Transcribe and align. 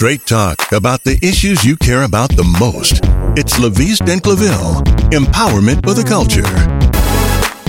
Straight 0.00 0.24
talk 0.24 0.72
about 0.72 1.04
the 1.04 1.18
issues 1.22 1.62
you 1.62 1.76
care 1.76 2.04
about 2.04 2.30
the 2.30 2.42
most. 2.58 3.02
It's 3.36 3.58
Laviste 3.58 4.10
and 4.10 4.22
Claville, 4.22 4.82
empowerment 5.10 5.84
for 5.84 5.92
the 5.92 6.02
culture. 6.02 6.40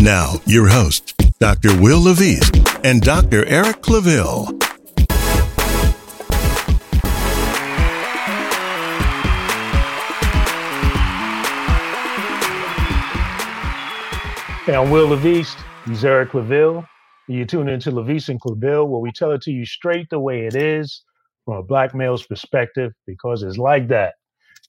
Now, 0.02 0.36
your 0.46 0.70
hosts, 0.70 1.12
Dr. 1.42 1.78
Will 1.82 2.00
Laviste 2.00 2.86
and 2.86 3.02
Dr. 3.02 3.44
Eric 3.48 3.82
Claville. 3.82 4.48
Hey, 14.66 14.76
I'm 14.76 14.90
Will 14.90 15.10
Laviste. 15.10 15.62
He's 15.86 16.06
Eric 16.06 16.30
Claville. 16.30 16.88
You 17.28 17.44
tune 17.44 17.68
into 17.68 17.92
Laviste 17.92 18.30
and 18.30 18.40
Claville, 18.40 18.88
where 18.88 19.02
we 19.02 19.12
tell 19.12 19.32
it 19.32 19.42
to 19.42 19.52
you 19.52 19.66
straight 19.66 20.10
the 20.10 20.22
way 20.22 20.46
it 20.46 20.56
is 20.56 21.04
from 21.46 21.58
a 21.58 21.64
black 21.64 21.94
male's 21.96 22.26
perspective, 22.26 22.92
because 23.06 23.44
it's 23.44 23.58
like 23.58 23.88
that. 23.90 24.14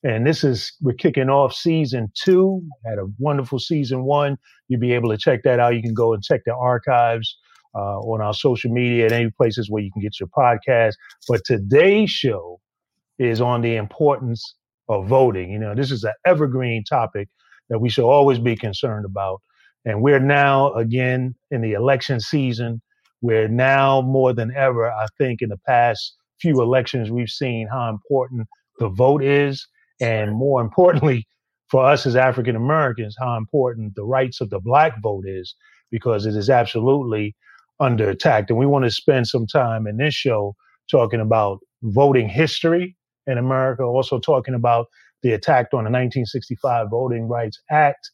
And 0.04 0.26
this 0.26 0.42
is, 0.42 0.72
we're 0.80 0.94
kicking 0.94 1.30
off 1.30 1.54
season 1.54 2.10
two. 2.14 2.60
Had 2.84 2.98
a 2.98 3.06
wonderful 3.18 3.60
season 3.60 4.02
one. 4.04 4.36
You'll 4.68 4.80
be 4.80 4.92
able 4.92 5.10
to 5.10 5.16
check 5.16 5.42
that 5.44 5.60
out. 5.60 5.76
You 5.76 5.82
can 5.82 5.94
go 5.94 6.12
and 6.12 6.22
check 6.22 6.40
the 6.44 6.54
archives 6.54 7.36
uh, 7.74 8.00
on 8.00 8.20
our 8.20 8.34
social 8.34 8.72
media 8.72 9.04
and 9.04 9.12
any 9.12 9.30
places 9.30 9.70
where 9.70 9.82
you 9.82 9.92
can 9.92 10.02
get 10.02 10.18
your 10.18 10.28
podcast. 10.28 10.94
But 11.28 11.42
today's 11.44 12.10
show 12.10 12.60
is 13.18 13.40
on 13.40 13.60
the 13.60 13.76
importance 13.76 14.56
of 14.88 15.06
voting. 15.06 15.50
You 15.52 15.60
know, 15.60 15.74
this 15.74 15.92
is 15.92 16.02
an 16.02 16.14
evergreen 16.26 16.82
topic 16.82 17.28
that 17.68 17.78
we 17.78 17.88
should 17.88 18.08
always 18.08 18.40
be 18.40 18.56
concerned 18.56 19.04
about. 19.04 19.40
And 19.84 20.02
we're 20.02 20.20
now 20.20 20.72
again 20.72 21.36
in 21.50 21.60
the 21.60 21.72
election 21.72 22.18
season. 22.18 22.82
We're 23.20 23.48
now 23.48 24.02
more 24.02 24.32
than 24.32 24.52
ever, 24.56 24.90
I 24.90 25.06
think, 25.16 25.42
in 25.42 25.50
the 25.50 25.60
past 25.66 26.16
few 26.42 26.60
elections, 26.60 27.10
we've 27.10 27.28
seen 27.28 27.68
how 27.70 27.88
important 27.88 28.48
the 28.78 28.88
vote 28.88 29.22
is. 29.22 29.66
And 30.00 30.32
more 30.32 30.60
importantly, 30.60 31.26
for 31.70 31.86
us 31.86 32.04
as 32.04 32.16
African 32.16 32.56
Americans, 32.56 33.16
how 33.18 33.36
important 33.36 33.94
the 33.94 34.04
rights 34.04 34.40
of 34.40 34.50
the 34.50 34.60
black 34.60 35.00
vote 35.02 35.24
is, 35.26 35.54
because 35.90 36.26
it 36.26 36.34
is 36.34 36.50
absolutely 36.50 37.34
under 37.80 38.10
attack. 38.10 38.50
And 38.50 38.58
we 38.58 38.66
want 38.66 38.84
to 38.84 38.90
spend 38.90 39.28
some 39.28 39.46
time 39.46 39.86
in 39.86 39.96
this 39.96 40.14
show 40.14 40.54
talking 40.90 41.20
about 41.20 41.60
voting 41.82 42.28
history 42.28 42.96
in 43.26 43.38
America, 43.38 43.84
also 43.84 44.18
talking 44.18 44.54
about 44.54 44.86
the 45.22 45.32
attack 45.32 45.66
on 45.72 45.84
the 45.84 45.90
1965 45.90 46.88
Voting 46.90 47.28
Rights 47.28 47.60
Act, 47.70 48.10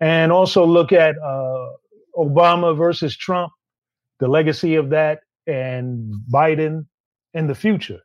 and 0.00 0.32
also 0.32 0.66
look 0.66 0.92
at 0.92 1.14
uh, 1.18 1.66
Obama 2.16 2.76
versus 2.76 3.16
Trump, 3.16 3.52
the 4.18 4.28
legacy 4.28 4.74
of 4.74 4.90
that, 4.90 5.20
and 5.46 6.12
Biden 6.32 6.86
in 7.34 7.46
the 7.46 7.54
future. 7.54 8.00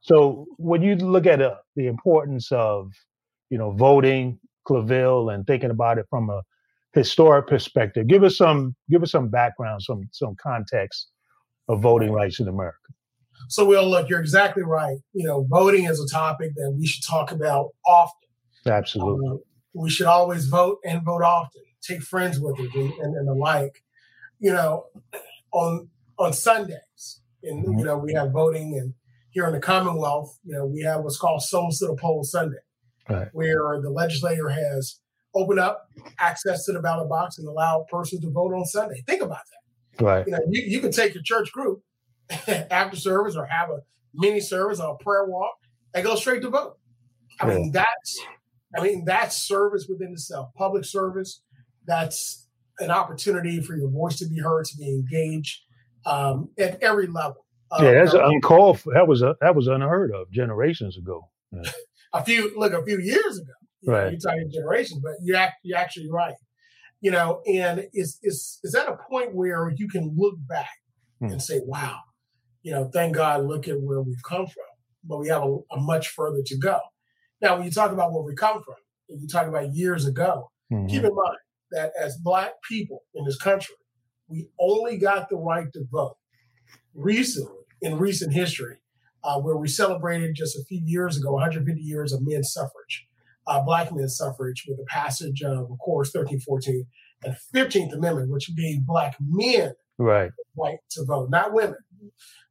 So 0.00 0.46
when 0.58 0.82
you 0.82 0.96
look 0.96 1.26
at 1.26 1.40
uh, 1.40 1.56
the 1.76 1.86
importance 1.86 2.50
of, 2.52 2.92
you 3.50 3.58
know, 3.58 3.70
voting, 3.72 4.38
Claville, 4.68 5.34
and 5.34 5.46
thinking 5.46 5.70
about 5.70 5.98
it 5.98 6.06
from 6.10 6.30
a 6.30 6.42
historic 6.92 7.46
perspective, 7.46 8.06
give 8.06 8.22
us 8.22 8.36
some 8.36 8.74
give 8.90 9.02
us 9.02 9.10
some 9.10 9.28
background, 9.28 9.82
some 9.82 10.08
some 10.12 10.36
context 10.36 11.08
of 11.68 11.80
voting 11.80 12.12
rights 12.12 12.40
in 12.40 12.48
America. 12.48 12.76
So, 13.48 13.64
Will, 13.64 13.88
look, 13.88 14.08
you're 14.08 14.20
exactly 14.20 14.62
right. 14.62 14.98
You 15.12 15.26
know, 15.26 15.46
voting 15.48 15.84
is 15.84 16.00
a 16.00 16.08
topic 16.08 16.54
that 16.56 16.72
we 16.76 16.86
should 16.86 17.04
talk 17.04 17.32
about 17.32 17.70
often. 17.86 18.28
Absolutely. 18.66 19.28
Um, 19.28 19.40
we 19.74 19.90
should 19.90 20.06
always 20.06 20.46
vote 20.46 20.78
and 20.84 21.02
vote 21.02 21.22
often. 21.22 21.62
Take 21.82 22.02
friends 22.02 22.38
with 22.38 22.58
and, 22.58 22.72
and, 22.74 23.16
and 23.16 23.28
the 23.28 23.34
like. 23.34 23.82
You 24.38 24.52
know, 24.52 24.86
on 25.52 25.88
on 26.18 26.32
Sundays, 26.32 27.20
and 27.42 27.64
mm-hmm. 27.64 27.78
you 27.78 27.84
know 27.84 27.98
we 27.98 28.12
have 28.14 28.32
voting, 28.32 28.78
and 28.78 28.94
here 29.30 29.46
in 29.46 29.52
the 29.52 29.60
Commonwealth, 29.60 30.38
you 30.44 30.54
know 30.54 30.66
we 30.66 30.80
have 30.82 31.02
what's 31.02 31.18
called 31.18 31.42
Souls 31.42 31.78
to 31.78 31.86
the 31.86 31.96
Poll 31.96 32.24
Sunday, 32.24 32.58
right. 33.08 33.28
where 33.32 33.80
the 33.80 33.90
legislator 33.90 34.48
has 34.48 35.00
opened 35.34 35.60
up 35.60 35.88
access 36.18 36.64
to 36.66 36.72
the 36.72 36.80
ballot 36.80 37.08
box 37.08 37.38
and 37.38 37.48
allowed 37.48 37.86
persons 37.88 38.20
to 38.22 38.30
vote 38.30 38.52
on 38.52 38.64
Sunday. 38.64 39.02
Think 39.06 39.22
about 39.22 39.38
that. 39.38 40.04
Right. 40.04 40.26
You 40.26 40.32
know, 40.32 40.40
you, 40.50 40.62
you 40.66 40.80
can 40.80 40.92
take 40.92 41.14
your 41.14 41.22
church 41.22 41.52
group 41.52 41.82
after 42.70 42.96
service 42.96 43.36
or 43.36 43.46
have 43.46 43.70
a 43.70 43.80
mini 44.14 44.40
service 44.40 44.80
or 44.80 44.94
a 44.94 45.02
prayer 45.02 45.24
walk 45.24 45.54
and 45.94 46.04
go 46.04 46.16
straight 46.16 46.42
to 46.42 46.50
vote. 46.50 46.76
I 47.40 47.48
yeah. 47.48 47.54
mean, 47.54 47.72
that's 47.72 48.20
I 48.76 48.82
mean, 48.82 49.04
that's 49.04 49.36
service 49.36 49.86
within 49.88 50.12
itself, 50.12 50.50
public 50.56 50.84
service. 50.84 51.42
That's 51.86 52.48
an 52.78 52.90
opportunity 52.90 53.60
for 53.60 53.76
your 53.76 53.90
voice 53.90 54.18
to 54.18 54.26
be 54.26 54.38
heard, 54.38 54.64
to 54.66 54.76
be 54.76 54.88
engaged 54.88 55.60
um, 56.06 56.50
at 56.58 56.82
every 56.82 57.06
level. 57.06 57.41
Yeah, 57.80 57.92
that's 57.92 58.14
uncalled. 58.14 58.80
For. 58.80 58.92
That 58.92 59.06
was 59.06 59.22
a, 59.22 59.36
that 59.40 59.54
was 59.54 59.66
unheard 59.66 60.12
of 60.12 60.30
generations 60.30 60.96
ago. 60.96 61.28
Yeah. 61.52 61.70
a 62.12 62.24
few 62.24 62.58
look 62.58 62.72
a 62.72 62.84
few 62.84 62.98
years 62.98 63.38
ago. 63.38 63.52
You 63.80 63.92
right, 63.92 64.04
know, 64.04 64.10
you're 64.10 64.18
talking 64.20 64.50
generations, 64.52 65.00
but 65.02 65.14
you 65.22 65.34
act, 65.34 65.54
you're 65.62 65.78
actually 65.78 66.10
right. 66.10 66.34
You 67.00 67.10
know, 67.10 67.42
and 67.46 67.88
is 67.92 68.18
is 68.22 68.60
is 68.62 68.72
that 68.72 68.88
a 68.88 68.96
point 69.10 69.34
where 69.34 69.72
you 69.76 69.88
can 69.88 70.14
look 70.16 70.36
back 70.48 70.70
hmm. 71.18 71.26
and 71.26 71.42
say, 71.42 71.60
"Wow, 71.64 71.98
you 72.62 72.72
know, 72.72 72.90
thank 72.92 73.16
God, 73.16 73.44
look 73.44 73.66
at 73.68 73.80
where 73.80 74.00
we've 74.00 74.22
come 74.28 74.46
from, 74.46 74.64
but 75.04 75.18
we 75.18 75.28
have 75.28 75.42
a, 75.42 75.56
a 75.72 75.80
much 75.80 76.08
further 76.08 76.42
to 76.46 76.58
go." 76.58 76.78
Now, 77.40 77.56
when 77.56 77.64
you 77.64 77.72
talk 77.72 77.90
about 77.90 78.12
where 78.12 78.22
we 78.22 78.34
come 78.34 78.62
from, 78.62 78.76
and 79.08 79.20
you 79.20 79.26
talk 79.26 79.48
about 79.48 79.74
years 79.74 80.06
ago, 80.06 80.50
mm-hmm. 80.72 80.86
keep 80.86 81.02
in 81.02 81.14
mind 81.14 81.38
that 81.72 81.92
as 82.00 82.16
Black 82.18 82.52
people 82.68 83.02
in 83.14 83.24
this 83.24 83.36
country, 83.36 83.74
we 84.28 84.48
only 84.60 84.96
got 84.96 85.28
the 85.28 85.36
right 85.36 85.66
to 85.72 85.84
vote 85.90 86.16
recently 86.94 87.61
in 87.82 87.98
recent 87.98 88.32
history, 88.32 88.78
uh, 89.24 89.38
where 89.40 89.56
we 89.56 89.68
celebrated 89.68 90.34
just 90.34 90.56
a 90.56 90.64
few 90.64 90.80
years 90.84 91.16
ago 91.16 91.32
150 91.32 91.80
years 91.80 92.12
of 92.12 92.20
men's 92.22 92.52
suffrage, 92.52 93.06
uh, 93.46 93.60
Black 93.60 93.92
men's 93.92 94.16
suffrage, 94.16 94.64
with 94.66 94.78
the 94.78 94.84
passage 94.84 95.42
of, 95.42 95.70
of 95.70 95.78
course, 95.78 96.14
1314 96.14 96.86
and 97.24 97.36
15th 97.54 97.92
Amendment, 97.94 98.30
which 98.30 98.54
gave 98.56 98.86
Black 98.86 99.16
men 99.20 99.72
right 99.98 100.30
right 100.56 100.78
to 100.90 101.04
vote, 101.04 101.30
not 101.30 101.52
women. 101.52 101.76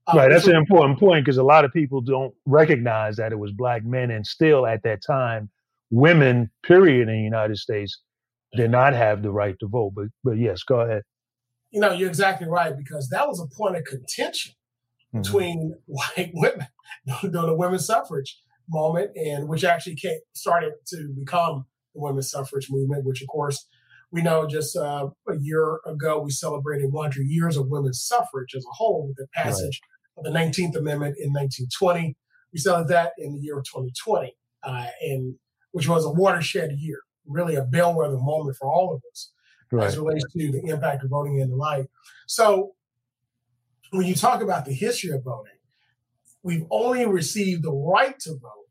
Uh, 0.07 0.17
right, 0.17 0.29
that's 0.29 0.47
an 0.47 0.55
important 0.55 0.99
point 0.99 1.23
because 1.23 1.37
a 1.37 1.43
lot 1.43 1.63
of 1.63 1.71
people 1.71 2.01
don't 2.01 2.33
recognize 2.45 3.17
that 3.17 3.31
it 3.31 3.39
was 3.39 3.51
black 3.51 3.83
men, 3.83 4.11
and 4.11 4.25
still 4.25 4.65
at 4.65 4.81
that 4.83 5.01
time, 5.05 5.49
women, 5.91 6.49
period, 6.63 7.07
in 7.07 7.15
the 7.15 7.21
United 7.21 7.57
States, 7.57 7.99
did 8.53 8.71
not 8.71 8.93
have 8.93 9.21
the 9.21 9.31
right 9.31 9.55
to 9.59 9.67
vote. 9.67 9.93
But 9.95 10.07
but 10.23 10.37
yes, 10.37 10.63
go 10.63 10.81
ahead. 10.81 11.03
You 11.71 11.79
know, 11.79 11.91
you're 11.91 12.09
exactly 12.09 12.47
right 12.47 12.75
because 12.75 13.09
that 13.09 13.27
was 13.27 13.39
a 13.39 13.55
point 13.55 13.77
of 13.77 13.83
contention 13.85 14.53
mm-hmm. 15.13 15.21
between 15.21 15.75
white 15.85 16.31
women 16.33 16.67
the 17.05 17.55
women's 17.55 17.85
suffrage 17.85 18.39
moment, 18.69 19.11
and 19.15 19.47
which 19.47 19.63
actually 19.63 19.95
came, 19.95 20.19
started 20.33 20.73
to 20.87 21.13
become 21.17 21.65
the 21.93 22.01
women's 22.01 22.31
suffrage 22.31 22.67
movement, 22.69 23.05
which 23.05 23.21
of 23.21 23.27
course 23.27 23.67
we 24.11 24.21
know 24.21 24.47
just 24.47 24.75
uh, 24.75 25.07
a 25.29 25.37
year 25.39 25.79
ago 25.85 26.19
we 26.19 26.31
celebrated 26.31 26.91
100 26.91 27.27
years 27.27 27.57
of 27.57 27.69
women's 27.69 28.03
suffrage 28.03 28.53
as 28.55 28.63
a 28.65 28.73
whole 28.73 29.07
with 29.07 29.17
the 29.17 29.27
passage 29.33 29.81
of 30.17 30.23
the 30.23 30.29
19th 30.29 30.75
Amendment 30.75 31.15
in 31.17 31.31
1920. 31.31 32.15
We 32.53 32.59
celebrated 32.59 32.93
that 32.93 33.13
in 33.17 33.33
the 33.33 33.39
year 33.39 33.57
of 33.57 33.63
2020, 33.65 34.35
uh, 34.63 34.87
and 35.01 35.35
which 35.71 35.87
was 35.87 36.05
a 36.05 36.11
watershed 36.11 36.71
year, 36.73 36.99
really 37.25 37.55
a 37.55 37.63
bellwether 37.63 38.17
moment 38.17 38.57
for 38.57 38.69
all 38.69 38.93
of 38.93 39.01
us 39.11 39.31
right. 39.71 39.87
as 39.87 39.97
relates 39.97 40.25
to 40.33 40.51
the 40.51 40.61
impact 40.65 41.03
of 41.03 41.09
voting 41.09 41.39
in 41.39 41.49
the 41.49 41.55
like. 41.55 41.87
So 42.27 42.73
when 43.91 44.07
you 44.07 44.15
talk 44.15 44.41
about 44.41 44.65
the 44.65 44.73
history 44.73 45.11
of 45.11 45.23
voting, 45.23 45.53
we've 46.43 46.65
only 46.71 47.05
received 47.05 47.63
the 47.63 47.71
right 47.71 48.17
to 48.19 48.31
vote 48.31 48.67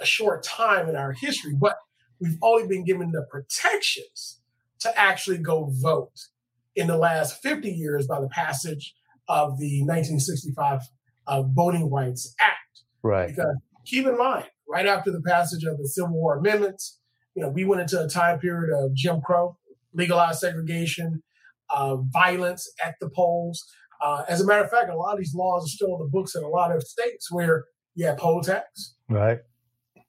a 0.00 0.06
short 0.06 0.42
time 0.42 0.88
in 0.88 0.96
our 0.96 1.12
history, 1.12 1.54
but 1.54 1.76
we've 2.20 2.38
only 2.42 2.66
been 2.66 2.84
given 2.84 3.12
the 3.12 3.26
protections 3.30 4.40
to 4.80 4.98
actually 4.98 5.38
go 5.38 5.70
vote 5.70 6.28
in 6.74 6.86
the 6.86 6.96
last 6.96 7.42
50 7.42 7.70
years 7.70 8.06
by 8.06 8.20
the 8.20 8.28
passage 8.28 8.94
of 9.28 9.58
the 9.58 9.80
1965 9.82 10.80
uh, 11.26 11.42
Voting 11.42 11.90
Rights 11.90 12.34
Act. 12.40 12.82
Right. 13.02 13.28
Because 13.28 13.56
keep 13.84 14.06
in 14.06 14.16
mind, 14.16 14.46
right 14.68 14.86
after 14.86 15.12
the 15.12 15.22
passage 15.22 15.64
of 15.64 15.78
the 15.78 15.86
Civil 15.86 16.14
War 16.14 16.38
amendments, 16.38 16.98
you 17.34 17.42
know, 17.42 17.48
we 17.48 17.64
went 17.64 17.82
into 17.82 18.02
a 18.02 18.08
time 18.08 18.38
period 18.38 18.74
of 18.76 18.94
Jim 18.94 19.20
Crow, 19.20 19.56
legalized 19.94 20.40
segregation, 20.40 21.22
uh, 21.70 21.96
violence 21.96 22.70
at 22.84 22.96
the 23.00 23.08
polls. 23.08 23.64
Uh, 24.02 24.24
as 24.28 24.40
a 24.40 24.46
matter 24.46 24.64
of 24.64 24.70
fact, 24.70 24.90
a 24.90 24.96
lot 24.96 25.12
of 25.12 25.18
these 25.18 25.34
laws 25.34 25.64
are 25.64 25.68
still 25.68 25.94
in 25.94 26.00
the 26.00 26.10
books 26.10 26.34
in 26.34 26.42
a 26.42 26.48
lot 26.48 26.74
of 26.74 26.82
states 26.82 27.30
where 27.30 27.66
you 27.94 28.04
have 28.06 28.18
poll 28.18 28.40
tax, 28.40 28.94
right, 29.08 29.38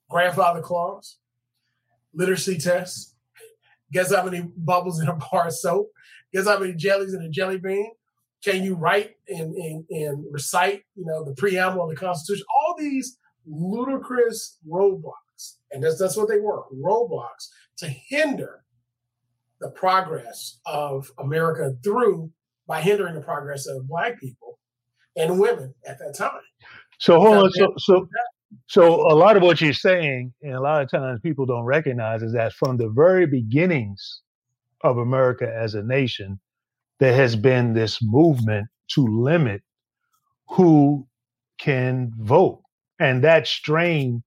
grandfather 0.09 0.61
clause, 0.61 1.17
literacy 2.13 2.57
tests. 2.57 3.15
Guess 3.91 4.13
how 4.13 4.25
many 4.25 4.41
bubbles 4.57 4.99
in 4.99 5.07
a 5.07 5.13
bar 5.31 5.47
of 5.47 5.53
soap? 5.53 5.91
Guess 6.33 6.47
how 6.47 6.57
many 6.57 6.73
jellies 6.73 7.13
in 7.13 7.21
a 7.21 7.29
jelly 7.29 7.59
bean? 7.59 7.91
Can 8.43 8.63
you 8.63 8.73
write 8.73 9.11
and, 9.29 9.55
and, 9.55 9.85
and 9.89 10.25
recite, 10.31 10.83
you 10.95 11.05
know, 11.05 11.23
the 11.23 11.35
preamble 11.35 11.83
of 11.83 11.89
the 11.89 11.95
Constitution? 11.95 12.45
All 12.55 12.75
these 12.77 13.17
ludicrous 13.45 14.57
roadblocks, 14.67 15.57
and 15.71 15.83
that's 15.83 15.99
that's 15.99 16.17
what 16.17 16.27
they 16.27 16.39
were, 16.39 16.63
roadblocks 16.73 17.49
to 17.77 17.87
hinder 17.87 18.63
the 19.61 19.69
progress 19.69 20.59
of 20.65 21.11
America 21.19 21.75
through 21.83 22.31
by 22.67 22.81
hindering 22.81 23.15
the 23.15 23.21
progress 23.21 23.67
of 23.67 23.87
black 23.87 24.19
people 24.19 24.59
and 25.15 25.39
women 25.39 25.73
at 25.87 25.99
that 25.99 26.15
time. 26.15 26.41
So 26.99 27.19
hold 27.19 27.37
on. 27.37 27.51
So 27.51 27.73
so 27.77 28.07
so 28.67 29.11
a 29.11 29.15
lot 29.15 29.35
of 29.35 29.43
what 29.43 29.61
you're 29.61 29.73
saying, 29.73 30.33
and 30.41 30.53
a 30.53 30.61
lot 30.61 30.81
of 30.81 30.89
times 30.89 31.19
people 31.21 31.45
don't 31.45 31.65
recognize, 31.65 32.21
is 32.21 32.33
that 32.33 32.53
from 32.53 32.77
the 32.77 32.89
very 32.89 33.25
beginnings 33.25 34.21
of 34.83 34.97
America 34.97 35.51
as 35.53 35.75
a 35.75 35.83
nation, 35.83 36.39
there 36.99 37.15
has 37.15 37.35
been 37.35 37.73
this 37.73 37.99
movement 38.01 38.67
to 38.91 39.01
limit 39.01 39.61
who 40.49 41.07
can 41.57 42.11
vote, 42.19 42.61
and 42.99 43.23
that 43.23 43.47
strain 43.47 44.23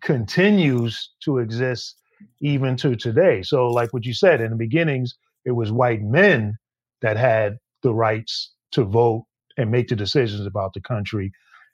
continues 0.00 1.10
to 1.22 1.38
exist 1.38 1.96
even 2.40 2.76
to 2.76 2.96
today. 2.96 3.42
So, 3.42 3.68
like 3.68 3.92
what 3.92 4.04
you 4.04 4.14
said 4.14 4.40
in 4.40 4.50
the 4.50 4.56
beginnings, 4.56 5.14
it 5.44 5.52
was 5.52 5.70
white 5.70 6.02
men 6.02 6.56
that 7.00 7.16
had 7.16 7.58
the 7.88 7.94
rights 7.94 8.52
to 8.72 8.84
vote 8.84 9.24
and 9.56 9.70
make 9.70 9.88
the 9.88 9.96
decisions 9.96 10.46
about 10.46 10.74
the 10.74 10.80
country. 10.80 11.32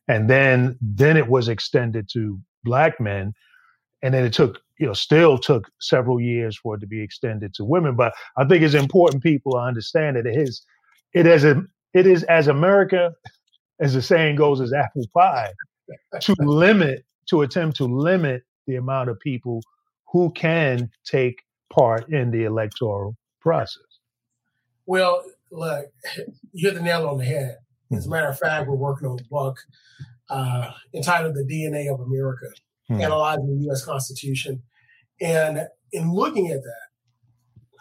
And 0.08 0.30
then 0.30 0.78
then 0.80 1.16
it 1.16 1.28
was 1.28 1.48
extended 1.48 2.08
to 2.12 2.38
black 2.62 3.00
men. 3.00 3.34
And 4.02 4.14
then 4.14 4.24
it 4.24 4.32
took 4.32 4.60
you 4.78 4.86
know 4.86 4.92
still 4.92 5.38
took 5.38 5.70
several 5.80 6.20
years 6.20 6.56
for 6.56 6.76
it 6.76 6.80
to 6.80 6.86
be 6.86 7.02
extended 7.02 7.54
to 7.54 7.64
women. 7.64 7.96
But 7.96 8.14
i 8.36 8.44
think 8.44 8.62
it's 8.62 8.74
important 8.74 9.22
people 9.22 9.56
understand 9.56 10.16
that 10.16 10.26
it 10.26 10.36
is 10.36 10.62
it 11.14 11.26
is 11.26 11.44
a 11.44 11.62
it 11.92 12.06
is 12.06 12.24
as 12.24 12.48
america 12.48 13.12
as 13.80 13.94
the 13.94 14.02
saying 14.02 14.36
goes 14.36 14.60
as 14.60 14.72
apple 14.72 15.06
pie 15.14 15.52
to 16.20 16.34
limit 16.40 17.04
to 17.26 17.42
attempt 17.42 17.76
to 17.76 17.84
limit 17.84 18.42
the 18.66 18.76
amount 18.76 19.10
of 19.10 19.18
people 19.20 19.60
who 20.12 20.30
can 20.32 20.90
take 21.04 21.42
part 21.70 22.08
in 22.08 22.30
the 22.30 22.44
electoral 22.44 23.16
process. 23.40 23.82
Well 24.86 25.24
look 25.54 25.86
you 26.52 26.68
hit 26.68 26.74
the 26.74 26.82
nail 26.82 27.08
on 27.08 27.18
the 27.18 27.24
head 27.24 27.56
as 27.96 28.06
a 28.06 28.10
matter 28.10 28.28
of 28.28 28.38
fact, 28.38 28.68
we're 28.68 28.74
working 28.74 29.08
on 29.08 29.18
a 29.18 29.24
book 29.24 29.58
uh, 30.30 30.70
entitled 30.94 31.34
The 31.34 31.44
DNA 31.44 31.92
of 31.92 32.00
America, 32.00 32.46
hmm. 32.88 33.00
analyzing 33.00 33.58
the 33.58 33.64
U.S. 33.66 33.84
Constitution. 33.84 34.62
And 35.20 35.68
in 35.92 36.12
looking 36.12 36.50
at 36.50 36.62
that, 36.62 36.88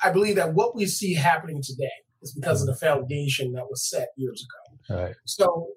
I 0.04 0.12
believe 0.12 0.36
that 0.36 0.54
what 0.54 0.76
we 0.76 0.86
see 0.86 1.14
happening 1.14 1.62
today 1.64 1.92
is 2.22 2.34
because 2.34 2.62
of 2.62 2.68
the 2.68 2.76
foundation 2.76 3.54
that 3.54 3.70
was 3.70 3.90
set 3.90 4.10
years 4.18 4.46
ago. 4.46 5.02
Right. 5.04 5.16
So 5.26 5.70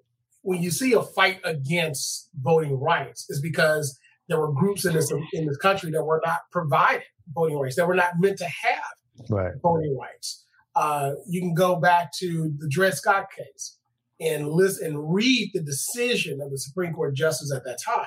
when 0.42 0.62
you 0.62 0.70
see 0.70 0.92
a 0.92 1.02
fight 1.02 1.40
against 1.44 2.28
voting 2.40 2.78
rights, 2.78 3.28
is 3.30 3.40
because 3.40 3.98
there 4.28 4.40
were 4.40 4.52
groups 4.52 4.84
in 4.84 4.94
this 4.94 5.12
in 5.32 5.46
this 5.46 5.56
country 5.58 5.92
that 5.92 6.04
were 6.04 6.20
not 6.24 6.40
provided 6.50 7.04
voting 7.32 7.58
rights, 7.58 7.76
that 7.76 7.86
were 7.86 7.94
not 7.94 8.18
meant 8.18 8.38
to 8.38 8.44
have 8.44 9.30
right. 9.30 9.52
voting 9.62 9.96
rights. 9.96 10.45
Uh, 10.76 11.12
you 11.26 11.40
can 11.40 11.54
go 11.54 11.76
back 11.76 12.12
to 12.12 12.52
the 12.58 12.68
Dred 12.68 12.94
Scott 12.94 13.26
case 13.34 13.78
and 14.20 14.48
listen 14.48 14.88
and 14.88 15.14
read 15.14 15.50
the 15.54 15.62
decision 15.62 16.40
of 16.40 16.50
the 16.50 16.58
Supreme 16.58 16.92
Court 16.92 17.14
justice 17.14 17.52
at 17.52 17.64
that 17.64 17.78
time, 17.84 18.06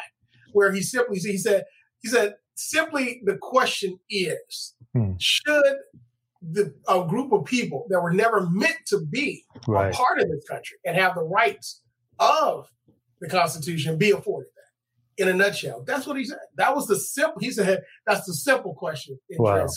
where 0.54 0.72
he 0.72 0.82
simply 0.82 1.18
he 1.18 1.38
said 1.38 1.66
he 2.02 2.10
said 2.10 2.36
simply 2.54 3.22
the 3.26 3.38
question 3.38 4.00
is 4.10 4.76
hmm. 4.94 5.14
should 5.20 5.78
the 6.42 6.74
a 6.88 7.04
group 7.06 7.32
of 7.32 7.44
people 7.46 7.88
that 7.90 8.02
were 8.02 8.14
never 8.14 8.48
meant 8.50 8.78
to 8.88 9.04
be 9.04 9.44
right. 9.68 9.94
a 9.94 9.98
part 9.98 10.22
of 10.22 10.30
this 10.30 10.48
country 10.48 10.78
and 10.86 10.96
have 10.96 11.16
the 11.16 11.24
rights 11.24 11.82
of 12.20 12.70
the 13.20 13.28
Constitution 13.28 13.98
be 13.98 14.12
afforded 14.12 14.50
that? 14.56 15.24
In 15.24 15.28
a 15.28 15.34
nutshell, 15.34 15.84
that's 15.86 16.06
what 16.06 16.18
he 16.18 16.24
said. 16.24 16.38
That 16.56 16.76
was 16.76 16.88
the 16.88 16.98
simple. 16.98 17.40
He 17.42 17.52
said 17.52 17.82
that's 18.06 18.26
the 18.28 18.34
simple 18.34 18.76
question 18.76 19.20
in 19.28 19.42
wow. 19.42 19.68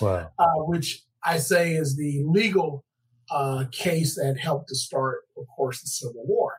wow. 0.00 0.30
Uh, 0.36 0.46
which 0.66 1.04
I 1.24 1.38
say 1.38 1.74
is 1.74 1.96
the 1.96 2.22
legal 2.26 2.84
uh, 3.30 3.64
case 3.72 4.16
that 4.16 4.38
helped 4.38 4.68
to 4.68 4.74
start, 4.74 5.22
of 5.36 5.46
course, 5.54 5.80
the 5.80 5.88
Civil 5.88 6.24
War, 6.26 6.52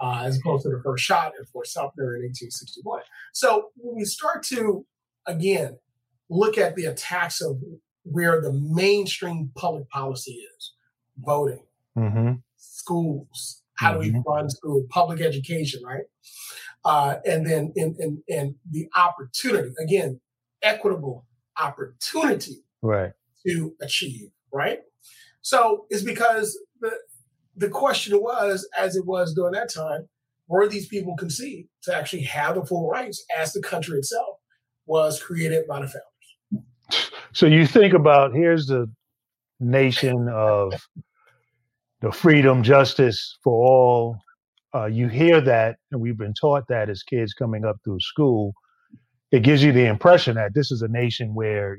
uh, 0.00 0.22
as 0.24 0.38
opposed 0.38 0.64
to 0.64 0.70
the 0.70 0.80
first 0.84 1.04
shot 1.04 1.32
at 1.40 1.48
Fort 1.48 1.66
Sumter 1.66 2.16
in 2.16 2.22
1861. 2.22 3.02
So 3.32 3.70
when 3.76 3.96
we 3.96 4.04
start 4.04 4.42
to, 4.44 4.84
again, 5.26 5.78
look 6.28 6.58
at 6.58 6.76
the 6.76 6.86
attacks 6.86 7.40
of 7.40 7.58
where 8.02 8.40
the 8.40 8.52
mainstream 8.52 9.50
public 9.54 9.88
policy 9.90 10.42
is 10.56 10.72
voting, 11.18 11.62
mm-hmm. 11.96 12.32
schools, 12.56 13.62
how 13.76 13.92
mm-hmm. 13.92 14.00
do 14.00 14.06
we 14.06 14.12
mm-hmm. 14.12 14.22
fund 14.22 14.50
school, 14.50 14.86
public 14.90 15.20
education, 15.20 15.82
right? 15.84 16.04
Uh, 16.84 17.16
and 17.26 17.46
then 17.46 17.72
in, 17.76 17.94
in, 17.98 18.22
in 18.28 18.54
the 18.70 18.88
opportunity, 18.96 19.70
again, 19.80 20.20
equitable 20.62 21.26
opportunity 21.60 22.64
right. 22.82 23.12
To 23.46 23.74
achieve, 23.80 24.30
right? 24.52 24.80
So 25.42 25.86
it's 25.90 26.02
because 26.02 26.58
the 26.80 26.92
the 27.56 27.68
question 27.68 28.20
was, 28.20 28.68
as 28.78 28.96
it 28.96 29.04
was 29.04 29.34
during 29.34 29.54
that 29.54 29.72
time, 29.72 30.08
were 30.46 30.68
these 30.68 30.86
people 30.86 31.16
conceived 31.16 31.68
to 31.82 31.94
actually 31.94 32.22
have 32.22 32.54
the 32.54 32.64
full 32.64 32.88
rights 32.88 33.24
as 33.36 33.52
the 33.52 33.60
country 33.60 33.98
itself 33.98 34.36
was 34.86 35.22
created 35.22 35.66
by 35.66 35.80
the 35.80 35.88
founders? 35.88 37.10
So 37.32 37.46
you 37.46 37.66
think 37.66 37.94
about 37.94 38.34
here's 38.34 38.66
the 38.66 38.90
nation 39.60 40.28
of 40.28 40.72
the 42.00 42.12
freedom, 42.12 42.62
justice 42.62 43.38
for 43.42 43.66
all. 43.66 44.16
Uh, 44.74 44.86
you 44.86 45.08
hear 45.08 45.40
that, 45.40 45.76
and 45.90 46.00
we've 46.00 46.18
been 46.18 46.34
taught 46.34 46.64
that 46.68 46.88
as 46.88 47.02
kids 47.02 47.34
coming 47.34 47.64
up 47.64 47.76
through 47.84 48.00
school. 48.00 48.54
It 49.32 49.42
gives 49.42 49.62
you 49.62 49.72
the 49.72 49.86
impression 49.86 50.36
that 50.36 50.54
this 50.54 50.70
is 50.70 50.82
a 50.82 50.88
nation 50.88 51.34
where 51.34 51.78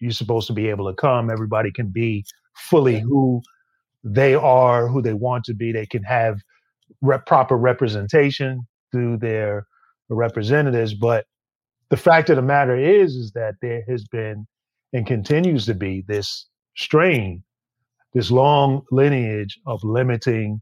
you're 0.00 0.10
supposed 0.12 0.46
to 0.48 0.52
be 0.52 0.68
able 0.68 0.88
to 0.88 0.94
come, 0.94 1.30
everybody 1.30 1.70
can 1.72 1.88
be 1.88 2.24
fully 2.56 3.00
who 3.00 3.40
they 4.04 4.34
are, 4.34 4.88
who 4.88 5.02
they 5.02 5.14
want 5.14 5.44
to 5.44 5.54
be. 5.54 5.72
They 5.72 5.86
can 5.86 6.02
have 6.04 6.40
rep- 7.02 7.26
proper 7.26 7.56
representation 7.56 8.66
through 8.92 9.18
their 9.18 9.66
representatives. 10.08 10.94
But 10.94 11.26
the 11.90 11.96
fact 11.96 12.30
of 12.30 12.36
the 12.36 12.42
matter 12.42 12.76
is, 12.76 13.14
is 13.14 13.32
that 13.32 13.54
there 13.62 13.82
has 13.88 14.04
been 14.04 14.46
and 14.92 15.06
continues 15.06 15.66
to 15.66 15.74
be 15.74 16.02
this 16.06 16.46
strain, 16.76 17.42
this 18.14 18.30
long 18.30 18.82
lineage 18.90 19.58
of 19.66 19.82
limiting 19.84 20.60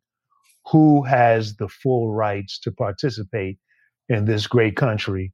who 0.66 1.02
has 1.04 1.56
the 1.56 1.68
full 1.68 2.12
rights 2.12 2.58
to 2.58 2.72
participate 2.72 3.58
in 4.08 4.24
this 4.24 4.46
great 4.46 4.76
country 4.76 5.32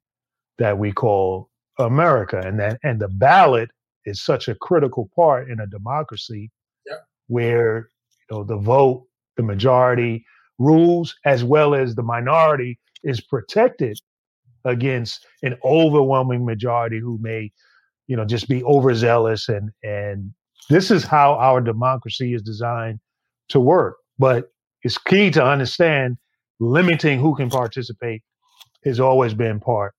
that 0.58 0.78
we 0.78 0.93
call 0.93 1.48
America. 1.78 2.40
And 2.44 2.60
that 2.60 2.78
and 2.82 3.00
the 3.00 3.08
ballot 3.08 3.70
is 4.04 4.22
such 4.22 4.49
a 4.49 4.54
critical 4.54 5.10
part 5.14 5.50
in 5.50 5.60
a 5.60 5.66
democracy 5.66 6.50
yeah. 6.87 6.96
where 7.28 7.88
you 8.31 8.37
know 8.37 8.44
the 8.44 8.56
vote, 8.56 9.06
the 9.37 9.43
majority 9.43 10.25
rules, 10.58 11.14
as 11.25 11.44
well 11.44 11.75
as 11.75 11.94
the 11.94 12.02
minority 12.02 12.78
is 13.02 13.20
protected 13.20 13.98
against 14.65 15.26
an 15.43 15.56
overwhelming 15.65 16.44
majority 16.44 17.00
who 17.00 17.19
may, 17.20 17.50
you 18.06 18.17
know, 18.17 18.24
just 18.24 18.48
be 18.48 18.62
overzealous 18.65 19.48
and 19.48 19.70
and 19.82 20.32
this 20.70 20.91
is 20.91 21.05
how 21.05 21.34
our 21.34 21.60
democracy 21.60 22.34
is 22.34 22.43
designed 22.43 23.00
to 23.48 23.60
work. 23.60 23.96
But 24.19 24.53
it's 24.82 24.98
key 24.98 25.31
to 25.32 25.44
understand 25.44 26.17
limiting 26.60 27.19
who 27.19 27.34
can 27.34 27.50
participate 27.50 28.22
has 28.84 29.00
always 29.00 29.34
been 29.34 29.60
part 29.60 29.94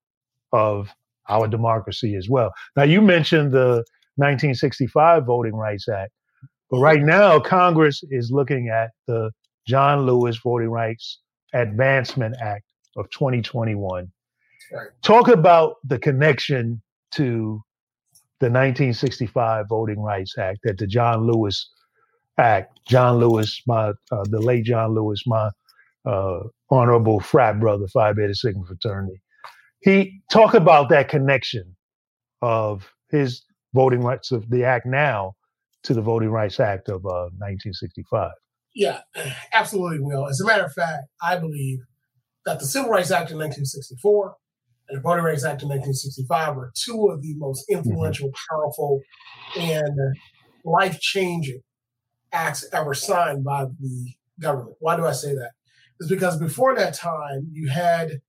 of 0.51 0.89
our 1.29 1.47
democracy 1.47 2.15
as 2.15 2.29
well. 2.29 2.51
Now, 2.75 2.83
you 2.83 3.01
mentioned 3.01 3.51
the 3.51 3.83
1965 4.15 5.25
Voting 5.25 5.55
Rights 5.55 5.87
Act, 5.87 6.11
but 6.69 6.79
right 6.79 7.01
now 7.01 7.39
Congress 7.39 8.03
is 8.09 8.31
looking 8.31 8.69
at 8.69 8.91
the 9.07 9.31
John 9.67 10.05
Lewis 10.05 10.37
Voting 10.43 10.69
Rights 10.69 11.19
Advancement 11.53 12.35
Act 12.41 12.65
of 12.97 13.09
2021. 13.11 14.11
Right. 14.71 14.87
Talk 15.01 15.27
about 15.27 15.75
the 15.83 15.99
connection 15.99 16.81
to 17.11 17.61
the 18.39 18.47
1965 18.47 19.65
Voting 19.69 19.99
Rights 19.99 20.37
Act, 20.37 20.59
that 20.63 20.77
the 20.77 20.87
John 20.87 21.25
Lewis 21.27 21.69
Act. 22.37 22.79
John 22.87 23.17
Lewis, 23.19 23.61
my 23.67 23.93
uh, 24.11 24.25
the 24.25 24.39
late 24.39 24.65
John 24.65 24.93
Lewis, 24.93 25.23
my 25.25 25.49
uh, 26.05 26.39
honorable 26.69 27.19
frat 27.19 27.59
brother, 27.59 27.87
Phi 27.87 28.13
Beta 28.13 28.35
Sigma 28.35 28.65
fraternity 28.65 29.21
he 29.83 30.21
talk 30.31 30.53
about 30.53 30.89
that 30.89 31.09
connection 31.09 31.75
of 32.41 32.89
his 33.09 33.43
voting 33.73 34.01
rights 34.01 34.31
of 34.31 34.49
the 34.49 34.63
act 34.63 34.85
now 34.85 35.35
to 35.83 35.93
the 35.93 36.01
Voting 36.01 36.29
Rights 36.29 36.59
Act 36.59 36.89
of 36.89 37.05
uh, 37.05 37.29
1965. 37.37 38.31
Yeah, 38.73 39.01
absolutely, 39.53 39.99
Will. 39.99 40.27
As 40.27 40.39
a 40.39 40.45
matter 40.45 40.65
of 40.65 40.73
fact, 40.73 41.07
I 41.21 41.37
believe 41.37 41.79
that 42.45 42.59
the 42.59 42.65
Civil 42.65 42.89
Rights 42.89 43.11
Act 43.11 43.31
of 43.31 43.37
1964 43.37 44.35
and 44.89 44.97
the 44.97 45.01
Voting 45.01 45.23
Rights 45.23 45.43
Act 45.43 45.63
of 45.63 45.69
1965 45.69 46.55
were 46.55 46.71
two 46.75 47.09
of 47.09 47.21
the 47.21 47.35
most 47.35 47.65
mm-hmm. 47.69 47.77
influential, 47.79 48.29
mm-hmm. 48.29 48.55
powerful, 48.55 49.01
and 49.57 50.15
life 50.65 50.99
changing 50.99 51.61
acts 52.31 52.65
ever 52.73 52.93
signed 52.93 53.43
by 53.43 53.65
the 53.79 54.13
government. 54.39 54.75
Why 54.79 54.95
do 54.95 55.05
I 55.05 55.11
say 55.11 55.35
that? 55.35 55.51
It's 55.99 56.09
because 56.09 56.39
before 56.39 56.75
that 56.75 56.95
time, 56.95 57.49
you 57.51 57.69
had 57.69 58.21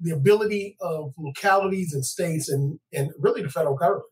the 0.00 0.12
ability 0.12 0.76
of 0.80 1.12
localities 1.18 1.92
and 1.92 2.04
states 2.04 2.48
and, 2.48 2.80
and 2.92 3.10
really 3.18 3.42
the 3.42 3.50
federal 3.50 3.76
government 3.76 4.09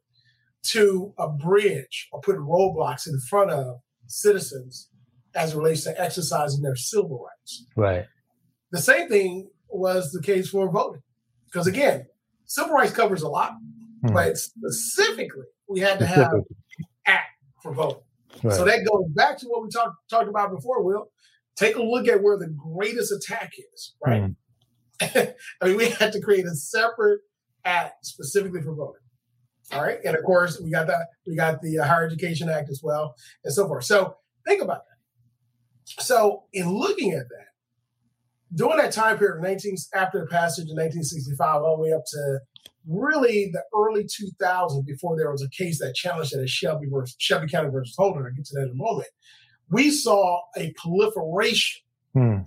to 0.69 1.15
abridge 1.19 2.09
or 2.13 2.21
put 2.21 2.37
roadblocks 2.37 3.07
in 3.07 3.19
front 3.21 3.51
of 3.51 3.81
citizens 4.07 4.89
as 5.35 5.55
it 5.55 5.57
relates 5.57 5.85
to 5.85 6.01
exercising 6.01 6.63
their 6.63 6.77
civil 6.77 7.25
rights. 7.25 7.67
Right. 7.77 8.07
The 8.71 8.79
same 8.79 9.09
thing 9.09 9.49
was 9.69 10.13
the 10.13 10.23
case 10.23 10.51
for 10.51 10.71
voting. 10.71 11.03
Because 11.47 11.67
again, 11.67 12.07
civil 12.45 12.75
rights 12.75 12.93
covers 12.93 13.23
a 13.23 13.29
lot, 13.29 13.53
hmm. 14.05 14.13
but 14.13 14.37
specifically, 14.37 15.47
we 15.69 15.81
had 15.81 15.99
to 15.99 16.07
have 16.07 16.33
act 17.07 17.31
for 17.63 17.73
voting. 17.73 18.03
Right. 18.43 18.55
So 18.55 18.65
that 18.65 18.87
goes 18.91 19.07
back 19.15 19.39
to 19.39 19.47
what 19.47 19.63
we 19.63 19.71
talked 19.71 19.97
talked 20.11 20.29
about 20.29 20.51
before, 20.51 20.83
Will. 20.83 21.11
Take 21.57 21.77
a 21.77 21.83
look 21.83 22.07
at 22.07 22.23
where 22.23 22.39
the 22.39 22.49
greatest 22.49 23.11
attack 23.11 23.53
is, 23.75 23.95
right? 24.05 24.25
Hmm. 24.25 24.31
I 25.63 25.65
mean, 25.65 25.77
we 25.77 25.89
had 25.91 26.13
to 26.13 26.21
create 26.21 26.45
a 26.45 26.55
separate 26.55 27.21
act 27.65 28.05
specifically 28.05 28.61
for 28.61 28.75
voting. 28.75 29.01
All 29.73 29.83
right, 29.83 29.99
and 30.05 30.17
of 30.17 30.25
course, 30.25 30.61
we 30.61 30.71
got 30.71 30.87
that. 30.87 31.09
We 31.27 31.37
got 31.37 31.61
the 31.61 31.81
uh, 31.81 31.87
Higher 31.87 32.07
Education 32.07 32.49
Act 32.49 32.71
as 32.71 32.81
well, 32.83 33.15
and 33.45 33.53
so 33.53 33.67
forth. 33.67 33.85
So 33.85 34.17
think 34.47 34.63
about 34.63 34.83
that. 34.89 36.03
So, 36.03 36.45
in 36.53 36.71
looking 36.71 37.13
at 37.13 37.29
that, 37.29 37.47
during 38.55 38.79
that 38.79 38.93
time 38.93 39.19
period, 39.19 39.43
19 39.43 39.77
after 39.95 40.21
the 40.21 40.27
passage 40.27 40.71
in 40.71 40.77
1965, 40.77 41.63
all 41.63 41.77
the 41.77 41.83
way 41.83 41.93
up 41.93 42.03
to 42.07 42.41
really 42.87 43.51
the 43.53 43.63
early 43.75 44.05
2000s, 44.05 44.87
before 44.87 45.17
there 45.17 45.31
was 45.31 45.43
a 45.43 45.51
case 45.51 45.79
that 45.81 45.95
challenged 45.95 46.35
that 46.35 46.41
at 46.41 46.49
Shelby 46.49 46.87
versus 46.91 47.17
Shelby 47.19 47.49
County 47.49 47.71
versus 47.71 47.95
Holder. 47.97 48.27
I'll 48.27 48.35
get 48.35 48.47
to 48.47 48.55
that 48.55 48.65
in 48.65 48.71
a 48.71 48.75
moment. 48.75 49.09
We 49.71 49.91
saw 49.91 50.41
a 50.57 50.73
proliferation 50.79 51.83
hmm 52.15 52.39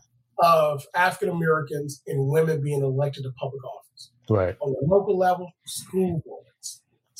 of 0.41 0.83
African 0.95 1.29
Americans 1.29 2.01
and 2.07 2.27
women 2.27 2.61
being 2.61 2.81
elected 2.81 3.23
to 3.23 3.31
public 3.39 3.63
office. 3.63 4.11
Right. 4.29 4.55
On 4.59 4.71
the 4.71 4.87
local 4.87 5.17
level, 5.17 5.51
school 5.65 6.21
boards, 6.25 6.47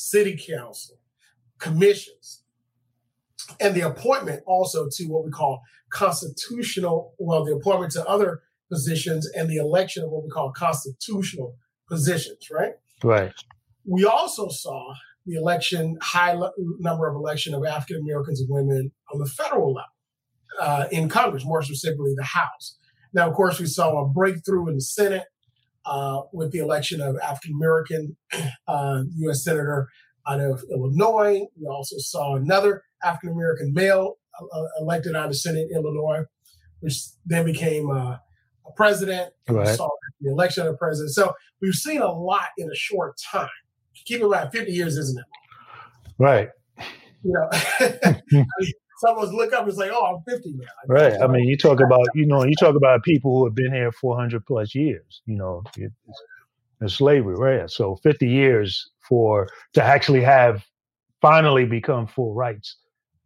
city 0.10 0.38
council, 0.38 0.98
commissions, 1.60 2.44
and 3.60 3.76
the 3.76 3.82
appointment 3.82 4.44
also 4.46 4.88
to 4.92 5.06
what 5.06 5.26
we 5.26 5.32
call 5.32 5.62
constitutional, 5.92 7.14
well, 7.20 7.44
the 7.44 7.54
appointment 7.54 7.92
to 7.94 8.06
other 8.08 8.42
positions 8.70 9.30
and 9.36 9.50
the 9.50 9.58
election 9.58 10.04
of 10.04 10.10
what 10.10 10.24
we 10.24 10.30
call 10.30 10.52
constitutional 10.52 11.56
positions, 11.88 12.50
right? 12.50 12.74
Right. 13.04 13.34
We 13.86 14.06
also 14.06 14.48
saw 14.50 14.94
the 15.26 15.36
election, 15.36 15.98
high 16.02 16.34
le- 16.34 16.54
number 16.80 17.08
of 17.08 17.16
election 17.16 17.54
of 17.54 17.66
African 17.66 17.98
Americans 17.98 18.40
and 18.40 18.50
women 18.50 18.92
on 19.14 19.20
the 19.20 19.26
federal 19.26 19.74
level 19.74 19.90
uh, 20.60 20.86
in 20.92 21.10
Congress, 21.10 21.46
more 21.46 21.62
specifically 21.62 22.14
the 22.16 22.24
House. 22.24 22.78
Now, 23.14 23.30
of 23.30 23.36
course, 23.36 23.60
we 23.60 23.66
saw 23.66 24.04
a 24.04 24.08
breakthrough 24.08 24.70
in 24.70 24.76
the 24.76 24.82
Senate 24.82 25.26
uh, 25.86 26.22
with 26.34 26.52
the 26.52 26.60
election 26.60 27.02
of 27.02 27.18
African 27.20 27.56
American 27.56 28.16
uh, 28.68 29.04
U.S. 29.18 29.44
Senator 29.44 29.90
out 30.28 30.40
of 30.40 30.64
Illinois. 30.72 31.42
We 31.60 31.68
also 31.68 31.98
saw 31.98 32.36
another 32.36 32.84
African 33.04 33.32
American 33.32 33.74
male 33.74 34.18
uh, 34.40 34.64
elected 34.80 35.16
out 35.16 35.28
of 35.28 35.38
Senate 35.38 35.68
in 35.72 35.78
Illinois, 35.78 36.24
which 36.80 36.96
then 37.26 37.46
became 37.46 37.90
uh, 37.90 38.18
a 38.66 38.72
president. 38.76 39.34
Right. 39.48 39.68
We 39.68 39.74
saw 39.74 39.90
the 40.22 40.32
election 40.32 40.68
of 40.68 40.78
president. 40.78 41.14
So 41.14 41.34
we've 41.62 41.74
seen 41.74 42.02
a 42.02 42.12
lot 42.12 42.50
in 42.58 42.70
a 42.70 42.76
short 42.76 43.20
time. 43.32 43.50
Keep 44.06 44.22
in 44.22 44.30
mind, 44.30 44.52
50 44.52 44.72
years 44.72 44.98
isn't 44.98 45.20
it? 45.20 45.26
Right. 46.18 46.50
You 47.24 47.34
know, 47.34 47.50
I 47.54 48.22
mean, 48.32 48.74
someone's 49.02 49.34
look 49.34 49.52
up 49.52 49.68
and 49.68 49.76
say, 49.76 49.90
"Oh, 49.92 50.16
I'm 50.16 50.24
50 50.24 50.54
now." 50.54 50.66
Right. 50.88 51.20
I 51.22 51.28
mean, 51.28 51.46
you 51.46 51.58
talk 51.58 51.80
about 51.82 52.08
you 52.16 52.26
know 52.26 52.44
you 52.44 52.56
talk 52.56 52.76
about 52.76 53.04
people 53.04 53.38
who 53.38 53.46
have 53.46 53.56
been 53.56 53.74
here 53.74 53.92
400 53.92 54.46
plus 54.46 54.74
years. 54.74 55.22
You 55.26 55.36
know, 55.36 55.64
it's, 55.78 55.94
it's 56.80 56.94
slavery, 56.94 57.36
right? 57.36 57.70
So 57.70 57.98
50 57.98 58.28
years 58.28 58.90
for 59.00 59.50
to 59.74 59.84
actually 59.84 60.22
have 60.22 60.64
finally 61.22 61.66
become 61.66 62.08
full 62.08 62.34
rights 62.34 62.78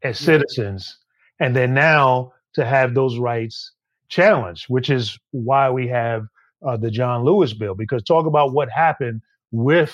as 0.02 0.18
citizens, 0.18 0.98
and 1.40 1.56
then 1.56 1.74
now 1.74 2.34
to 2.54 2.66
have 2.66 2.94
those 2.94 3.18
rights 3.18 3.72
challenged, 4.08 4.66
which 4.70 4.90
is 4.90 5.20
why 5.32 5.70
we 5.70 5.88
have 5.88 6.26
uh, 6.66 6.78
the 6.78 6.90
John 6.90 7.24
Lewis 7.24 7.54
bill. 7.54 7.76
Because 7.76 8.02
talk 8.04 8.26
about 8.26 8.54
what 8.54 8.70
happened 8.70 9.22
with 9.52 9.94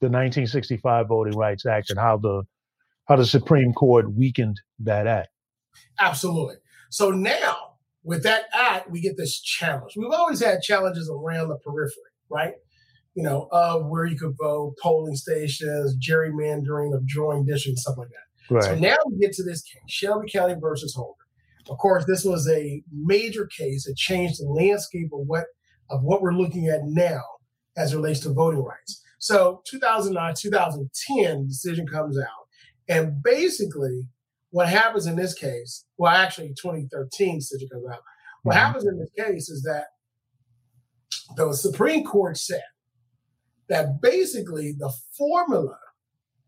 the 0.00 0.08
1965 0.08 1.08
Voting 1.08 1.36
Rights 1.36 1.64
Act 1.64 1.90
and 1.90 1.98
how 1.98 2.16
the 2.16 2.42
how 3.06 3.16
the 3.16 3.26
Supreme 3.26 3.72
Court 3.72 4.12
weakened 4.12 4.60
that 4.80 5.06
act. 5.06 5.28
Absolutely. 6.00 6.56
So 6.90 7.10
now 7.10 7.74
with 8.04 8.22
that 8.24 8.44
act, 8.52 8.90
we 8.90 9.00
get 9.00 9.16
this 9.16 9.40
challenge. 9.40 9.94
We've 9.96 10.10
always 10.10 10.42
had 10.42 10.60
challenges 10.62 11.10
around 11.10 11.48
the 11.48 11.56
periphery, 11.56 12.02
right? 12.28 12.54
You 13.14 13.22
know, 13.22 13.48
of 13.52 13.86
where 13.86 14.06
you 14.06 14.18
could 14.18 14.34
vote, 14.40 14.76
polling 14.82 15.16
stations, 15.16 15.96
gerrymandering 15.96 16.94
of 16.94 17.06
drawing 17.06 17.44
districts, 17.44 17.82
stuff 17.82 17.98
like 17.98 18.08
that. 18.08 18.54
Right. 18.54 18.64
So 18.64 18.74
now 18.74 18.96
we 19.06 19.18
get 19.18 19.32
to 19.34 19.42
this 19.42 19.62
case, 19.62 19.82
Shelby 19.88 20.30
County 20.30 20.54
versus 20.60 20.94
Holder. 20.94 21.18
Of 21.68 21.78
course, 21.78 22.04
this 22.06 22.24
was 22.24 22.48
a 22.48 22.82
major 22.92 23.46
case. 23.46 23.86
It 23.86 23.96
changed 23.96 24.40
the 24.40 24.48
landscape 24.48 25.10
of 25.12 25.20
what 25.26 25.44
of 25.92 26.02
what 26.02 26.22
we're 26.22 26.34
looking 26.34 26.68
at 26.68 26.84
now 26.84 27.22
as 27.76 27.92
it 27.92 27.96
relates 27.96 28.20
to 28.20 28.32
voting 28.32 28.62
rights. 28.62 29.02
So 29.18 29.62
2009, 29.66 30.34
2010 30.36 31.46
decision 31.46 31.86
comes 31.86 32.18
out 32.18 32.41
and 32.92 33.22
basically, 33.22 34.06
what 34.50 34.68
happens 34.68 35.06
in 35.06 35.16
this 35.16 35.32
case, 35.32 35.86
well, 35.96 36.14
actually, 36.14 36.48
2013 36.48 37.38
decision 37.38 37.68
comes 37.70 37.86
out. 37.90 38.00
What 38.42 38.54
mm-hmm. 38.54 38.66
happens 38.66 38.86
in 38.86 38.98
this 38.98 39.10
case 39.16 39.48
is 39.48 39.62
that 39.62 39.86
the 41.36 41.54
Supreme 41.54 42.04
Court 42.04 42.36
said 42.36 42.60
that 43.70 44.02
basically 44.02 44.74
the 44.78 44.92
formula 45.16 45.78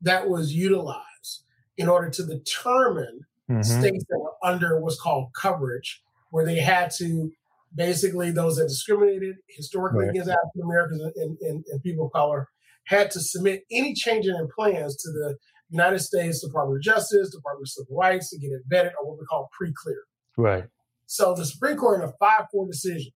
that 0.02 0.28
was 0.28 0.52
utilized 0.52 1.44
in 1.78 1.88
order 1.88 2.10
to 2.10 2.26
determine 2.26 3.20
mm-hmm. 3.50 3.62
states 3.62 4.04
that 4.10 4.18
were 4.18 4.34
under 4.42 4.78
what's 4.80 5.00
called 5.00 5.30
coverage, 5.40 6.02
where 6.30 6.44
they 6.44 6.58
had 6.58 6.90
to 6.98 7.32
basically 7.74 8.30
those 8.30 8.56
that 8.56 8.68
discriminated 8.68 9.36
historically 9.48 10.00
right. 10.00 10.10
against 10.10 10.28
African 10.28 10.62
Americans 10.62 11.02
and, 11.16 11.38
and, 11.40 11.64
and, 11.72 11.82
people 11.82 12.06
of 12.06 12.12
color 12.12 12.48
had 12.84 13.10
to 13.10 13.20
submit 13.20 13.64
any 13.70 13.94
change 13.94 14.26
in 14.26 14.34
their 14.34 14.46
plans 14.46 14.94
to 14.96 15.10
the 15.10 15.36
United 15.70 16.00
States 16.00 16.44
Department 16.44 16.78
of 16.78 16.82
Justice, 16.82 17.30
Department 17.30 17.64
of 17.64 17.68
Civil 17.68 17.96
Rights 17.96 18.30
to 18.30 18.38
get 18.38 18.52
it 18.52 18.62
vetted 18.70 18.92
or 19.00 19.08
what 19.08 19.18
we 19.18 19.26
call 19.26 19.48
pre-clear. 19.52 20.02
Right. 20.36 20.64
So 21.06 21.34
the 21.34 21.44
Supreme 21.44 21.76
Court 21.76 22.02
in 22.02 22.08
a 22.08 22.12
5-4 22.22 22.70
decision 22.70 23.12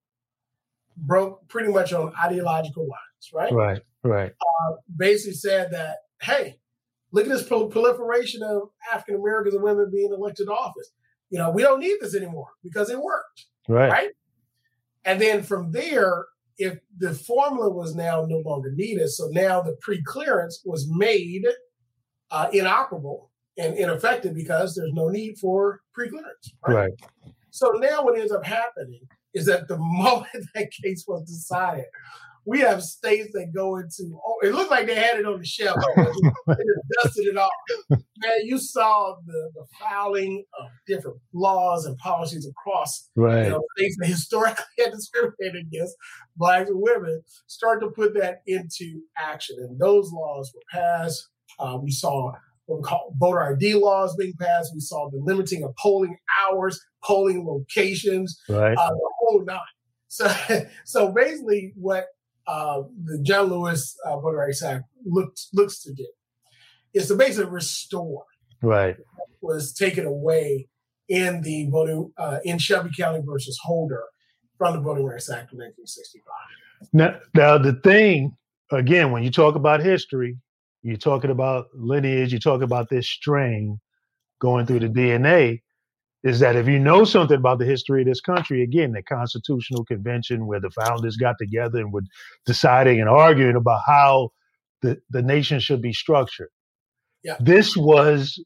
broke 0.96 1.48
pretty 1.48 1.72
much 1.72 1.92
on 1.92 2.12
ideological 2.22 2.84
lines, 2.84 3.30
right? 3.32 3.52
Right, 3.52 3.82
right. 4.02 4.32
Uh, 4.32 4.74
basically 4.96 5.34
said 5.34 5.70
that, 5.72 5.96
hey, 6.20 6.58
look 7.12 7.26
at 7.26 7.30
this 7.30 7.44
proliferation 7.44 8.42
of 8.42 8.70
African 8.92 9.16
Americans 9.16 9.54
and 9.54 9.62
women 9.62 9.90
being 9.92 10.12
elected 10.12 10.46
to 10.46 10.52
office. 10.52 10.90
You 11.30 11.38
know, 11.38 11.50
we 11.50 11.62
don't 11.62 11.80
need 11.80 11.98
this 12.00 12.14
anymore 12.14 12.48
because 12.62 12.90
it 12.90 13.00
worked. 13.00 13.46
Right. 13.68 13.90
Right. 13.90 14.10
And 15.04 15.20
then 15.20 15.42
from 15.42 15.72
there, 15.72 16.26
if 16.58 16.78
the 16.96 17.14
formula 17.14 17.70
was 17.70 17.94
now 17.94 18.26
no 18.28 18.42
longer 18.44 18.72
needed, 18.74 19.08
so 19.10 19.28
now 19.30 19.60
the 19.60 19.76
pre-clearance 19.80 20.62
was 20.64 20.88
made– 20.90 21.46
uh, 22.30 22.48
inoperable 22.52 23.30
and 23.56 23.76
ineffective 23.76 24.34
because 24.34 24.74
there's 24.74 24.92
no 24.92 25.08
need 25.08 25.36
for 25.38 25.80
preclearance. 25.98 26.52
Right? 26.66 26.74
right. 26.74 26.92
So 27.50 27.70
now 27.72 28.04
what 28.04 28.18
ends 28.18 28.32
up 28.32 28.44
happening 28.44 29.00
is 29.34 29.46
that 29.46 29.68
the 29.68 29.76
moment 29.80 30.46
that 30.54 30.70
case 30.70 31.04
was 31.06 31.24
decided, 31.24 31.86
we 32.44 32.60
have 32.60 32.82
states 32.82 33.30
that 33.34 33.52
go 33.54 33.76
into 33.76 34.18
oh, 34.24 34.36
it 34.42 34.54
looked 34.54 34.70
like 34.70 34.86
they 34.86 34.94
had 34.94 35.18
it 35.18 35.26
on 35.26 35.38
the 35.38 35.44
shelf. 35.44 35.76
they 35.96 36.02
just 36.54 37.02
dusted 37.02 37.26
it 37.26 37.36
off. 37.36 37.50
Man, 37.90 38.00
you 38.42 38.58
saw 38.58 39.16
the, 39.26 39.50
the 39.54 39.66
fouling 39.78 40.44
of 40.58 40.68
different 40.86 41.18
laws 41.34 41.84
and 41.84 41.98
policies 41.98 42.48
across 42.48 43.10
right. 43.16 43.44
you 43.44 43.50
know, 43.50 43.62
states 43.76 43.96
that 43.98 44.06
historically 44.06 44.64
had 44.78 44.92
discriminated 44.92 45.66
against 45.66 45.94
blacks 46.36 46.70
and 46.70 46.80
women 46.80 47.22
start 47.48 47.82
to 47.82 47.90
put 47.90 48.14
that 48.14 48.40
into 48.46 49.02
action. 49.18 49.56
And 49.60 49.78
those 49.78 50.10
laws 50.10 50.50
were 50.54 50.62
passed 50.72 51.28
uh, 51.58 51.78
we 51.80 51.90
saw 51.90 52.32
what 52.66 52.78
we 52.78 52.82
call 52.84 53.14
voter 53.18 53.42
ID 53.42 53.74
laws 53.74 54.14
being 54.16 54.34
passed. 54.38 54.72
We 54.74 54.80
saw 54.80 55.08
the 55.10 55.18
limiting 55.18 55.64
of 55.64 55.74
polling 55.76 56.16
hours, 56.42 56.80
polling 57.02 57.46
locations, 57.46 58.40
right. 58.48 58.76
uh, 58.76 58.90
the 58.90 59.10
whole 59.18 59.44
nine. 59.44 59.58
So, 60.08 60.30
so 60.84 61.12
basically, 61.12 61.72
what 61.76 62.06
uh, 62.46 62.82
the 63.04 63.20
John 63.22 63.46
Lewis 63.46 63.96
uh, 64.04 64.18
Voter 64.18 64.38
Rights 64.38 64.62
Act 64.62 64.84
looks 65.04 65.48
looks 65.52 65.82
to 65.82 65.92
do 65.92 66.06
is 66.94 67.08
to 67.08 67.14
basically 67.14 67.50
restore 67.50 68.24
right 68.62 68.96
was 69.40 69.72
taken 69.72 70.04
away 70.04 70.68
in 71.08 71.42
the 71.42 71.68
voting 71.70 72.12
uh, 72.18 72.38
in 72.44 72.58
Shelby 72.58 72.90
County 72.96 73.20
versus 73.24 73.58
Holder 73.62 74.04
from 74.56 74.74
the 74.74 74.80
Voting 74.80 75.04
Rights 75.04 75.30
Act 75.30 75.52
of 75.52 75.58
1965. 75.58 76.24
Now, 76.92 77.18
now 77.34 77.58
the 77.58 77.74
thing 77.74 78.36
again, 78.72 79.12
when 79.12 79.22
you 79.22 79.30
talk 79.30 79.54
about 79.54 79.80
history, 79.80 80.36
you're 80.88 80.96
talking 80.96 81.30
about 81.30 81.66
lineage, 81.74 82.32
you 82.32 82.38
talk 82.38 82.62
about 82.62 82.88
this 82.88 83.08
strain 83.08 83.78
going 84.40 84.66
through 84.66 84.80
the 84.80 84.88
DNA, 84.88 85.60
is 86.24 86.40
that 86.40 86.56
if 86.56 86.66
you 86.66 86.78
know 86.78 87.04
something 87.04 87.36
about 87.36 87.58
the 87.58 87.64
history 87.64 88.02
of 88.02 88.08
this 88.08 88.20
country, 88.20 88.62
again, 88.62 88.92
the 88.92 89.02
Constitutional 89.02 89.84
Convention 89.84 90.46
where 90.46 90.60
the 90.60 90.70
founders 90.70 91.16
got 91.16 91.36
together 91.38 91.78
and 91.78 91.92
were 91.92 92.02
deciding 92.44 93.00
and 93.00 93.08
arguing 93.08 93.56
about 93.56 93.82
how 93.86 94.30
the, 94.82 94.98
the 95.10 95.22
nation 95.22 95.60
should 95.60 95.82
be 95.82 95.92
structured. 95.92 96.50
Yeah. 97.22 97.36
This 97.40 97.76
was 97.76 98.42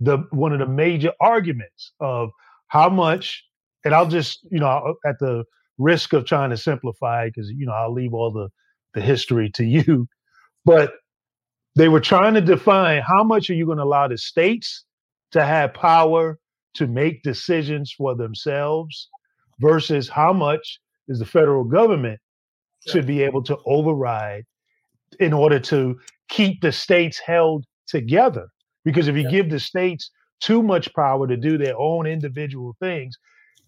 the 0.00 0.18
one 0.30 0.52
of 0.52 0.58
the 0.58 0.66
major 0.66 1.12
arguments 1.20 1.92
of 2.00 2.30
how 2.68 2.88
much, 2.88 3.44
and 3.84 3.94
I'll 3.94 4.08
just, 4.08 4.40
you 4.50 4.58
know, 4.58 4.94
at 5.06 5.18
the 5.20 5.44
risk 5.78 6.12
of 6.12 6.24
trying 6.24 6.50
to 6.50 6.56
simplify 6.56 7.26
because 7.26 7.50
you 7.50 7.66
know 7.66 7.72
I'll 7.72 7.92
leave 7.92 8.14
all 8.14 8.32
the 8.32 8.48
the 8.94 9.00
history 9.00 9.50
to 9.54 9.64
you, 9.64 10.08
but 10.64 10.92
they 11.76 11.88
were 11.88 12.00
trying 12.00 12.34
to 12.34 12.40
define 12.40 13.02
how 13.02 13.22
much 13.22 13.50
are 13.50 13.54
you 13.54 13.66
going 13.66 13.78
to 13.78 13.84
allow 13.84 14.08
the 14.08 14.18
states 14.18 14.84
to 15.32 15.44
have 15.44 15.74
power 15.74 16.38
to 16.74 16.86
make 16.86 17.22
decisions 17.22 17.92
for 17.96 18.16
themselves 18.16 19.08
versus 19.60 20.08
how 20.08 20.32
much 20.32 20.80
is 21.08 21.18
the 21.18 21.26
federal 21.26 21.64
government 21.64 22.18
to 22.88 23.02
be 23.02 23.22
able 23.22 23.42
to 23.42 23.56
override 23.66 24.44
in 25.20 25.32
order 25.32 25.58
to 25.58 25.98
keep 26.28 26.60
the 26.60 26.72
states 26.72 27.18
held 27.18 27.64
together. 27.86 28.46
Because 28.84 29.08
if 29.08 29.16
you 29.16 29.22
yeah. 29.22 29.30
give 29.30 29.50
the 29.50 29.60
states 29.60 30.10
too 30.40 30.62
much 30.62 30.92
power 30.94 31.26
to 31.26 31.36
do 31.36 31.58
their 31.58 31.78
own 31.78 32.06
individual 32.06 32.76
things, 32.80 33.16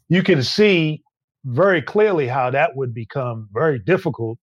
you 0.08 0.22
can 0.22 0.42
see 0.42 1.02
very 1.44 1.82
clearly 1.82 2.26
how 2.26 2.50
that 2.50 2.76
would 2.76 2.94
become 2.94 3.48
very 3.52 3.78
difficult 3.78 4.38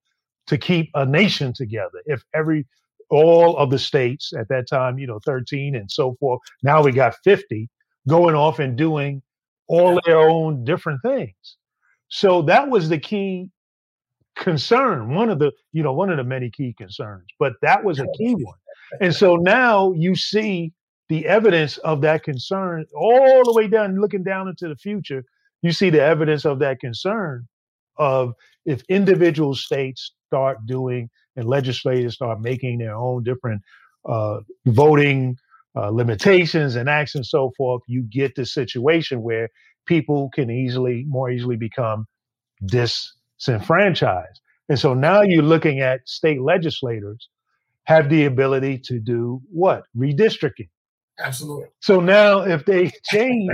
to 0.47 0.57
keep 0.57 0.89
a 0.93 1.05
nation 1.05 1.53
together 1.53 2.01
if 2.05 2.23
every 2.33 2.65
all 3.09 3.57
of 3.57 3.69
the 3.69 3.79
states 3.79 4.33
at 4.37 4.47
that 4.49 4.67
time, 4.67 4.97
you 4.97 5.07
know, 5.07 5.19
13 5.25 5.75
and 5.75 5.89
so 5.89 6.15
forth. 6.19 6.39
Now 6.63 6.83
we 6.83 6.91
got 6.91 7.15
50 7.23 7.69
going 8.07 8.35
off 8.35 8.59
and 8.59 8.77
doing 8.77 9.21
all 9.67 9.99
their 10.05 10.19
own 10.19 10.63
different 10.63 11.01
things. 11.01 11.57
So 12.09 12.41
that 12.43 12.69
was 12.69 12.89
the 12.89 12.99
key 12.99 13.49
concern, 14.35 15.15
one 15.15 15.29
of 15.29 15.39
the, 15.39 15.51
you 15.71 15.81
know, 15.81 15.93
one 15.93 16.09
of 16.09 16.17
the 16.17 16.23
many 16.23 16.49
key 16.49 16.73
concerns, 16.77 17.25
but 17.39 17.53
that 17.61 17.83
was 17.83 17.99
a 17.99 18.07
key 18.17 18.35
one. 18.35 18.57
And 19.01 19.13
so 19.13 19.35
now 19.35 19.91
you 19.93 20.15
see 20.15 20.73
the 21.09 21.25
evidence 21.27 21.77
of 21.79 22.01
that 22.01 22.23
concern 22.23 22.85
all 22.95 23.43
the 23.43 23.53
way 23.53 23.67
down, 23.67 23.99
looking 23.99 24.23
down 24.23 24.47
into 24.47 24.67
the 24.67 24.75
future, 24.75 25.23
you 25.61 25.71
see 25.71 25.89
the 25.89 26.01
evidence 26.01 26.45
of 26.45 26.59
that 26.59 26.79
concern 26.79 27.47
of 27.97 28.33
if 28.65 28.83
individual 28.89 29.55
states 29.55 30.11
start 30.35 30.65
doing 30.65 31.09
and 31.37 31.47
legislators 31.47 32.15
start 32.15 32.41
making 32.41 32.77
their 32.77 32.95
own 32.95 33.23
different 33.23 33.61
uh, 34.07 34.39
voting 34.65 35.37
uh, 35.77 35.89
limitations 35.89 36.75
and 36.75 36.89
acts 36.89 37.15
and 37.15 37.25
so 37.25 37.51
forth, 37.57 37.81
you 37.87 38.03
get 38.03 38.35
the 38.35 38.45
situation 38.45 39.21
where 39.21 39.49
people 39.85 40.29
can 40.33 40.49
easily, 40.49 41.05
more 41.07 41.31
easily 41.31 41.55
become 41.55 42.05
disenfranchised. 42.65 44.41
And 44.67 44.79
so 44.79 44.93
now 44.93 45.21
you're 45.21 45.43
looking 45.43 45.79
at 45.79 46.07
state 46.07 46.41
legislators 46.41 47.29
have 47.85 48.09
the 48.09 48.25
ability 48.25 48.79
to 48.85 48.99
do 48.99 49.41
what? 49.51 49.83
Redistricting. 49.95 50.69
Absolutely. 51.19 51.67
So 51.81 52.01
now 52.01 52.41
if 52.41 52.65
they 52.65 52.91
change 53.05 53.51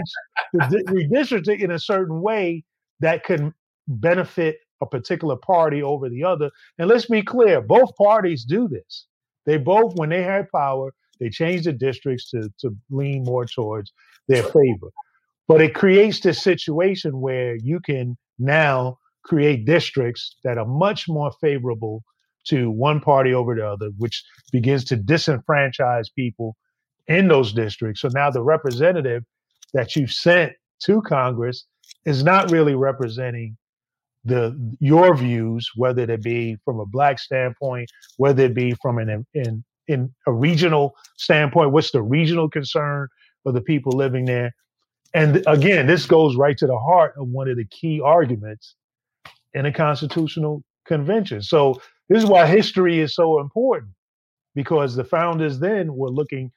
the 0.54 0.84
redistricting 0.88 1.62
in 1.62 1.72
a 1.72 1.80
certain 1.80 2.22
way 2.22 2.64
that 3.02 3.24
can 3.24 3.54
benefit 3.88 4.58
a 4.82 4.86
particular 4.86 5.36
party 5.36 5.82
over 5.84 6.10
the 6.10 6.24
other. 6.24 6.50
And 6.78 6.90
let's 6.90 7.06
be 7.06 7.22
clear, 7.22 7.62
both 7.62 7.96
parties 7.96 8.44
do 8.44 8.68
this. 8.68 9.06
They 9.46 9.58
both, 9.58 9.96
when 9.96 10.10
they 10.10 10.24
have 10.24 10.52
power, 10.54 10.94
they 11.20 11.30
change 11.30 11.66
the 11.66 11.74
districts 11.74 12.30
to, 12.32 12.50
to 12.60 12.76
lean 12.90 13.24
more 13.24 13.46
towards 13.46 13.94
their 14.28 14.44
favor. 14.44 14.90
But 15.48 15.62
it 15.62 15.76
creates 15.76 16.20
this 16.20 16.42
situation 16.42 17.20
where 17.20 17.56
you 17.56 17.80
can 17.80 18.18
now 18.40 18.98
create 19.24 19.66
districts 19.66 20.36
that 20.44 20.58
are 20.58 20.66
much 20.66 21.08
more 21.08 21.32
favorable 21.42 22.04
to 22.46 22.72
one 22.72 23.00
party 23.00 23.34
over 23.34 23.56
the 23.56 23.68
other, 23.68 23.90
which 23.98 24.24
begins 24.52 24.84
to 24.86 24.98
disenfranchise 24.98 26.08
people 26.16 26.56
in 27.08 27.28
those 27.28 27.54
districts. 27.54 28.02
So 28.02 28.10
now 28.14 28.32
the 28.32 28.42
representative 28.42 29.24
that 29.74 29.96
you've 29.96 30.12
sent 30.12 30.54
to 30.84 31.02
Congress 31.02 31.66
is 32.06 32.24
not 32.24 32.52
really 32.52 32.74
representing 32.74 33.58
the 34.24 34.56
your 34.80 35.16
views, 35.16 35.70
whether 35.76 36.04
it 36.04 36.22
be 36.22 36.58
from 36.64 36.80
a 36.80 36.86
black 36.86 37.20
standpoint, 37.20 37.90
whether 38.18 38.44
it 38.44 38.54
be 38.54 38.74
from 38.82 38.98
an 38.98 39.26
in 39.34 39.64
in 39.88 40.14
a 40.28 40.32
regional 40.32 40.96
standpoint, 41.18 41.72
what's 41.72 41.92
the 41.92 42.02
regional 42.02 42.50
concern 42.50 43.08
for 43.44 43.52
the 43.52 43.62
people 43.62 43.92
living 43.94 44.26
there? 44.26 44.54
And 45.14 45.44
again, 45.48 45.88
this 45.88 46.06
goes 46.06 46.36
right 46.38 46.58
to 46.58 46.68
the 46.68 46.78
heart 46.78 47.16
of 47.18 47.28
one 47.28 47.50
of 47.50 47.58
the 47.58 47.66
key 47.66 48.00
arguments 48.00 48.76
in 49.54 49.66
a 49.66 49.74
constitutional 49.74 50.64
convention. 50.86 51.42
So 51.42 51.82
this 52.08 52.24
is 52.24 52.30
why 52.30 52.46
history 52.48 53.00
is 53.00 53.14
so 53.14 53.40
important 53.40 53.92
because 54.56 54.96
the 54.96 55.04
founders 55.04 55.60
then 55.60 55.96
were 55.96 56.10
looking 56.10 56.52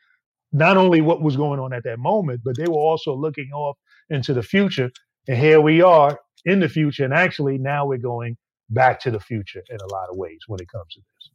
not 0.52 0.76
only 0.76 1.00
what 1.00 1.20
was 1.20 1.36
going 1.36 1.58
on 1.58 1.72
at 1.72 1.82
that 1.84 1.98
moment, 1.98 2.42
but 2.44 2.56
they 2.56 2.66
were 2.66 2.74
also 2.74 3.14
looking 3.14 3.50
off 3.52 3.76
into 4.10 4.32
the 4.32 4.42
future. 4.42 4.90
And 5.26 5.36
here 5.36 5.60
we 5.60 5.82
are 5.82 6.18
in 6.44 6.60
the 6.60 6.68
future. 6.68 7.04
And 7.04 7.14
actually, 7.14 7.58
now 7.58 7.86
we're 7.86 7.98
going 7.98 8.36
back 8.70 9.00
to 9.00 9.10
the 9.10 9.20
future 9.20 9.62
in 9.68 9.76
a 9.80 9.92
lot 9.92 10.08
of 10.10 10.16
ways 10.16 10.40
when 10.46 10.60
it 10.60 10.68
comes 10.68 10.94
to 10.94 11.00
this. 11.00 11.30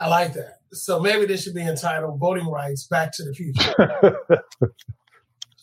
I 0.00 0.08
like 0.08 0.32
that. 0.32 0.60
So 0.72 0.98
maybe 0.98 1.26
this 1.26 1.42
should 1.42 1.54
be 1.54 1.62
entitled 1.62 2.18
Voting 2.18 2.46
Rights 2.46 2.86
Back 2.86 3.12
to 3.16 3.24
the 3.24 3.34
Future. 3.34 3.74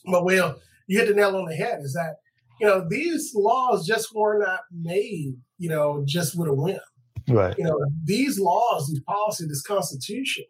but, 0.06 0.26
Will, 0.26 0.60
you 0.86 1.00
hit 1.00 1.08
the 1.08 1.16
nail 1.16 1.36
on 1.36 1.46
the 1.46 1.56
head 1.56 1.80
is 1.82 1.94
that, 1.94 2.18
you 2.62 2.68
know, 2.68 2.88
these 2.88 3.32
laws 3.34 3.86
just 3.86 4.14
were 4.16 4.38
not 4.40 4.62
made, 4.72 5.36
you 5.58 5.70
know, 5.70 6.04
just 6.06 6.38
with 6.38 6.48
a 6.48 6.54
whim. 6.54 6.80
Right. 7.28 7.56
You 7.58 7.66
know, 7.66 7.80
these 8.04 8.40
laws, 8.40 8.88
these 8.88 9.02
policies, 9.02 9.48
this 9.48 9.64
constitution 9.64 10.46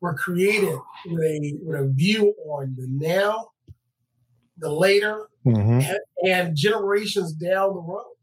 were 0.00 0.14
created 0.14 0.78
with 1.06 1.22
a, 1.22 1.54
with 1.62 1.80
a 1.80 1.92
view 1.92 2.34
on 2.48 2.74
the 2.76 2.86
now, 2.90 3.50
the 4.58 4.72
later, 4.72 5.28
mm-hmm. 5.46 5.80
and, 5.80 5.98
and 6.24 6.56
generations 6.56 7.32
down 7.32 7.74
the 7.74 7.80
road. 7.80 8.14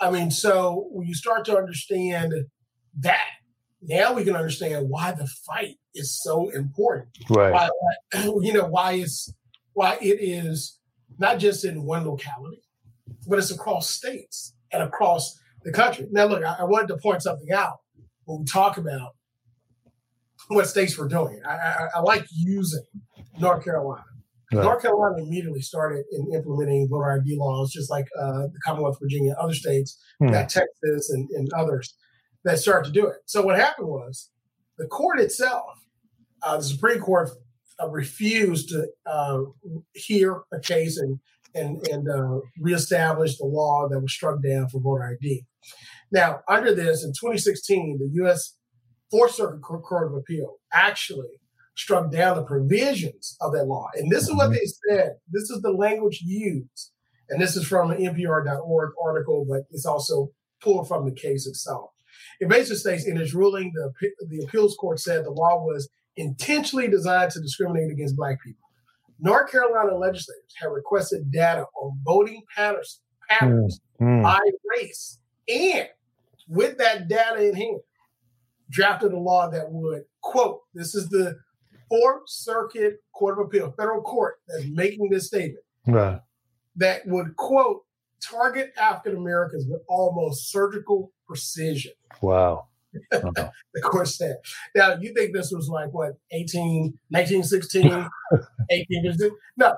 I 0.00 0.10
mean, 0.10 0.30
so 0.30 0.88
when 0.90 1.06
you 1.06 1.14
start 1.14 1.44
to 1.46 1.56
understand 1.56 2.32
that, 3.00 3.28
now 3.82 4.12
we 4.12 4.24
can 4.24 4.36
understand 4.36 4.88
why 4.88 5.12
the 5.12 5.26
fight 5.26 5.76
is 5.94 6.22
so 6.22 6.48
important. 6.50 7.08
Right. 7.28 7.52
Why, 7.52 7.68
you 8.14 8.52
know, 8.52 8.66
why 8.66 8.92
it's 8.92 9.32
why 9.74 9.98
it 10.00 10.18
is 10.20 10.78
not 11.18 11.38
just 11.38 11.64
in 11.64 11.84
one 11.84 12.04
locality, 12.04 12.62
but 13.26 13.38
it's 13.38 13.50
across 13.50 13.90
states 13.90 14.54
and 14.72 14.82
across 14.82 15.38
the 15.64 15.72
country. 15.72 16.06
Now, 16.10 16.26
look, 16.26 16.44
I, 16.44 16.56
I 16.60 16.64
wanted 16.64 16.88
to 16.88 16.96
point 16.96 17.22
something 17.22 17.52
out 17.52 17.78
when 18.24 18.40
we 18.40 18.44
talk 18.44 18.76
about 18.76 19.12
what 20.48 20.66
states 20.66 20.96
were 20.96 21.08
doing. 21.08 21.40
I, 21.46 21.52
I, 21.52 21.88
I 21.96 22.00
like 22.00 22.24
using 22.30 22.84
North 23.38 23.64
Carolina 23.64 24.04
Right. 24.52 24.64
North 24.64 24.82
Carolina 24.82 25.22
immediately 25.22 25.62
started 25.62 26.04
in 26.12 26.32
implementing 26.34 26.88
voter 26.88 27.12
ID 27.12 27.36
laws, 27.36 27.72
just 27.72 27.90
like 27.90 28.06
uh, 28.20 28.42
the 28.42 28.60
Commonwealth 28.64 28.96
of 28.96 29.00
Virginia, 29.00 29.34
other 29.40 29.54
states, 29.54 29.98
hmm. 30.18 30.28
got 30.28 30.48
Texas 30.48 31.10
and, 31.10 31.28
and, 31.30 31.50
others 31.54 31.94
that 32.44 32.58
started 32.58 32.92
to 32.92 33.00
do 33.00 33.06
it. 33.06 33.16
So 33.26 33.42
what 33.42 33.56
happened 33.56 33.88
was 33.88 34.30
the 34.78 34.86
court 34.86 35.20
itself, 35.20 35.64
uh, 36.42 36.58
the 36.58 36.64
Supreme 36.64 37.00
Court, 37.00 37.30
uh, 37.82 37.88
refused 37.88 38.68
to 38.70 38.86
uh, 39.06 39.42
hear 39.94 40.42
a 40.52 40.60
case 40.60 40.98
and 40.98 41.18
and 41.54 41.86
and 41.88 42.08
uh, 42.08 42.40
reestablish 42.58 43.38
the 43.38 43.46
law 43.46 43.88
that 43.88 44.00
was 44.00 44.12
struck 44.12 44.42
down 44.42 44.68
for 44.68 44.80
voter 44.80 45.16
ID. 45.20 45.44
Now, 46.10 46.40
under 46.48 46.74
this, 46.74 47.04
in 47.04 47.10
2016, 47.10 47.98
the 47.98 48.10
U.S. 48.22 48.56
Fourth 49.10 49.34
Circuit 49.34 49.60
Court 49.60 50.08
of 50.08 50.14
Appeal 50.14 50.56
actually 50.72 51.40
struck 51.76 52.10
down 52.10 52.36
the 52.36 52.44
provisions 52.44 53.36
of 53.40 53.52
that 53.52 53.64
law. 53.64 53.88
And 53.94 54.10
this 54.10 54.24
is 54.24 54.34
what 54.34 54.50
mm-hmm. 54.50 54.54
they 54.54 54.66
said. 54.88 55.12
This 55.30 55.50
is 55.50 55.62
the 55.62 55.72
language 55.72 56.20
used. 56.24 56.90
And 57.30 57.40
this 57.40 57.56
is 57.56 57.66
from 57.66 57.90
an 57.90 57.98
NPR.org 57.98 58.92
article, 59.02 59.46
but 59.48 59.62
it's 59.70 59.86
also 59.86 60.30
pulled 60.60 60.86
from 60.86 61.06
the 61.06 61.14
case 61.14 61.46
itself. 61.46 61.90
It 62.40 62.48
basically 62.48 62.76
states 62.76 63.06
in 63.06 63.16
its 63.16 63.34
ruling, 63.34 63.72
the, 63.74 63.92
the 64.28 64.44
appeals 64.44 64.76
court 64.76 65.00
said 65.00 65.24
the 65.24 65.30
law 65.30 65.64
was 65.64 65.88
intentionally 66.16 66.88
designed 66.88 67.30
to 67.32 67.40
discriminate 67.40 67.90
against 67.90 68.16
Black 68.16 68.42
people. 68.42 68.68
North 69.18 69.50
Carolina 69.50 69.96
legislators 69.96 70.54
have 70.60 70.72
requested 70.72 71.30
data 71.30 71.64
on 71.80 71.98
voting 72.04 72.42
patterns, 72.54 73.00
patterns 73.28 73.80
mm, 74.00 74.22
by 74.22 74.38
race. 74.76 75.18
And 75.48 75.88
with 76.48 76.76
that 76.78 77.08
data 77.08 77.48
in 77.48 77.54
hand, 77.54 77.80
drafted 78.68 79.12
a 79.12 79.18
law 79.18 79.48
that 79.48 79.70
would, 79.70 80.02
quote, 80.22 80.60
this 80.74 80.94
is 80.94 81.08
the 81.08 81.36
Fourth 81.92 82.22
Circuit 82.26 83.02
Court 83.12 83.38
of 83.38 83.46
Appeal, 83.46 83.74
federal 83.76 84.00
court, 84.00 84.36
that's 84.48 84.64
making 84.66 85.10
this 85.10 85.26
statement. 85.26 85.62
Right. 85.86 86.20
That 86.76 87.06
would 87.06 87.36
quote 87.36 87.82
target 88.22 88.72
African 88.80 89.18
Americans 89.18 89.66
with 89.68 89.82
almost 89.88 90.50
surgical 90.50 91.12
precision. 91.26 91.92
Wow. 92.22 92.68
The 93.10 93.50
court 93.82 94.08
said. 94.08 94.36
Now, 94.74 94.96
you 95.00 95.14
think 95.14 95.34
this 95.34 95.50
was 95.50 95.66
like 95.68 95.92
what, 95.92 96.12
18, 96.30 96.92
1916, 97.08 98.06
18, 98.70 99.16
no, 99.56 99.74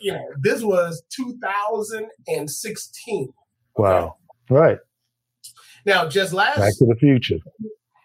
you 0.00 0.12
know, 0.12 0.24
this 0.40 0.62
was 0.62 1.02
2016. 1.14 3.28
Wow. 3.76 4.16
Right. 4.50 4.78
Now, 5.86 6.08
just 6.08 6.32
last 6.32 6.58
Back 6.58 6.76
to 6.78 6.86
the 6.86 6.96
future. 6.96 7.38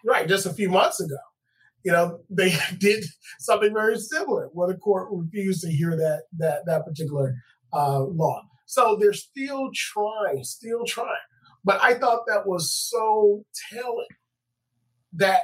Right, 0.04 0.28
just 0.28 0.46
a 0.46 0.54
few 0.54 0.70
months 0.70 1.00
ago, 1.00 1.18
you 1.84 1.92
know, 1.92 2.20
they 2.28 2.54
did 2.78 3.04
something 3.38 3.72
very 3.72 3.98
similar 3.98 4.48
where 4.52 4.68
the 4.68 4.78
court 4.78 5.08
refused 5.10 5.62
to 5.62 5.70
hear 5.70 5.96
that 5.96 6.22
that 6.38 6.66
that 6.66 6.84
particular 6.84 7.34
uh, 7.72 8.00
law. 8.00 8.42
So 8.66 8.96
they're 9.00 9.12
still 9.12 9.70
trying, 9.74 10.44
still 10.44 10.84
trying. 10.84 11.08
But 11.64 11.82
I 11.82 11.94
thought 11.94 12.26
that 12.26 12.46
was 12.46 12.70
so 12.70 13.44
telling 13.72 14.06
that 15.14 15.42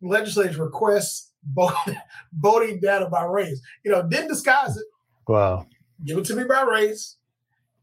legislators 0.00 0.56
request 0.56 1.32
voting 2.32 2.80
data 2.80 3.08
by 3.10 3.24
race. 3.24 3.60
You 3.84 3.92
know, 3.92 4.08
didn't 4.08 4.28
disguise 4.28 4.76
it. 4.76 4.86
Wow. 5.28 5.66
Give 6.04 6.18
it 6.18 6.24
to 6.26 6.36
me 6.36 6.44
by 6.44 6.62
race. 6.62 7.16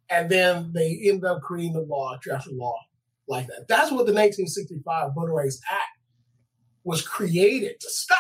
And 0.10 0.30
then 0.30 0.72
they 0.74 1.00
end 1.04 1.24
up 1.26 1.42
creating 1.42 1.76
a 1.76 1.82
law, 1.82 2.18
draft 2.22 2.48
a 2.48 2.52
law 2.52 2.78
like 3.28 3.48
that. 3.48 3.66
That's 3.68 3.92
what 3.92 4.06
the 4.06 4.14
1965 4.14 5.12
Voting 5.16 5.34
Rights 5.34 5.60
Act 5.72 5.93
was 6.84 7.02
created 7.02 7.80
to 7.80 7.90
stop. 7.90 8.18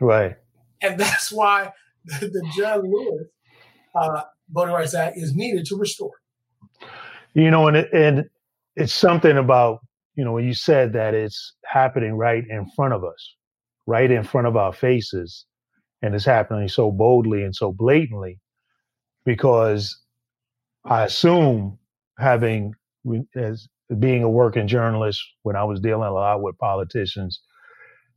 Right. 0.00 0.36
And 0.82 0.98
that's 0.98 1.30
why 1.30 1.72
the, 2.04 2.28
the 2.28 2.50
John 2.56 2.90
Lewis 2.90 3.26
uh, 3.94 4.22
Voting 4.50 4.74
Rights 4.74 4.94
Act 4.94 5.16
is 5.16 5.34
needed 5.34 5.66
to 5.66 5.76
restore. 5.76 6.12
You 7.34 7.50
know, 7.50 7.68
and 7.68 7.76
it, 7.76 7.92
and 7.92 8.28
it's 8.76 8.92
something 8.92 9.36
about 9.36 9.80
you 10.16 10.24
know 10.24 10.32
when 10.32 10.44
you 10.44 10.54
said 10.54 10.92
that 10.94 11.14
it's 11.14 11.54
happening 11.64 12.14
right 12.14 12.44
in 12.48 12.66
front 12.74 12.92
of 12.92 13.04
us, 13.04 13.36
right 13.86 14.10
in 14.10 14.24
front 14.24 14.46
of 14.46 14.56
our 14.56 14.72
faces, 14.72 15.46
and 16.02 16.14
it's 16.14 16.24
happening 16.24 16.68
so 16.68 16.90
boldly 16.90 17.44
and 17.44 17.54
so 17.54 17.72
blatantly, 17.72 18.40
because 19.24 19.96
I 20.84 21.04
assume 21.04 21.78
having 22.18 22.74
as 23.36 23.68
being 23.98 24.22
a 24.22 24.30
working 24.30 24.66
journalist 24.66 25.20
when 25.42 25.56
I 25.56 25.64
was 25.64 25.80
dealing 25.80 26.08
a 26.08 26.12
lot 26.12 26.42
with 26.42 26.58
politicians, 26.58 27.40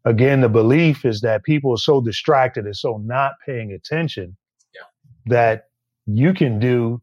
again 0.05 0.41
the 0.41 0.49
belief 0.49 1.05
is 1.05 1.21
that 1.21 1.43
people 1.43 1.73
are 1.73 1.77
so 1.77 2.01
distracted 2.01 2.65
and 2.65 2.75
so 2.75 3.01
not 3.05 3.33
paying 3.45 3.71
attention 3.71 4.35
yeah. 4.73 4.81
that 5.25 5.65
you 6.05 6.33
can 6.33 6.59
do 6.59 7.01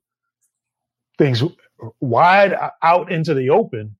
things 1.18 1.42
wide 2.00 2.54
out 2.82 3.10
into 3.10 3.34
the 3.34 3.50
open 3.50 3.96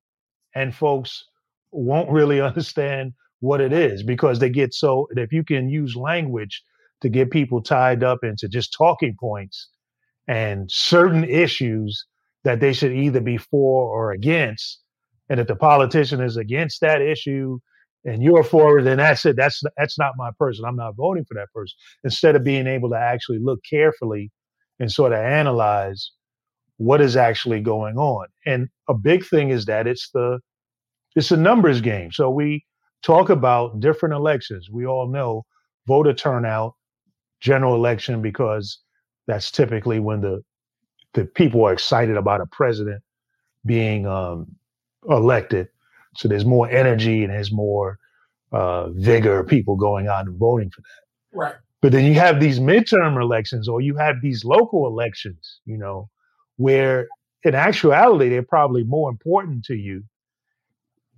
and 0.55 0.75
folks 0.75 1.25
won't 1.73 2.11
really 2.11 2.41
understand 2.51 3.13
what 3.41 3.61
it 3.61 3.73
is 3.73 4.03
because 4.03 4.39
they 4.39 4.51
get 4.51 4.75
so 4.75 5.07
if 5.13 5.33
you 5.33 5.43
can 5.43 5.69
use 5.69 5.97
language 5.97 6.63
to 7.01 7.09
get 7.09 7.31
people 7.31 7.63
tied 7.63 8.05
up 8.05 8.19
into 8.23 8.49
just 8.49 8.75
talking 8.77 9.17
points 9.19 9.69
and 10.29 10.71
certain 10.71 11.25
issues 11.25 12.05
that 12.45 12.61
they 12.61 12.73
should 12.73 12.93
either 12.93 13.21
be 13.21 13.39
for 13.39 13.89
or 13.89 14.13
against 14.13 14.81
and 15.31 15.41
if 15.41 15.47
the 15.47 15.57
politician 15.57 16.21
is 16.21 16.37
against 16.37 16.83
that 16.83 17.01
issue 17.01 17.59
and 18.05 18.23
you're 18.23 18.45
forward, 18.45 18.87
and 18.87 19.01
that's 19.01 19.27
it 19.27 19.37
that's 19.37 19.63
that's 19.77 19.99
not 19.99 20.13
my 20.17 20.31
person 20.39 20.65
i'm 20.65 20.77
not 20.77 20.97
voting 20.97 21.25
for 21.25 21.35
that 21.35 21.53
person 21.55 21.77
instead 22.05 22.37
of 22.37 22.45
being 22.45 22.67
able 22.67 22.89
to 22.91 22.97
actually 22.97 23.39
look 23.39 23.61
carefully 23.69 24.31
and 24.81 24.91
sort 24.91 25.13
of 25.13 25.19
analyze 25.19 26.13
what 26.79 27.03
is 27.03 27.15
actually 27.15 27.61
going 27.61 27.99
on. 27.99 28.27
And 28.47 28.69
a 28.89 28.95
big 28.95 29.25
thing 29.27 29.51
is 29.51 29.67
that 29.67 29.87
it's 29.87 30.11
the 30.15 30.41
it's 31.15 31.31
a 31.31 31.37
numbers 31.37 31.81
game. 31.83 32.11
So 32.13 32.31
we 32.31 32.65
talk 33.03 33.29
about 33.31 33.81
different 33.81 34.15
elections. 34.15 34.71
We 34.71 34.87
all 34.87 35.09
know 35.09 35.45
voter 35.87 36.15
turnout, 36.15 36.75
general 37.41 37.75
election, 37.75 38.23
because 38.23 38.81
that's 39.27 39.51
typically 39.51 40.01
when 40.01 40.23
the 40.23 40.43
the 41.15 41.27
people 41.27 41.65
are 41.65 41.73
excited 41.73 42.17
about 42.17 42.41
a 42.41 42.47
president 42.47 43.03
being 43.67 44.07
um, 44.07 44.47
elected. 45.09 45.69
So 46.17 46.29
there's 46.29 46.45
more 46.45 46.69
energy 46.69 47.23
and 47.23 47.33
there's 47.33 47.53
more 47.53 47.99
uh, 48.53 48.91
vigor, 48.91 49.45
people 49.45 49.77
going 49.77 50.09
out 50.09 50.27
and 50.27 50.37
voting 50.39 50.71
for 50.71 50.83
that. 50.83 51.39
Right. 51.39 51.55
But 51.83 51.93
then 51.93 52.05
you 52.05 52.15
have 52.15 52.41
these 52.41 52.61
midterm 52.61 53.21
elections 53.21 53.69
or 53.69 53.81
you 53.81 53.97
have 53.97 54.17
these 54.23 54.45
local 54.45 54.87
elections, 54.87 55.61
you 55.65 55.79
know, 55.79 56.11
where 56.57 57.09
in 57.43 57.55
actuality 57.55 58.29
they're 58.29 58.43
probably 58.43 58.85
more 58.85 59.09
important 59.09 59.65
to 59.67 59.75
you 59.75 60.05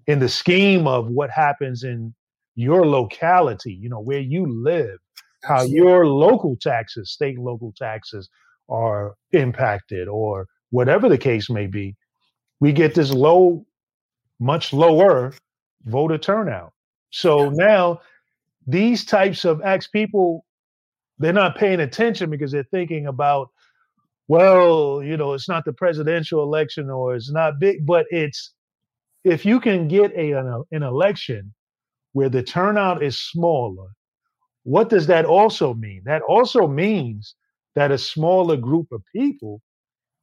in 0.07 0.19
the 0.19 0.29
scheme 0.29 0.87
of 0.87 1.09
what 1.09 1.31
happens 1.31 1.83
in 1.83 2.15
your 2.55 2.87
locality, 2.87 3.73
you 3.73 3.89
know, 3.89 4.01
where 4.01 4.21
you 4.21 4.47
live, 4.47 4.99
how 5.43 5.63
your 5.63 6.07
local 6.07 6.57
taxes, 6.57 7.11
state 7.11 7.39
local 7.39 7.73
taxes 7.77 8.29
are 8.69 9.15
impacted 9.33 10.07
or 10.09 10.47
whatever 10.71 11.09
the 11.09 11.19
case 11.19 11.51
may 11.51 11.67
be. 11.67 11.97
We 12.61 12.73
get 12.73 12.95
this 12.95 13.11
low, 13.11 13.67
much 14.43 14.73
lower 14.73 15.33
voter 15.85 16.19
turnout. 16.19 16.73
So 17.11 17.51
now 17.51 18.01
these 18.67 19.05
types 19.05 19.45
of 19.45 19.63
acts, 19.63 19.87
people 19.87 20.45
they're 21.19 21.33
not 21.33 21.57
paying 21.57 21.81
attention 21.81 22.31
because 22.31 22.51
they're 22.51 22.65
thinking 22.65 23.07
about, 23.07 23.51
well, 24.27 25.03
you 25.03 25.17
know, 25.17 25.35
it's 25.35 25.49
not 25.49 25.65
the 25.65 25.73
presidential 25.73 26.43
election 26.43 26.91
or 26.91 27.15
it's 27.15 27.31
not 27.31 27.61
big, 27.61 27.87
but 27.87 28.07
it's 28.11 28.53
if 29.25 29.45
you 29.47 29.61
can 29.61 29.87
get 29.87 30.13
a 30.17 30.33
an, 30.33 30.65
an 30.73 30.83
election 30.83 31.55
where 32.13 32.29
the 32.29 32.43
turnout 32.43 33.03
is 33.03 33.19
smaller, 33.19 33.89
what 34.65 34.89
does 34.89 35.07
that 35.07 35.25
also 35.25 35.75
mean? 35.75 36.03
That 36.05 36.23
also 36.23 36.67
means 36.67 37.35
that 37.75 37.91
a 37.91 37.99
smaller 37.99 38.57
group 38.57 38.89
of 38.91 39.03
people 39.15 39.61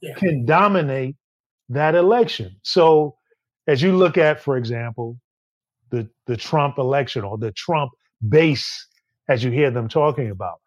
yeah. 0.01 0.15
can 0.15 0.45
dominate 0.45 1.15
that 1.69 1.95
election. 1.95 2.55
So, 2.63 3.15
as 3.69 3.83
you 3.83 3.95
look 3.95 4.17
at, 4.17 4.41
for 4.41 4.57
example, 4.57 5.19
the 5.91 6.09
the 6.25 6.35
Trump 6.35 6.79
election 6.79 7.23
or 7.23 7.37
the 7.37 7.51
Trump 7.51 7.91
base, 8.27 8.87
as 9.27 9.43
you 9.43 9.51
hear 9.51 9.69
them 9.69 9.87
talking 9.87 10.31
about, 10.31 10.59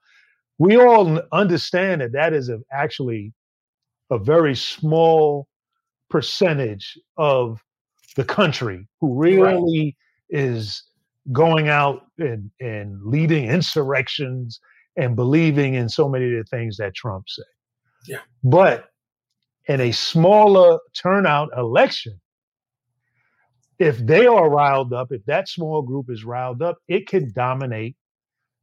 we 0.58 0.76
all 0.76 1.20
understand 1.32 2.00
that 2.00 2.12
that 2.12 2.32
is 2.32 2.48
a, 2.48 2.60
actually 2.72 3.32
a 4.10 4.18
very 4.18 4.54
small 4.54 5.48
percentage 6.10 6.96
of 7.16 7.60
the 8.14 8.24
country 8.24 8.86
who 9.00 9.18
really 9.18 9.96
right. 10.30 10.40
is 10.40 10.84
going 11.32 11.68
out 11.68 12.06
and, 12.18 12.50
and 12.60 13.00
leading 13.04 13.48
insurrections 13.48 14.60
and 14.96 15.16
believing 15.16 15.74
in 15.74 15.88
so 15.88 16.08
many 16.08 16.26
of 16.26 16.44
the 16.44 16.56
things 16.56 16.76
that 16.76 16.94
Trump 16.94 17.24
said. 17.28 17.44
Yeah. 18.06 18.20
But 18.44 18.90
in 19.66 19.80
a 19.80 19.92
smaller 19.92 20.78
turnout 20.94 21.48
election, 21.56 22.20
if 23.82 23.98
they 23.98 24.26
are 24.26 24.48
riled 24.48 24.92
up, 24.92 25.08
if 25.10 25.24
that 25.24 25.48
small 25.48 25.82
group 25.82 26.06
is 26.08 26.24
riled 26.24 26.62
up, 26.62 26.78
it 26.86 27.08
can 27.08 27.32
dominate 27.32 27.96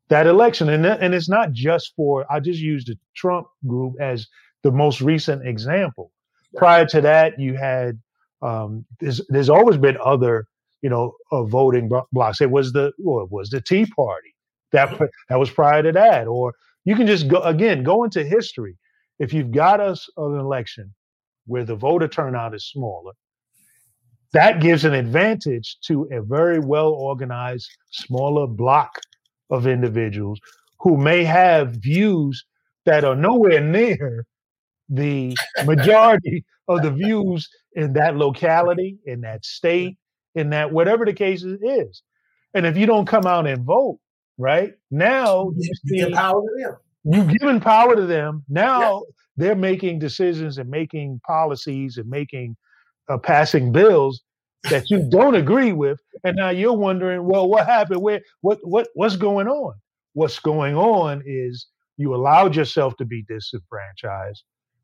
that 0.08 0.26
election. 0.26 0.70
And, 0.70 0.86
and 0.86 1.14
it's 1.14 1.30
not 1.30 1.52
just 1.52 1.94
for, 1.96 2.26
I 2.32 2.40
just 2.40 2.60
used 2.60 2.88
the 2.88 2.98
Trump 3.16 3.48
group 3.68 3.96
as 4.00 4.28
the 4.64 4.72
most 4.72 5.02
recent 5.02 5.46
example. 5.46 6.12
Prior 6.56 6.86
to 6.86 7.02
that, 7.02 7.38
you 7.38 7.56
had, 7.56 8.00
um, 8.42 8.86
there's, 9.00 9.22
there's 9.28 9.50
always 9.50 9.78
been 9.78 9.98
other, 10.04 10.48
you 10.82 10.90
know, 10.90 11.14
uh, 11.34 11.44
voting 11.44 11.92
blocks. 12.14 12.40
It 12.40 12.50
was 12.50 12.72
the, 12.72 12.94
well, 12.98 13.24
it 13.26 13.32
was 13.32 13.50
the 13.50 13.62
Tea 13.62 13.86
Party. 13.86 14.34
That, 14.72 14.98
that 15.28 15.40
was 15.40 15.50
prior 15.50 15.84
to 15.84 15.92
that. 15.92 16.28
Or 16.28 16.54
you 16.86 16.96
can 16.96 17.08
just 17.08 17.28
go, 17.28 17.42
again, 17.42 17.84
go 17.84 18.06
into 18.06 18.24
history. 18.24 18.78
If 19.20 19.34
you've 19.34 19.52
got 19.52 19.82
us 19.82 20.08
an 20.16 20.40
election 20.40 20.94
where 21.46 21.66
the 21.66 21.76
voter 21.76 22.08
turnout 22.08 22.56
is 22.56 22.66
smaller, 22.66 23.12
that 24.34 24.62
gives 24.62 24.86
an 24.86 24.94
advantage 24.94 25.78
to 25.86 26.08
a 26.12 26.22
very 26.22 26.60
well 26.60 26.90
organized, 26.90 27.70
smaller 27.92 28.48
block 28.48 28.92
of 29.50 29.66
individuals 29.66 30.40
who 30.80 30.98
may 30.98 31.24
have 31.24 31.72
views 31.72 32.46
that 32.86 33.04
are 33.04 33.16
nowhere 33.16 33.62
near 33.62 34.26
the 34.88 35.36
majority 35.66 36.46
of 36.68 36.82
the 36.82 36.92
views 36.92 37.48
in 37.74 37.94
that 37.94 38.16
locality, 38.16 38.98
in 39.06 39.22
that 39.22 39.44
state, 39.46 39.98
in 40.36 40.52
that 40.52 40.72
whatever 40.72 41.06
the 41.06 41.14
case 41.14 41.44
is. 41.44 42.04
And 42.54 42.66
if 42.66 42.78
you 42.78 42.86
don't 42.86 43.06
come 43.06 43.26
out 43.26 43.48
and 43.48 43.64
vote, 43.64 44.00
right 44.38 44.74
now 44.90 45.52
you, 45.56 45.72
you 45.84 46.06
give 46.06 46.14
power 46.14 46.42
to 46.42 46.64
them. 46.64 46.78
You've 47.04 47.40
given 47.40 47.60
power 47.60 47.96
to 47.96 48.06
them. 48.06 48.44
Now 48.50 48.82
yeah. 48.82 49.00
they're 49.38 49.56
making 49.56 50.00
decisions 50.00 50.58
and 50.58 50.70
making 50.70 51.22
policies 51.26 51.98
and 51.98 52.10
making 52.10 52.56
uh, 53.10 53.18
passing 53.18 53.72
bills 53.72 54.22
that 54.70 54.90
you 54.90 55.08
don't 55.10 55.36
agree 55.36 55.72
with, 55.72 56.00
and 56.24 56.36
now 56.36 56.50
you're 56.50 56.74
wondering, 56.74 57.26
well, 57.26 57.48
what 57.48 57.66
happened? 57.66 58.02
Where, 58.02 58.22
what, 58.42 58.60
what, 58.64 58.88
what's 58.94 59.16
going 59.16 59.48
on? 59.48 59.74
What's 60.14 60.40
going 60.40 60.76
on 60.76 61.24
is 61.26 61.68
you 61.98 62.14
allowed 62.14 62.56
yourself 62.56 62.96
to 62.98 63.06
be 63.06 63.24
disenfranchised. 63.28 64.44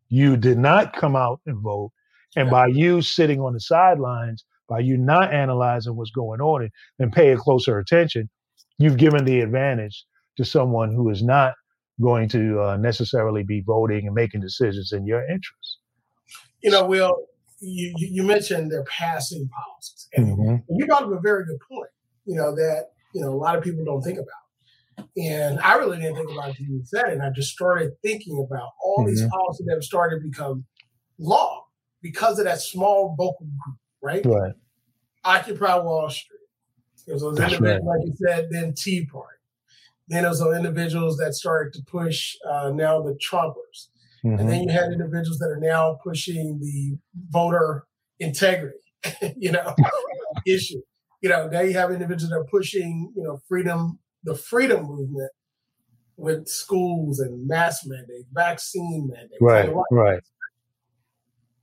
You 0.10 0.38
did 0.38 0.58
not 0.58 0.96
come 0.96 1.16
out 1.16 1.42
and 1.46 1.60
vote, 1.60 1.92
and 2.36 2.50
by 2.50 2.68
you 2.68 3.02
sitting 3.02 3.42
on 3.42 3.54
the 3.54 3.60
sidelines, 3.60 4.46
by 4.68 4.80
you 4.80 4.98
not 4.98 5.34
analyzing 5.34 5.96
what's 5.96 6.12
going 6.12 6.42
on 6.42 6.64
and, 6.64 6.72
and 7.00 7.12
paying 7.12 7.38
closer 7.38 7.80
attention, 7.80 8.30
you've 8.78 8.98
given 8.98 9.26
the 9.26 9.42
advantage 9.42 10.06
to 10.38 10.46
someone 10.46 10.94
who 10.94 11.10
is 11.10 11.24
not 11.24 11.54
going 12.02 12.28
to 12.30 12.62
uh, 12.62 12.78
necessarily 12.78 13.44
be 13.44 13.62
voting 13.62 14.06
and 14.06 14.16
making 14.16 14.42
decisions 14.42 14.92
in 14.92 15.06
your 15.06 15.22
interest. 15.22 15.80
You 16.62 16.72
know, 16.72 16.86
Will, 16.86 17.16
you, 17.66 17.94
you 17.98 18.24
mentioned 18.24 18.72
their 18.72 18.84
passing 18.84 19.50
policies, 19.50 20.08
and 20.16 20.38
mm-hmm. 20.38 20.56
you 20.70 20.86
brought 20.86 21.04
up 21.04 21.12
a 21.12 21.20
very 21.20 21.46
good 21.46 21.60
point. 21.70 21.90
You 22.26 22.36
know 22.36 22.56
that 22.56 22.88
you 23.14 23.22
know 23.22 23.34
a 23.34 23.38
lot 23.38 23.58
of 23.58 23.64
people 23.64 23.84
don't 23.84 24.02
think 24.02 24.20
about, 24.20 25.08
and 25.18 25.60
I 25.60 25.76
really 25.76 25.98
didn't 25.98 26.16
think 26.16 26.32
about 26.32 26.50
it 26.50 26.60
until 26.60 26.76
you 26.76 26.82
said 26.86 27.08
it. 27.08 27.14
And 27.14 27.24
I 27.24 27.30
just 27.30 27.52
started 27.52 27.94
thinking 28.02 28.46
about 28.46 28.70
all 28.84 29.00
mm-hmm. 29.00 29.10
these 29.10 29.26
policies 29.28 29.66
that 29.66 29.74
have 29.74 29.84
started 29.84 30.22
to 30.22 30.30
become 30.30 30.66
law 31.18 31.66
because 32.02 32.40
of 32.40 32.46
that 32.46 32.62
small 32.62 33.16
vocal 33.18 33.48
group, 33.64 33.78
right? 34.02 34.26
Right. 34.26 34.54
Occupy 35.24 35.80
Wall 35.80 36.10
Street. 36.10 36.40
There's 37.08 37.22
those 37.22 37.38
That's 37.38 37.54
individuals, 37.54 37.88
like 37.88 38.08
you 38.08 38.14
said, 38.28 38.48
then 38.52 38.74
Tea 38.76 39.06
Party. 39.06 39.38
Then 40.08 40.24
there's 40.24 40.40
those 40.40 40.56
individuals 40.56 41.18
that 41.18 41.34
started 41.34 41.74
to 41.74 41.84
push 41.84 42.36
uh, 42.48 42.72
now 42.74 43.02
the 43.02 43.14
Trumpers. 43.14 43.88
Mhm. 44.26 44.40
And 44.40 44.50
then 44.50 44.64
you 44.64 44.70
had 44.70 44.92
individuals 44.92 45.38
that 45.38 45.50
are 45.50 45.60
now 45.60 46.00
pushing 46.04 46.60
the 46.60 46.98
voter 47.30 47.86
integrity, 48.20 48.80
you 49.38 49.52
know, 49.52 49.76
issue. 50.48 50.82
You 51.22 51.30
know, 51.30 51.48
now 51.48 51.62
you 51.62 51.74
have 51.74 51.92
individuals 51.92 52.30
that 52.32 52.38
are 52.38 52.46
pushing, 52.46 53.14
you 53.16 53.24
know, 53.24 53.40
freedom, 53.48 54.00
the 54.24 54.36
freedom 54.36 54.86
movement 54.86 55.32
with 56.18 56.48
schools 56.48 57.20
and 57.20 57.48
mask 57.48 57.84
mandates, 57.86 58.28
vaccine 58.32 59.10
mandates. 59.12 59.38
Right. 59.42 59.72
Right. 59.92 60.24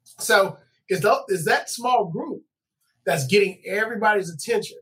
So 0.04 0.56
is 0.88 1.00
that, 1.00 1.22
is 1.28 1.44
that 1.46 1.68
small 1.68 2.06
group 2.06 2.42
that's 3.04 3.26
getting 3.26 3.60
everybody's 3.66 4.30
attention 4.30 4.78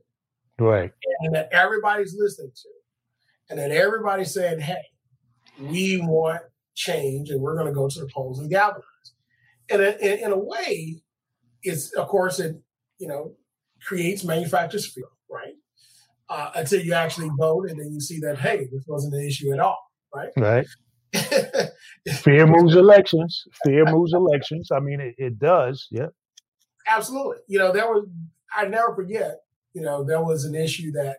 Right. 0.58 0.92
and 1.20 1.34
that 1.34 1.48
everybody's 1.52 2.14
listening 2.18 2.52
to, 2.54 2.68
and 3.48 3.58
that 3.58 3.70
everybody's 3.70 4.34
saying, 4.34 4.60
"Hey, 4.60 4.84
we 5.58 5.98
want 6.02 6.42
change, 6.74 7.30
and 7.30 7.40
we're 7.40 7.54
going 7.54 7.66
to 7.66 7.72
go 7.72 7.88
to 7.88 8.00
the 8.00 8.08
polls 8.12 8.38
and 8.38 8.50
galvanize." 8.50 8.84
And 9.70 9.82
in, 9.82 10.18
in, 10.20 10.32
a 10.32 10.38
way, 10.38 11.02
it's 11.62 11.92
of 11.94 12.08
course 12.08 12.40
it 12.40 12.56
you 12.98 13.08
know 13.08 13.34
creates 13.82 14.24
manufacturers 14.24 14.86
fear, 14.86 15.04
right? 15.30 15.54
Uh, 16.28 16.50
until 16.54 16.80
you 16.80 16.92
actually 16.92 17.30
vote, 17.38 17.70
and 17.70 17.80
then 17.80 17.92
you 17.92 18.00
see 18.00 18.20
that 18.20 18.38
hey, 18.38 18.68
this 18.72 18.84
wasn't 18.86 19.14
an 19.14 19.22
issue 19.22 19.52
at 19.52 19.60
all, 19.60 19.78
right? 20.14 20.30
Right. 20.36 20.66
Fear 22.08 22.46
moves 22.46 22.76
elections. 22.76 23.44
Fear 23.64 23.86
moves 23.86 24.12
elections. 24.12 24.68
I 24.72 24.80
mean, 24.80 25.00
it, 25.00 25.14
it 25.18 25.38
does. 25.38 25.88
Yeah. 25.90 26.06
Absolutely. 26.86 27.38
You 27.48 27.58
know, 27.58 27.72
there 27.72 27.86
was, 27.86 28.06
I 28.54 28.66
never 28.66 28.94
forget, 28.94 29.40
you 29.74 29.82
know, 29.82 30.04
there 30.04 30.22
was 30.22 30.44
an 30.44 30.54
issue 30.54 30.92
that, 30.92 31.18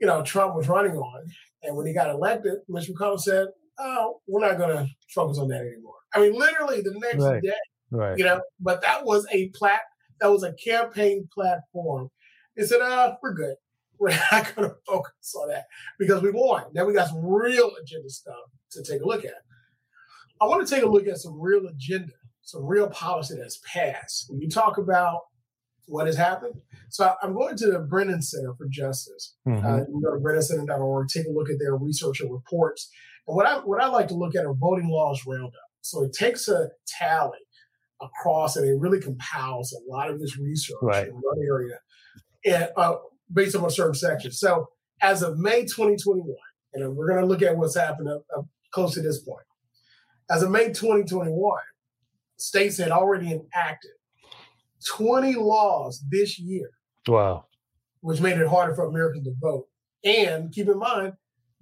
you 0.00 0.06
know, 0.06 0.22
Trump 0.22 0.54
was 0.54 0.68
running 0.68 0.96
on. 0.96 1.24
And 1.62 1.76
when 1.76 1.86
he 1.86 1.92
got 1.92 2.10
elected, 2.10 2.58
Mitch 2.68 2.88
McConnell 2.88 3.20
said, 3.20 3.48
oh, 3.78 4.20
we're 4.26 4.46
not 4.46 4.58
going 4.58 4.76
to 4.76 4.88
focus 5.14 5.38
on 5.38 5.48
that 5.48 5.60
anymore. 5.62 5.94
I 6.14 6.20
mean, 6.20 6.32
literally 6.38 6.80
the 6.80 6.94
next 6.98 7.22
Right. 7.24 7.42
day, 7.42 7.52
Right. 7.90 8.18
you 8.18 8.24
know, 8.24 8.40
but 8.60 8.82
that 8.82 9.04
was 9.04 9.26
a 9.32 9.48
plat, 9.50 9.80
that 10.20 10.28
was 10.30 10.42
a 10.44 10.52
campaign 10.54 11.28
platform. 11.32 12.10
He 12.56 12.64
said, 12.64 12.80
uh, 12.80 13.16
we're 13.22 13.34
good. 13.34 13.56
We're 13.98 14.10
not 14.32 14.54
going 14.54 14.68
to 14.68 14.76
focus 14.86 15.34
on 15.40 15.48
that 15.48 15.66
because 16.00 16.20
we 16.20 16.30
won. 16.32 16.64
Now 16.74 16.84
we 16.84 16.92
got 16.92 17.08
some 17.08 17.24
real 17.24 17.70
agenda 17.80 18.10
stuff 18.10 18.34
to 18.72 18.82
take 18.82 19.00
a 19.02 19.06
look 19.06 19.24
at. 19.24 19.34
I 20.40 20.46
want 20.46 20.66
to 20.66 20.74
take 20.74 20.82
a 20.84 20.88
look 20.88 21.06
at 21.06 21.18
some 21.18 21.40
real 21.40 21.66
agenda, 21.68 22.12
some 22.42 22.66
real 22.66 22.88
policy 22.90 23.36
that's 23.38 23.60
passed. 23.72 24.26
When 24.28 24.40
you 24.40 24.48
talk 24.50 24.78
about 24.78 25.20
what 25.86 26.06
has 26.06 26.16
happened, 26.16 26.54
so 26.90 27.14
I'm 27.22 27.34
going 27.34 27.56
to 27.58 27.70
the 27.70 27.78
Brennan 27.78 28.20
Center 28.20 28.52
for 28.54 28.66
Justice. 28.68 29.36
Mhm. 29.46 29.64
Uh, 29.64 29.84
you 29.88 30.02
go 30.02 30.12
to 30.12 30.20
brennancenter.org, 30.20 31.08
take 31.08 31.26
a 31.26 31.30
look 31.30 31.48
at 31.48 31.58
their 31.60 31.76
research 31.76 32.20
and 32.20 32.32
reports. 32.32 32.90
And 33.26 33.36
what 33.36 33.46
I 33.46 33.56
what 33.58 33.82
I 33.82 33.86
like 33.88 34.08
to 34.08 34.14
look 34.14 34.34
at 34.34 34.44
are 34.44 34.54
voting 34.54 34.88
laws 34.88 35.22
roundup. 35.26 35.52
So 35.80 36.02
it 36.04 36.12
takes 36.12 36.48
a 36.48 36.68
tally 36.86 37.38
across 38.00 38.56
and 38.56 38.66
it 38.68 38.78
really 38.78 39.00
compiles 39.00 39.72
a 39.72 39.90
lot 39.90 40.10
of 40.10 40.18
this 40.20 40.36
research 40.38 40.76
Right. 40.82 41.08
in 41.08 41.14
one 41.14 41.38
area 41.46 41.78
and 42.44 42.68
uh, 42.76 42.96
based 43.32 43.54
on 43.56 43.64
a 43.64 43.70
certain 43.70 43.94
section. 43.94 44.30
So 44.32 44.68
as 45.00 45.22
of 45.22 45.38
May 45.38 45.62
2021, 45.62 46.26
and 46.74 46.96
we're 46.96 47.08
going 47.08 47.20
to 47.20 47.26
look 47.26 47.40
at 47.42 47.56
what's 47.56 47.76
happened 47.76 48.08
up, 48.08 48.24
up 48.36 48.46
close 48.72 48.94
to 48.94 49.02
this 49.02 49.20
point. 49.20 49.44
As 50.30 50.42
of 50.42 50.50
May 50.50 50.68
2021, 50.72 51.58
states 52.36 52.78
had 52.78 52.90
already 52.90 53.26
enacted 53.30 53.92
20 54.96 55.34
laws 55.34 56.02
this 56.10 56.38
year 56.38 56.70
Wow. 57.06 57.46
which 58.00 58.20
made 58.20 58.38
it 58.38 58.48
harder 58.48 58.74
for 58.74 58.86
Americans 58.86 59.24
to 59.26 59.34
vote. 59.40 59.66
And 60.04 60.52
keep 60.52 60.68
in 60.68 60.78
mind, 60.78 61.14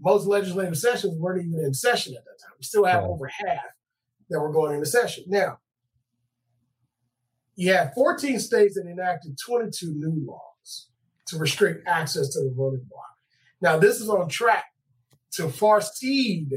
most 0.03 0.27
legislative 0.27 0.77
sessions 0.77 1.17
weren't 1.19 1.47
even 1.47 1.65
in 1.65 1.73
session 1.73 2.15
at 2.17 2.25
that 2.25 2.38
time. 2.43 2.53
We 2.59 2.65
still 2.65 2.85
have 2.85 3.03
Right. 3.05 3.11
over 3.11 3.27
half 3.29 3.65
that 4.29 4.41
were 4.41 4.53
going 4.53 4.75
into 4.75 4.87
session. 4.87 5.25
Now, 5.29 5.59
you 7.55 7.73
have 7.73 7.93
14 7.95 8.38
states 8.41 8.75
that 8.75 8.87
enacted 8.87 9.37
22 9.38 9.93
new 9.95 10.27
laws 10.27 10.88
to 11.27 11.38
restrict 11.38 11.87
access 11.87 12.29
to 12.31 12.41
the 12.41 12.53
voting 12.55 12.87
block. 12.88 13.05
Now, 13.61 13.79
this 13.79 14.01
is 14.01 14.09
on 14.09 14.29
track 14.29 14.65
to 15.33 15.49
far 15.49 15.79
exceed, 15.79 16.51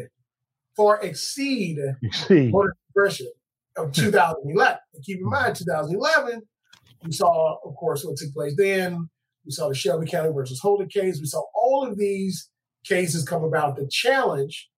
far 0.76 1.00
exceed 1.02 1.78
voter 2.52 2.76
suppression 2.88 3.28
of 3.78 3.92
2011. 3.92 4.78
And 4.94 5.04
keep 5.04 5.20
in 5.20 5.26
mind, 5.26 5.56
2011, 5.56 6.42
we 7.04 7.12
saw, 7.12 7.58
of 7.64 7.76
course, 7.76 8.04
what 8.04 8.18
took 8.18 8.34
place 8.34 8.56
then. 8.58 9.10
We 9.46 9.52
saw 9.52 9.70
the 9.70 9.76
Shelby 9.76 10.08
County 10.08 10.32
versus 10.34 10.60
Holder 10.60 10.88
case. 10.88 11.20
We 11.20 11.28
saw 11.28 11.44
all 11.54 11.86
of 11.88 11.98
these 11.98 12.50
cases 12.88 13.24
come 13.26 13.44
about 13.44 13.76
to 13.78 13.88
challenge 13.88 14.70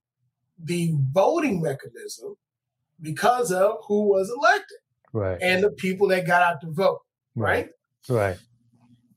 the 0.62 0.94
voting 1.12 1.62
mechanism 1.62 2.36
because 3.02 3.52
of 3.52 3.78
who 3.88 4.08
was 4.10 4.30
elected 4.36 4.78
Right. 5.14 5.38
and 5.42 5.64
the 5.64 5.72
people 5.72 6.08
that 6.10 6.26
got 6.28 6.42
out 6.42 6.62
to 6.62 6.72
vote, 6.72 7.02
right? 7.36 7.70
Right. 8.10 8.38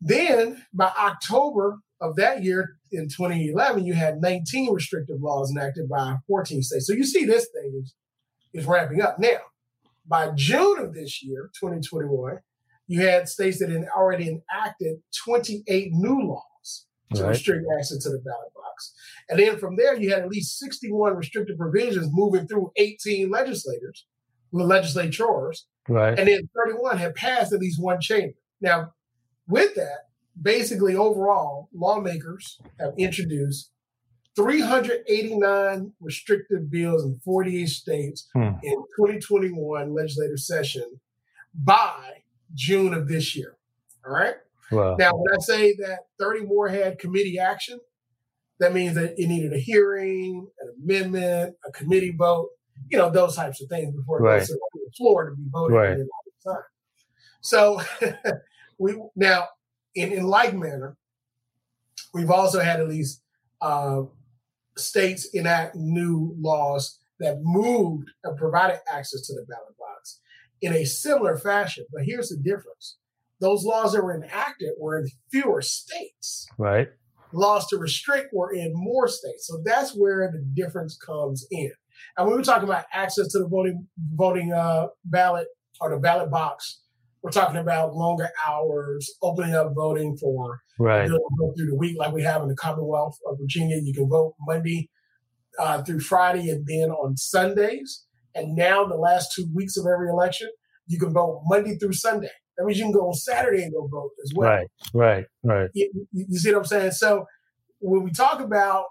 Then 0.00 0.64
by 0.72 0.92
October 0.98 1.78
of 2.00 2.16
that 2.16 2.42
year 2.42 2.76
in 2.92 3.08
2011, 3.08 3.84
you 3.84 3.94
had 3.94 4.20
19 4.20 4.72
restrictive 4.72 5.20
laws 5.20 5.50
enacted 5.50 5.88
by 5.88 6.16
14 6.26 6.62
states. 6.62 6.86
So 6.86 6.94
you 6.94 7.04
see 7.04 7.24
this 7.24 7.48
thing 7.52 7.82
is, 7.82 7.94
is 8.54 8.66
ramping 8.66 9.02
up. 9.02 9.18
Now, 9.18 9.38
by 10.06 10.30
June 10.34 10.78
of 10.78 10.94
this 10.94 11.22
year, 11.22 11.50
2021, 11.60 12.38
you 12.86 13.02
had 13.02 13.28
states 13.28 13.58
that 13.58 13.70
had 13.70 13.86
already 13.94 14.28
enacted 14.28 15.02
28 15.24 15.92
new 15.92 16.22
laws 16.22 16.42
to 17.14 17.22
Right. 17.22 17.30
restrict 17.30 17.66
access 17.78 17.98
to 18.04 18.10
the 18.10 18.18
ballot 18.18 18.52
box. 18.54 18.94
And 19.28 19.38
then 19.38 19.58
from 19.58 19.76
there, 19.76 19.94
you 19.96 20.10
had 20.10 20.22
at 20.22 20.28
least 20.28 20.58
61 20.58 21.16
restrictive 21.16 21.56
provisions 21.58 22.08
moving 22.12 22.46
through 22.46 22.72
18 22.76 23.30
legislators, 23.30 24.06
the 24.52 24.64
legislatures, 24.64 25.66
Right. 25.88 26.18
and 26.18 26.28
then 26.28 26.48
31 26.54 26.98
had 26.98 27.14
passed 27.14 27.52
at 27.52 27.60
least 27.60 27.80
one 27.82 28.00
chamber. 28.00 28.36
Now, 28.60 28.94
with 29.48 29.74
that, 29.76 30.08
basically 30.40 30.94
overall, 30.96 31.68
lawmakers 31.72 32.60
have 32.78 32.94
introduced 32.96 33.72
389 34.36 35.92
restrictive 36.00 36.70
bills 36.70 37.04
in 37.04 37.18
48 37.24 37.68
states 37.68 38.28
Hmm. 38.32 38.52
in 38.62 38.84
2021 38.96 39.92
legislative 39.94 40.38
session 40.38 41.00
by 41.54 42.22
June 42.54 42.94
of 42.94 43.08
this 43.08 43.34
year. 43.36 43.56
All 44.06 44.12
right. 44.12 44.36
Wow. 44.70 44.96
Now, 44.98 45.12
when 45.14 45.34
I 45.34 45.38
say 45.40 45.74
that 45.76 46.00
30 46.18 46.46
more 46.46 46.68
had 46.68 46.98
committee 46.98 47.38
action, 47.38 47.80
that 48.60 48.72
means 48.72 48.94
that 48.94 49.14
it 49.18 49.26
needed 49.26 49.52
a 49.52 49.58
hearing, 49.58 50.46
an 50.60 50.74
amendment, 50.82 51.56
a 51.66 51.72
committee 51.72 52.14
vote, 52.16 52.50
you 52.88 52.98
know, 52.98 53.10
those 53.10 53.34
types 53.36 53.62
of 53.62 53.68
things 53.68 53.94
before 53.94 54.18
it 54.18 54.22
Right. 54.22 54.38
goes 54.38 54.48
to 54.48 54.54
the 54.74 54.90
floor 54.96 55.30
to 55.30 55.36
be 55.36 55.44
voted 55.50 55.76
Right. 55.76 55.92
on 55.92 56.00
all 56.00 56.24
the 56.44 56.52
time. 56.52 56.62
So 57.40 57.80
we 58.78 59.00
now, 59.16 59.48
in, 59.94 60.12
in 60.12 60.24
like 60.26 60.54
manner, 60.54 60.96
we've 62.12 62.30
also 62.30 62.60
had 62.60 62.80
at 62.80 62.88
least 62.88 63.22
uh, 63.60 64.02
states 64.76 65.28
enact 65.32 65.76
new 65.76 66.34
laws 66.38 66.98
that 67.18 67.38
moved 67.42 68.10
and 68.24 68.36
provided 68.36 68.80
access 68.90 69.26
to 69.26 69.34
the 69.34 69.44
ballot 69.48 69.76
box 69.78 70.20
in 70.60 70.72
a 70.72 70.84
similar 70.84 71.36
fashion. 71.36 71.84
But 71.92 72.04
here's 72.04 72.28
the 72.28 72.36
difference 72.36 72.96
those 73.40 73.64
laws 73.64 73.92
that 73.92 74.04
were 74.04 74.14
enacted 74.14 74.70
were 74.78 74.98
in 74.98 75.08
fewer 75.30 75.62
states. 75.62 76.46
Right. 76.58 76.88
Laws 77.32 77.66
to 77.68 77.78
restrict 77.78 78.30
were 78.32 78.52
in 78.52 78.72
more 78.74 79.08
states. 79.08 79.46
So 79.46 79.62
that's 79.64 79.92
where 79.94 80.30
the 80.32 80.44
difference 80.54 80.96
comes 80.96 81.46
in. 81.50 81.70
And 82.16 82.26
when 82.26 82.36
we're 82.36 82.42
talking 82.42 82.68
about 82.68 82.84
access 82.92 83.28
to 83.28 83.38
the 83.38 83.48
voting 83.48 83.86
voting 84.14 84.52
uh, 84.52 84.88
ballot 85.04 85.46
or 85.80 85.90
the 85.90 85.98
ballot 85.98 86.30
box, 86.30 86.82
we're 87.22 87.30
talking 87.30 87.58
about 87.58 87.94
longer 87.94 88.30
hours, 88.46 89.10
opening 89.22 89.54
up 89.54 89.74
voting 89.74 90.16
for 90.16 90.60
Right. 90.78 91.06
to 91.06 91.20
go 91.38 91.52
through 91.56 91.66
the 91.66 91.76
week 91.76 91.98
like 91.98 92.12
we 92.12 92.22
have 92.22 92.40
in 92.42 92.48
the 92.48 92.56
Commonwealth 92.56 93.18
of 93.26 93.36
Virginia. 93.38 93.76
You 93.76 93.92
can 93.92 94.08
vote 94.08 94.34
Monday 94.40 94.88
uh, 95.58 95.82
through 95.82 96.00
Friday 96.00 96.48
and 96.48 96.66
then 96.66 96.90
on 96.90 97.16
Sundays. 97.18 98.06
And 98.34 98.54
now, 98.54 98.86
the 98.86 98.96
last 98.96 99.32
two 99.34 99.46
weeks 99.54 99.76
of 99.76 99.84
every 99.86 100.08
election, 100.08 100.48
you 100.86 100.98
can 100.98 101.12
vote 101.12 101.42
Monday 101.46 101.76
through 101.76 101.92
Sunday. 101.92 102.30
That 102.60 102.66
means 102.66 102.78
you 102.78 102.84
can 102.84 102.92
go 102.92 103.08
on 103.08 103.14
Saturday 103.14 103.62
and 103.62 103.72
go 103.72 103.86
vote 103.86 104.10
as 104.22 104.34
well. 104.34 104.50
Right. 104.50 104.66
Right. 104.92 105.24
Right. 105.42 105.70
You, 105.72 106.06
you- 106.12 106.38
see 106.38 106.52
what 106.52 106.58
I'm 106.58 106.64
saying? 106.66 106.90
So 106.92 107.24
when 107.78 108.02
we 108.02 108.10
talk 108.10 108.40
about, 108.40 108.84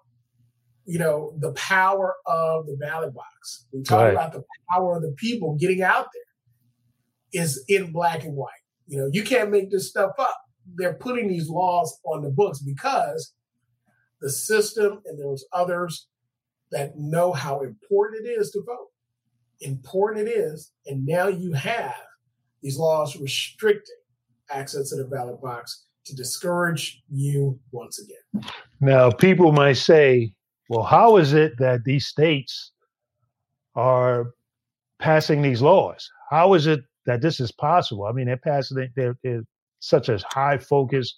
you 0.85 0.97
know, 0.97 1.35
the 1.37 1.51
power 1.51 2.15
of 2.25 2.65
the 2.65 2.75
ballot 2.81 3.13
box, 3.13 3.67
we 3.71 3.83
talk 3.83 4.05
Right. 4.05 4.13
about 4.13 4.33
the 4.33 4.43
power 4.73 4.95
of 4.95 5.03
the 5.03 5.11
people 5.17 5.55
getting 5.55 5.83
out 5.83 6.07
there 6.11 7.43
is 7.43 7.63
in 7.67 7.91
black 7.91 8.23
and 8.23 8.35
white. 8.35 8.49
You 8.87 8.97
know, 8.97 9.09
you 9.13 9.21
can't 9.23 9.51
make 9.51 9.69
this 9.69 9.87
stuff 9.87 10.13
up. 10.17 10.35
They're 10.75 10.95
putting 10.95 11.27
these 11.27 11.47
laws 11.47 11.99
on 12.05 12.23
the 12.23 12.31
books 12.31 12.57
because 12.63 13.33
the 14.19 14.31
system 14.31 15.01
and 15.05 15.19
those 15.19 15.45
others 15.53 16.07
that 16.71 16.97
know 16.97 17.33
how 17.33 17.61
important 17.61 18.25
it 18.25 18.31
is 18.31 18.49
to 18.51 18.63
vote. 18.65 18.87
Important 19.61 20.27
it 20.27 20.31
is. 20.31 20.71
And 20.87 21.05
now 21.05 21.27
you 21.27 21.53
have 21.53 21.93
these 22.61 22.77
laws 22.77 23.15
restricting 23.17 23.95
access 24.51 24.89
to 24.89 24.95
the 24.95 25.05
ballot 25.05 25.41
box 25.41 25.85
to 26.05 26.15
discourage 26.15 27.03
you 27.09 27.59
once 27.71 27.99
again. 27.99 28.51
Now, 28.81 29.11
people 29.11 29.51
might 29.51 29.73
say, 29.73 30.33
well, 30.69 30.83
how 30.83 31.17
is 31.17 31.33
it 31.33 31.53
that 31.59 31.83
these 31.83 32.07
states 32.07 32.71
are 33.75 34.33
passing 34.99 35.41
these 35.41 35.61
laws? 35.61 36.09
How 36.29 36.53
is 36.53 36.67
it 36.67 36.81
that 37.05 37.21
this 37.21 37.39
is 37.39 37.51
possible? 37.51 38.05
I 38.05 38.11
mean, 38.11 38.27
they're 38.27 38.37
passing, 38.37 38.89
they're, 38.95 39.17
they're 39.23 39.43
such 39.79 40.09
a 40.09 40.19
high 40.31 40.57
focus 40.57 41.17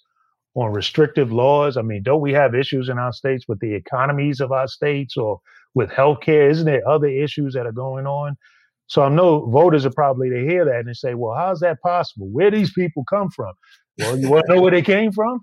on 0.54 0.72
restrictive 0.72 1.32
laws. 1.32 1.76
I 1.76 1.82
mean, 1.82 2.02
don't 2.02 2.20
we 2.20 2.32
have 2.32 2.54
issues 2.54 2.88
in 2.88 2.98
our 2.98 3.12
states 3.12 3.46
with 3.48 3.60
the 3.60 3.74
economies 3.74 4.40
of 4.40 4.52
our 4.52 4.68
states 4.68 5.16
or 5.16 5.40
with 5.74 5.90
healthcare? 5.90 6.50
Isn't 6.50 6.66
there 6.66 6.86
other 6.86 7.08
issues 7.08 7.54
that 7.54 7.66
are 7.66 7.72
going 7.72 8.06
on? 8.06 8.36
So 8.86 9.02
I 9.02 9.08
know 9.08 9.46
voters 9.46 9.86
are 9.86 9.90
probably 9.90 10.28
to 10.30 10.46
hear 10.46 10.64
that 10.64 10.86
and 10.86 10.96
say, 10.96 11.14
well, 11.14 11.36
how's 11.36 11.60
that 11.60 11.80
possible? 11.80 12.28
Where 12.28 12.50
these 12.50 12.72
people 12.72 13.04
come 13.08 13.30
from? 13.30 13.52
Well, 13.98 14.18
you 14.18 14.28
want 14.28 14.46
to 14.46 14.54
know 14.54 14.60
where 14.60 14.70
they 14.70 14.82
came 14.82 15.12
from? 15.12 15.40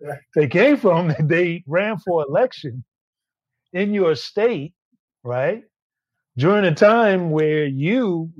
They 0.34 0.46
came 0.46 0.76
from, 0.76 1.14
they 1.20 1.64
ran 1.66 1.96
for 1.98 2.22
election 2.22 2.84
in 3.72 3.94
your 3.94 4.14
state, 4.14 4.74
right? 5.24 5.62
During 6.36 6.66
a 6.66 6.74
time 6.74 7.30
where 7.30 7.64
you 7.64 8.30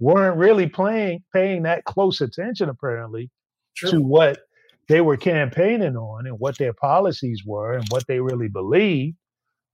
weren't 0.00 0.36
really 0.36 0.68
playing, 0.68 1.22
paying 1.32 1.62
that 1.62 1.84
close 1.84 2.20
attention, 2.20 2.68
apparently, 2.68 3.30
True. 3.76 3.90
to 3.90 4.00
what 4.00 4.40
they 4.88 5.00
were 5.00 5.16
campaigning 5.16 5.96
on 5.96 6.26
and 6.26 6.38
what 6.38 6.58
their 6.58 6.72
policies 6.72 7.42
were 7.44 7.74
and 7.74 7.86
what 7.90 8.06
they 8.06 8.20
really 8.20 8.48
believed, 8.48 9.16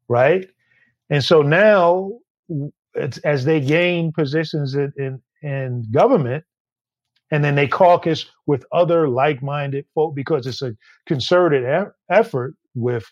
right? 0.08 0.48
And 1.10 1.22
so 1.22 1.42
now, 1.42 2.12
as 3.24 3.44
they 3.44 3.60
gain 3.60 4.12
positions 4.12 4.74
in, 4.74 4.92
in, 4.96 5.22
in 5.42 5.84
government, 5.90 6.44
and 7.30 7.42
then 7.42 7.54
they 7.54 7.66
caucus 7.66 8.26
with 8.46 8.64
other 8.72 9.08
like-minded 9.08 9.86
folk 9.94 10.14
because 10.14 10.46
it's 10.46 10.62
a 10.62 10.76
concerted 11.06 11.64
e- 11.64 11.90
effort 12.10 12.54
with 12.74 13.04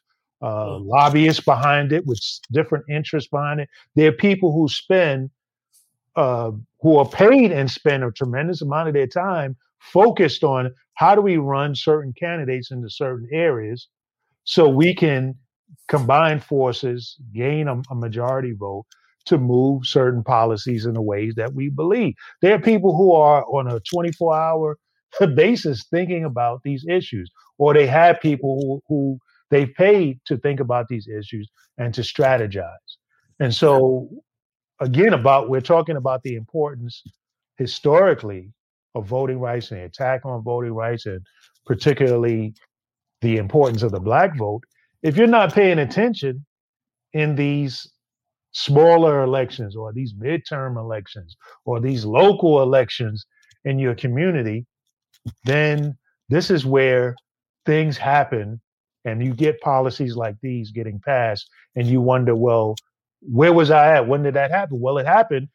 uh, 0.43 0.79
lobbyists 0.79 1.43
behind 1.43 1.93
it, 1.93 2.07
with 2.07 2.21
different 2.53 2.85
interests 2.91 3.31
behind 3.31 3.61
it. 3.61 3.69
There 3.95 4.09
are 4.09 4.13
people 4.13 4.53
who 4.53 4.69
spend, 4.69 5.31
uh, 6.17 6.51
who 6.81 6.97
are 6.97 7.09
paid 7.09 7.53
and 7.53 7.71
spend 7.71 8.05
a 8.05 8.11
tremendous 8.11 8.63
amount 8.63 8.89
of 8.89 8.95
their 8.95 9.07
time 9.07 9.57
focused 9.79 10.45
on 10.45 10.75
how 10.95 11.15
do 11.15 11.23
we 11.23 11.39
run 11.39 11.75
certain 11.75 12.13
candidates 12.13 12.71
into 12.71 12.91
certain 12.91 13.29
areas 13.33 13.89
so 14.45 14.69
we 14.69 14.95
can 14.95 15.35
combine 15.89 16.41
forces, 16.41 17.17
gain 17.35 17.69
a, 17.69 17.81
a 17.91 17.95
majority 17.95 18.53
vote 18.53 18.85
to 19.31 19.39
move 19.39 19.87
certain 19.87 20.25
policies 20.25 20.87
in 20.87 20.95
the 20.95 21.01
ways 21.01 21.35
that 21.37 21.55
we 21.55 21.69
believe. 21.69 22.15
There 22.43 22.55
are 22.55 22.61
people 22.61 22.97
who 22.97 23.13
are 23.13 23.45
on 23.45 23.69
a 23.69 23.81
24 23.81 24.37
hour 24.37 24.79
basis 25.35 25.87
thinking 25.89 26.25
about 26.25 26.63
these 26.65 26.85
issues, 26.89 27.31
or 27.57 27.73
they 27.73 27.87
have 27.87 28.21
people 28.21 28.61
who, 28.61 28.83
who 28.89 29.19
they've 29.51 29.73
paid 29.75 30.21
to 30.27 30.37
think 30.37 30.59
about 30.59 30.89
these 30.89 31.07
issues 31.09 31.49
and 31.79 31.95
to 31.95 32.01
strategize. 32.03 32.97
And 33.39 33.55
so, 33.55 34.09
again, 34.81 35.15
about 35.15 35.49
we're 35.49 35.61
talking 35.61 35.97
about 35.97 36.23
the 36.25 36.35
importance 36.35 37.03
historically 37.57 38.53
of 38.97 39.07
voting 39.07 39.39
rights 39.39 39.71
and 39.71 39.81
the 39.81 39.85
attack 39.85 40.27
on 40.27 40.43
voting 40.43 40.73
rights, 40.73 41.07
and 41.07 41.21
particularly 41.67 42.53
the 43.21 43.37
importance 43.37 43.85
of 43.85 43.93
the 43.93 44.01
black 44.01 44.37
vote. 44.37 44.65
If 45.05 45.17
you're 45.17 45.29
not 45.29 45.55
paying 45.55 45.79
attention 45.79 46.45
in 47.13 47.37
these 47.37 47.89
smaller 48.53 49.23
elections 49.23 49.77
or 49.77 49.93
these 49.93 50.15
midterm 50.15 50.77
elections 50.77 51.37
or 51.65 51.81
these 51.81 52.05
local 52.05 52.63
elections 52.63 53.27
in 53.65 53.79
your 53.79 53.95
community, 53.95 54.67
then 55.45 55.97
this 56.29 56.51
is 56.51 56.65
where 56.67 57.15
things 57.67 57.97
happen 57.97 58.61
and 59.05 59.25
you 59.25 59.35
get 59.35 59.61
policies 59.61 60.17
like 60.17 60.37
these 60.43 60.71
getting 60.71 61.01
passed 61.01 61.49
and 61.77 61.87
you 61.87 62.01
wonder, 62.01 62.35
well, 62.35 62.75
where 63.21 63.53
was 63.53 63.71
I 63.71 63.97
at? 63.97 64.09
When 64.09 64.23
did 64.23 64.35
that 64.35 64.51
happen? 64.51 64.81
Well, 64.81 64.99
it 64.99 65.07
happened 65.07 65.49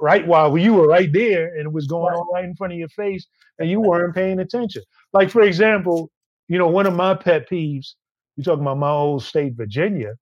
right 0.00 0.26
while 0.26 0.56
you 0.58 0.74
were 0.74 0.86
right 0.86 1.10
there 1.12 1.48
and 1.56 1.66
it 1.66 1.72
was 1.72 1.86
going 1.86 2.14
on 2.14 2.26
right 2.32 2.44
in 2.44 2.54
front 2.54 2.72
of 2.72 2.78
your 2.78 2.88
face 2.88 3.26
and 3.58 3.70
you 3.70 3.80
weren't 3.80 4.14
paying 4.14 4.40
attention. 4.40 4.82
Like, 5.12 5.30
for 5.30 5.42
example, 5.42 6.10
you 6.48 6.58
know, 6.58 6.68
one 6.68 6.86
of 6.86 6.94
my 6.94 7.14
pet 7.14 7.48
peeves, 7.48 7.94
you're 8.36 8.44
talking 8.44 8.62
about 8.62 8.78
my 8.78 8.90
old 8.90 9.22
state, 9.22 9.54
Virginia, 9.54 10.14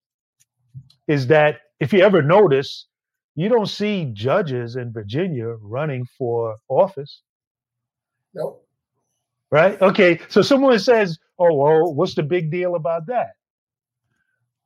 is 1.09 1.27
that 1.29 1.61
if 1.81 1.93
you 1.93 2.01
ever 2.01 2.23
notice, 2.23 2.87
you 3.35 3.49
don't 3.49 3.69
see 3.69 4.11
judges 4.12 4.77
in 4.77 4.93
Virginia 4.93 5.57
running 5.61 6.07
for 6.17 6.57
office. 6.69 7.23
Nope. 8.35 8.67
Right? 9.51 9.81
Okay. 9.81 10.21
So 10.29 10.43
someone 10.43 10.79
says, 10.79 11.19
oh, 11.39 11.55
well, 11.55 11.95
what's 11.95 12.15
the 12.15 12.23
big 12.23 12.51
deal 12.51 12.75
about 12.75 13.07
that? 13.07 13.33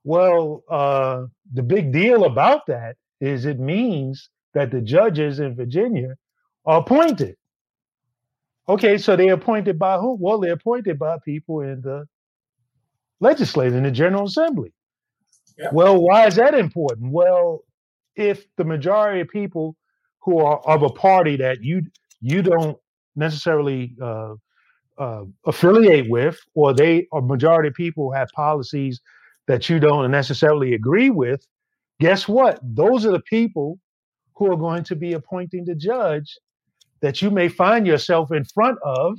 Well, 0.04 0.64
uh, 0.70 1.26
the 1.52 1.62
big 1.62 1.92
deal 1.92 2.24
about 2.24 2.66
that 2.66 2.96
is 3.20 3.44
it 3.44 3.58
means 3.58 4.30
that 4.54 4.70
the 4.70 4.80
judges 4.80 5.40
in 5.40 5.54
Virginia 5.54 6.14
are 6.64 6.80
appointed. 6.80 7.36
Okay, 8.68 8.98
so 8.98 9.16
they're 9.16 9.34
appointed 9.34 9.78
by 9.78 9.98
who? 9.98 10.16
Well, 10.18 10.38
they're 10.38 10.52
appointed 10.52 10.98
by 10.98 11.18
people 11.24 11.60
in 11.60 11.80
the 11.82 12.06
legislature, 13.18 13.76
in 13.76 13.82
the 13.82 13.90
General 13.90 14.26
Assembly. 14.26 14.72
Well, 15.72 16.00
why 16.00 16.26
is 16.26 16.36
that 16.36 16.54
important? 16.54 17.12
Well, 17.12 17.62
if 18.16 18.44
the 18.56 18.64
majority 18.64 19.20
of 19.20 19.28
people 19.28 19.76
who 20.20 20.38
are 20.38 20.58
of 20.66 20.82
a 20.82 20.90
party 20.90 21.36
that 21.36 21.62
you 21.62 21.82
you 22.20 22.42
don't 22.42 22.76
necessarily 23.16 23.94
uh, 24.02 24.34
uh, 24.98 25.24
affiliate 25.46 26.08
with, 26.10 26.38
or 26.54 26.74
they 26.74 27.06
a 27.12 27.20
majority 27.20 27.68
of 27.68 27.74
people 27.74 28.12
have 28.12 28.28
policies 28.34 29.00
that 29.46 29.68
you 29.68 29.80
don't 29.80 30.10
necessarily 30.10 30.74
agree 30.74 31.10
with, 31.10 31.46
guess 32.00 32.28
what? 32.28 32.60
Those 32.62 33.06
are 33.06 33.12
the 33.12 33.22
people 33.22 33.78
who 34.34 34.52
are 34.52 34.56
going 34.56 34.84
to 34.84 34.96
be 34.96 35.12
appointing 35.12 35.64
the 35.64 35.74
judge 35.74 36.38
that 37.00 37.22
you 37.22 37.30
may 37.30 37.48
find 37.48 37.86
yourself 37.86 38.30
in 38.32 38.44
front 38.44 38.78
of 38.84 39.18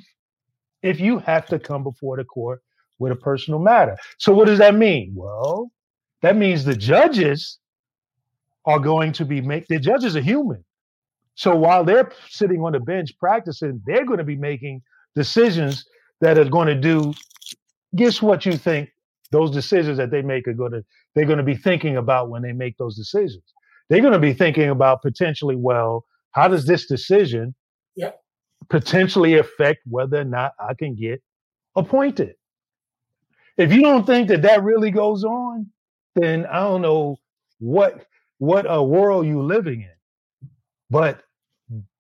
if 0.84 1.00
you 1.00 1.20
have 1.20 1.46
to 1.48 1.60
come 1.60 1.84
before 1.84 2.18
the 2.18 2.24
court 2.24 2.62
with 3.00 3.12
a 3.12 3.16
personal 3.16 3.60
matter. 3.60 3.98
So, 4.20 4.34
what 4.34 4.48
does 4.48 4.60
that 4.60 4.76
mean? 4.76 5.14
Well, 5.16 5.72
that 6.22 6.38
means 6.38 6.64
the 6.64 6.76
judges 6.76 7.60
are 8.66 8.80
going 8.80 9.12
to 9.14 9.26
be 9.26 9.42
make 9.42 9.68
the 9.68 9.80
judges 9.80 10.16
are 10.16 10.22
human. 10.22 10.64
So 11.36 11.56
while 11.56 11.84
they're 11.84 12.12
sitting 12.30 12.62
on 12.62 12.74
the 12.74 12.80
bench 12.80 13.18
practicing, 13.20 13.82
they're 13.86 14.06
going 14.06 14.20
to 14.20 14.24
be 14.24 14.36
making 14.36 14.82
decisions 15.16 15.86
that 16.20 16.38
are 16.38 16.46
going 16.46 16.68
to 16.68 16.76
do 16.76 17.14
guess 17.96 18.22
what 18.22 18.46
you 18.46 18.54
think 18.54 18.90
those 19.32 19.52
decisions 19.52 19.98
that 19.98 20.12
they 20.12 20.22
make 20.22 20.48
are 20.48 20.54
going 20.54 20.72
to 20.72 20.84
they're 21.16 21.26
going 21.26 21.38
to 21.38 21.44
be 21.44 21.56
thinking 21.56 21.98
about 21.98 22.30
when 22.30 22.42
they 22.42 22.54
make 22.54 22.78
those 22.78 22.96
decisions. 22.96 23.44
They're 23.90 24.02
going 24.02 24.14
to 24.14 24.20
be 24.20 24.34
thinking 24.34 24.70
about 24.70 25.02
potentially, 25.02 25.56
well, 25.56 26.06
how 26.32 26.48
does 26.48 26.66
this 26.66 26.86
decision 26.86 27.54
yep. 27.96 28.22
potentially 28.70 29.38
affect 29.38 29.80
whether 29.86 30.22
or 30.22 30.26
not 30.26 30.54
I 30.60 30.74
can 30.74 30.96
get 30.96 31.22
appointed? 31.76 32.36
If 33.58 33.74
you 33.74 33.82
don't 33.82 34.06
think 34.06 34.30
that 34.30 34.44
that 34.44 34.64
really 34.64 34.92
goes 34.92 35.26
on, 35.26 35.68
then 36.16 36.46
I 36.46 36.60
don't 36.60 36.82
know 36.82 37.18
what 37.60 38.06
what 38.40 38.66
a 38.68 38.82
world 38.82 39.28
you 39.28 39.42
living 39.42 39.82
in. 39.82 40.50
But 40.90 41.24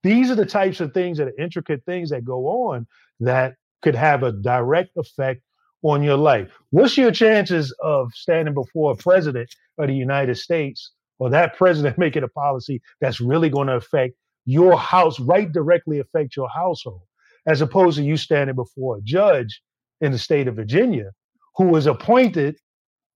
these 0.03 0.31
are 0.31 0.35
the 0.35 0.45
types 0.45 0.81
of 0.81 0.93
things 0.93 1.17
that 1.17 1.27
are 1.27 1.39
intricate 1.39 1.83
things 1.85 2.09
that 2.09 2.25
go 2.25 2.47
on 2.47 2.87
that 3.19 3.55
could 3.81 3.95
have 3.95 4.23
a 4.23 4.31
direct 4.31 4.97
effect 4.97 5.41
on 5.83 6.03
your 6.03 6.17
life. 6.17 6.51
What's 6.71 6.97
your 6.97 7.11
chances 7.11 7.73
of 7.81 8.11
standing 8.13 8.53
before 8.53 8.91
a 8.91 8.95
president 8.95 9.53
of 9.77 9.87
the 9.87 9.95
United 9.95 10.35
States 10.35 10.91
or 11.19 11.29
that 11.29 11.55
president 11.55 11.97
making 11.99 12.23
a 12.23 12.27
policy 12.27 12.81
that's 12.99 13.21
really 13.21 13.49
going 13.49 13.67
to 13.67 13.75
affect 13.75 14.15
your 14.45 14.77
house, 14.77 15.19
right 15.19 15.51
directly 15.51 15.99
affect 15.99 16.35
your 16.35 16.49
household, 16.49 17.03
as 17.45 17.61
opposed 17.61 17.97
to 17.97 18.03
you 18.03 18.17
standing 18.17 18.55
before 18.55 18.97
a 18.97 19.01
judge 19.01 19.61
in 20.01 20.11
the 20.11 20.17
state 20.17 20.47
of 20.47 20.55
Virginia 20.55 21.11
who 21.55 21.65
was 21.65 21.85
appointed 21.85 22.57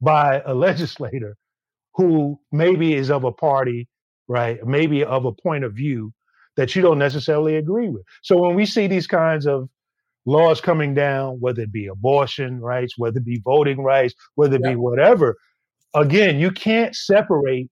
by 0.02 0.42
a 0.46 0.54
legislator 0.54 1.36
who 1.96 2.40
maybe 2.52 2.94
is 2.94 3.10
of 3.10 3.24
a 3.24 3.32
party, 3.32 3.88
right? 4.28 4.60
Maybe 4.66 5.04
of 5.04 5.26
a 5.26 5.32
point 5.32 5.64
of 5.64 5.74
view 5.74 6.14
that 6.58 6.76
you 6.76 6.82
don't 6.82 7.00
necessarily 7.00 7.56
agree 7.58 7.90
with. 7.90 8.04
So 8.24 8.38
when 8.38 8.56
we 8.56 8.66
see 8.66 8.88
these 8.88 9.08
kinds 9.08 9.46
of 9.46 9.70
laws 10.26 10.62
coming 10.62 10.94
down, 10.94 11.38
whether 11.40 11.62
it 11.62 11.72
be 11.72 11.88
abortion 11.88 12.60
rights, 12.60 12.94
whether 12.98 13.18
it 13.18 13.26
be 13.26 13.42
voting 13.44 13.82
rights, 13.82 14.14
whether 14.36 14.56
it 14.56 14.62
yeah. 14.64 14.72
be 14.72 14.76
whatever, 14.76 15.38
again, 15.94 16.40
you 16.40 16.52
can't 16.52 16.96
separate 16.96 17.70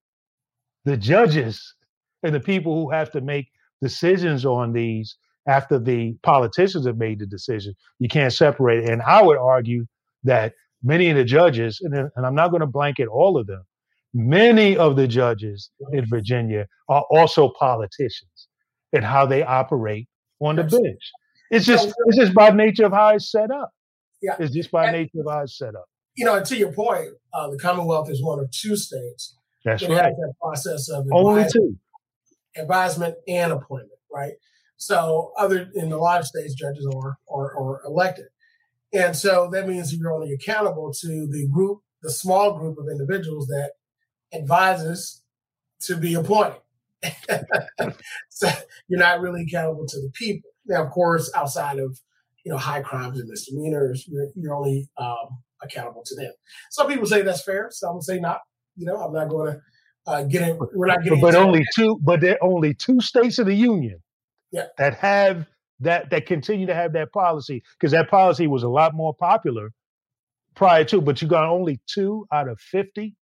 the 0.85 0.97
judges 0.97 1.75
and 2.23 2.33
the 2.33 2.39
people 2.39 2.75
who 2.75 2.91
have 2.91 3.11
to 3.11 3.21
make 3.21 3.47
decisions 3.81 4.45
on 4.45 4.73
these 4.73 5.17
after 5.47 5.77
the 5.77 6.15
politicians 6.23 6.85
have 6.85 6.97
made 6.97 7.19
the 7.19 7.25
decision. 7.25 7.73
You 7.99 8.07
can't 8.07 8.31
separate 8.31 8.83
it. 8.83 8.89
And 8.89 9.01
I 9.01 9.21
would 9.21 9.37
argue 9.37 9.85
that 10.23 10.53
many 10.83 11.09
of 11.09 11.17
the 11.17 11.23
judges, 11.23 11.79
and, 11.81 11.95
and 11.95 12.25
I'm 12.25 12.35
not 12.35 12.49
going 12.49 12.61
to 12.61 12.67
blanket 12.67 13.07
all 13.07 13.37
of 13.37 13.47
them, 13.47 13.63
many 14.13 14.77
of 14.77 14.95
the 14.95 15.07
judges 15.07 15.71
in 15.91 16.05
Virginia 16.05 16.67
are 16.89 17.03
also 17.09 17.51
politicians 17.59 18.47
and 18.91 19.03
how 19.03 19.25
they 19.25 19.43
operate 19.43 20.07
on 20.39 20.55
the 20.55 20.63
bench. 20.63 21.11
It's 21.49 21.65
just 21.65 21.93
it's 22.07 22.17
just 22.17 22.33
by 22.33 22.49
nature 22.49 22.85
of 22.85 22.93
how 22.93 23.09
it's 23.09 23.31
set 23.31 23.51
up. 23.51 23.69
Yeah, 24.21 24.35
it's 24.39 24.53
just 24.53 24.71
by 24.71 24.85
and, 24.85 24.97
nature 24.97 25.19
of 25.19 25.27
how 25.31 25.41
it's 25.41 25.57
set 25.57 25.75
up. 25.75 25.85
You 26.15 26.25
know, 26.25 26.35
and 26.35 26.45
to 26.45 26.57
your 26.57 26.71
point, 26.71 27.09
uh, 27.33 27.49
the 27.49 27.57
Commonwealth 27.57 28.09
is 28.09 28.23
one 28.23 28.39
of 28.39 28.49
two 28.51 28.75
states. 28.75 29.35
That's 29.65 29.81
that 29.83 29.89
right. 29.89 30.13
that 30.15 30.33
process 30.41 30.89
of 30.89 31.05
only 31.11 31.45
two 31.51 31.75
advisement 32.57 33.15
and 33.27 33.51
appointment, 33.51 33.99
right? 34.11 34.33
So, 34.77 35.31
other 35.37 35.69
in 35.75 35.91
a 35.91 35.97
lot 35.97 36.19
of 36.19 36.27
states, 36.27 36.53
judges 36.53 36.87
are 36.93 37.17
are, 37.31 37.57
are 37.57 37.81
elected, 37.85 38.25
and 38.93 39.15
so 39.15 39.49
that 39.51 39.67
means 39.67 39.93
you're 39.93 40.13
only 40.13 40.33
accountable 40.33 40.93
to 41.01 41.27
the 41.27 41.47
group, 41.51 41.79
the 42.01 42.11
small 42.11 42.57
group 42.57 42.77
of 42.77 42.87
individuals 42.89 43.47
that 43.47 43.71
advises 44.33 45.23
to 45.81 45.97
be 45.97 46.13
appointed. 46.13 46.59
so 48.29 48.49
you're 48.87 48.99
not 48.99 49.19
really 49.19 49.43
accountable 49.43 49.85
to 49.87 49.99
the 49.99 50.11
people. 50.13 50.49
Now, 50.65 50.83
of 50.85 50.91
course, 50.91 51.31
outside 51.35 51.79
of 51.79 51.99
you 52.45 52.51
know 52.51 52.57
high 52.57 52.81
crimes 52.81 53.19
and 53.19 53.27
misdemeanors, 53.27 54.05
you're, 54.07 54.27
you're 54.35 54.53
only 54.53 54.87
um, 54.97 55.39
accountable 55.61 56.03
to 56.05 56.15
them. 56.15 56.31
Some 56.71 56.87
people 56.87 57.05
say 57.05 57.21
that's 57.21 57.43
fair. 57.43 57.69
Some 57.71 58.01
say 58.01 58.19
not. 58.19 58.39
You 58.75 58.85
know, 58.85 58.95
I'm 58.95 59.13
not 59.13 59.29
going 59.29 59.53
to 59.53 59.61
uh, 60.07 60.23
get 60.23 60.47
in. 60.47 60.59
We're 60.73 60.87
not 60.87 61.03
getting. 61.03 61.19
But, 61.19 61.33
but 61.33 61.35
only 61.35 61.65
two. 61.75 61.99
But 62.01 62.21
there 62.21 62.37
are 62.41 62.43
only 62.43 62.73
two 62.73 63.01
states 63.01 63.39
of 63.39 63.47
the 63.47 63.55
union. 63.55 64.01
Yeah. 64.51 64.67
That 64.77 64.95
have 64.95 65.47
that 65.83 66.09
that 66.09 66.25
continue 66.25 66.65
to 66.67 66.75
have 66.75 66.93
that 66.93 67.11
policy 67.13 67.63
because 67.79 67.91
that 67.91 68.09
policy 68.09 68.47
was 68.47 68.63
a 68.63 68.69
lot 68.69 68.93
more 68.93 69.13
popular 69.13 69.71
prior 70.55 70.83
to. 70.85 71.01
But 71.01 71.21
you 71.21 71.27
got 71.27 71.45
only 71.45 71.79
two 71.87 72.25
out 72.31 72.47
of 72.47 72.59
fifty. 72.59 73.15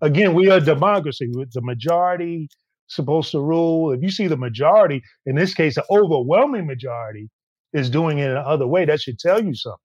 Again, 0.00 0.34
we 0.34 0.50
are 0.50 0.58
a 0.58 0.60
democracy. 0.60 1.28
With 1.32 1.52
the 1.52 1.62
majority 1.62 2.48
supposed 2.92 3.30
to 3.32 3.40
rule. 3.40 3.92
If 3.92 4.02
you 4.02 4.10
see 4.10 4.26
the 4.26 4.36
majority, 4.36 5.02
in 5.26 5.36
this 5.36 5.54
case, 5.54 5.74
the 5.76 5.84
overwhelming 5.90 6.66
majority 6.66 7.28
is 7.72 7.90
doing 7.90 8.18
it 8.18 8.30
in 8.30 8.36
another 8.36 8.66
way, 8.66 8.84
that 8.84 9.00
should 9.00 9.18
tell 9.18 9.42
you 9.42 9.54
something 9.54 9.78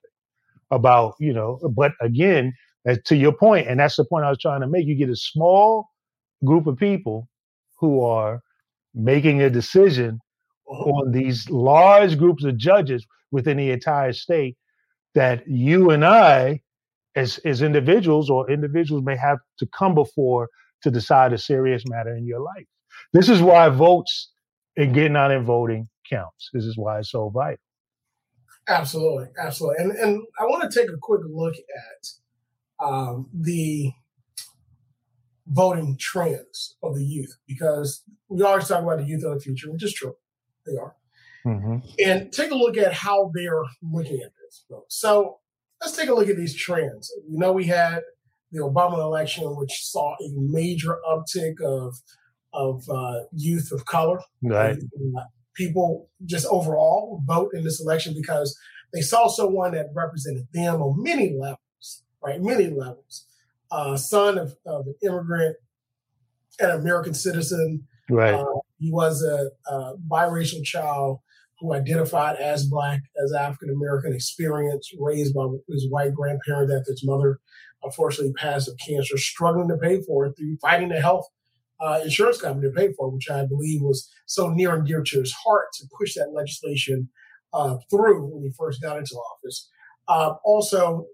about, 0.72 1.16
you 1.20 1.34
know, 1.34 1.60
but 1.74 1.94
again, 2.02 2.54
uh, 2.88 2.96
to 3.06 3.16
your 3.16 3.32
point, 3.32 3.68
and 3.68 3.80
that's 3.80 3.96
the 3.96 4.06
point 4.06 4.26
I 4.26 4.30
was 4.30 4.40
trying 4.40 4.62
to 4.62 4.68
make, 4.68 4.86
you 4.86 4.96
get 4.96 5.10
a 5.10 5.16
small 5.16 5.88
group 6.44 6.68
of 6.68 6.78
people 6.78 7.28
who 7.80 8.02
are 8.02 8.42
making 8.94 9.42
a 9.42 9.50
decision. 9.50 10.20
On 10.68 11.12
these 11.12 11.50
large 11.50 12.18
groups 12.18 12.44
of 12.44 12.58
judges 12.58 13.06
within 13.32 13.58
the 13.58 13.72
entire 13.72 14.14
state 14.14 14.58
that 15.16 15.48
you 15.48 15.90
and 15.90 16.06
I, 16.06 16.62
as, 17.16 17.40
as 17.40 17.62
individuals 17.62 18.30
or 18.30 18.50
individuals 18.50 19.04
may 19.04 19.18
have 19.18 19.40
to 19.60 19.68
come 19.68 19.96
before 19.96 20.50
to 20.84 20.92
decide 20.92 21.34
a 21.34 21.38
serious 21.38 21.84
matter 21.88 22.16
in 22.16 22.26
your 22.26 22.40
life. 22.40 22.66
This 23.14 23.30
is 23.30 23.42
why 23.42 23.70
votes 23.70 24.32
and 24.76 24.94
getting 24.94 25.16
out 25.16 25.32
and 25.32 25.46
voting 25.46 25.90
counts. 26.10 26.50
This 26.54 26.66
is 26.66 26.78
why 26.78 27.00
it's 27.00 27.12
so 27.12 27.30
vital. 27.30 27.58
Absolutely, 28.70 29.28
absolutely. 29.42 29.84
And 29.84 29.92
and 29.94 30.22
I 30.40 30.44
want 30.44 30.70
to 30.70 30.80
take 30.80 30.90
a 30.90 30.98
quick 31.02 31.22
look 31.30 31.56
at 31.56 32.86
um, 32.86 33.30
the 33.34 33.92
voting 35.48 35.96
trends 35.98 36.76
of 36.84 36.96
the 36.96 37.06
youth 37.06 37.38
because 37.48 38.04
we 38.28 38.44
always 38.44 38.68
talk 38.68 38.84
about 38.84 38.98
the 38.98 39.06
youth 39.06 39.24
of 39.24 39.36
the 39.36 39.40
future, 39.40 39.72
which 39.72 39.84
is 39.84 39.94
true. 39.94 40.16
They 40.68 40.78
are. 40.78 40.96
Mm-hmm. 41.46 41.78
And 42.06 42.32
take 42.32 42.52
a 42.52 42.56
look 42.56 42.78
at 42.78 42.94
how 42.94 43.32
they're 43.34 43.64
looking 43.82 44.20
at 44.22 44.32
this. 44.42 44.66
So 44.90 45.38
let's 45.82 45.96
take 45.96 46.10
a 46.10 46.14
look 46.14 46.30
at 46.30 46.36
these 46.36 46.56
trends. 46.56 47.12
We 47.30 47.38
know 47.38 47.54
we 47.54 47.66
had 47.66 48.02
the 48.52 48.60
Obama 48.60 49.00
election, 49.00 49.44
which 49.56 49.84
saw 49.84 50.14
a 50.14 50.30
major 50.36 50.98
uptick 51.10 51.62
of 51.62 51.96
of 52.54 52.84
uh, 52.90 53.20
youth 53.34 53.72
of 53.72 53.86
color. 53.86 54.20
Right. 54.42 54.78
Uh, 54.78 55.22
people 55.56 56.10
just 56.26 56.48
overall 56.48 57.22
vote 57.26 57.52
in 57.54 57.64
this 57.64 57.82
election 57.82 58.14
because 58.16 58.58
they 58.94 59.02
saw 59.02 59.28
someone 59.28 59.74
that 59.74 59.88
represented 59.94 60.48
them 60.54 60.82
on 60.82 61.04
many 61.04 61.36
levels, 61.38 62.04
right? 62.24 62.42
Many 62.42 62.68
levels. 62.68 63.26
Uh, 63.70 63.98
son 63.98 64.38
of, 64.38 64.56
of 64.66 64.88
an 64.88 64.96
immigrant, 65.04 65.58
an 66.60 66.70
American 66.72 67.14
citizen. 67.14 67.86
Right. 68.10 68.34
Uh, 68.34 68.46
he 68.80 68.92
was 68.92 69.24
a, 69.24 69.50
a, 69.72 69.96
biracial 70.10 70.64
child 70.64 71.20
who 71.60 71.74
identified 71.74 72.38
as 72.38 72.66
black, 72.66 73.02
as 73.24 73.34
African 73.34 73.70
American, 73.70 74.14
experience 74.14 74.92
raised 75.00 75.34
by 75.34 75.48
his 75.68 75.90
white 75.90 76.14
grandparent 76.14 76.70
that 76.70 76.86
his 76.88 77.04
mother 77.04 77.40
unfortunately 77.84 78.34
passed 78.34 78.68
of 78.68 78.76
cancer, 78.78 79.18
struggling 79.18 79.68
to 79.68 79.78
pay 79.78 80.02
for 80.02 80.26
it 80.26 80.34
through 80.38 80.58
fighting 80.62 80.90
the 80.90 81.02
health 81.02 81.28
uh, 81.80 82.00
insurance 82.04 82.42
company 82.42 82.68
to 82.68 82.74
pay 82.74 82.94
for, 82.94 83.08
it, 83.08 83.14
which 83.14 83.30
I 83.30 83.46
believe 83.46 83.82
was 83.82 84.10
so 84.26 84.50
near 84.50 84.76
and 84.76 84.88
dear 84.88 85.04
to 85.04 85.20
his 85.20 85.34
heart 85.34 85.68
to 85.76 85.88
push 85.98 86.16
that 86.16 86.34
legislation 86.34 87.10
uh, 87.54 87.78
through 87.90 88.26
when 88.26 88.44
he 88.44 88.52
first 88.58 88.82
got 88.82 88.98
into 88.98 89.16
office. 89.16 89.70
Uh, 90.08 90.36
also, 90.44 91.06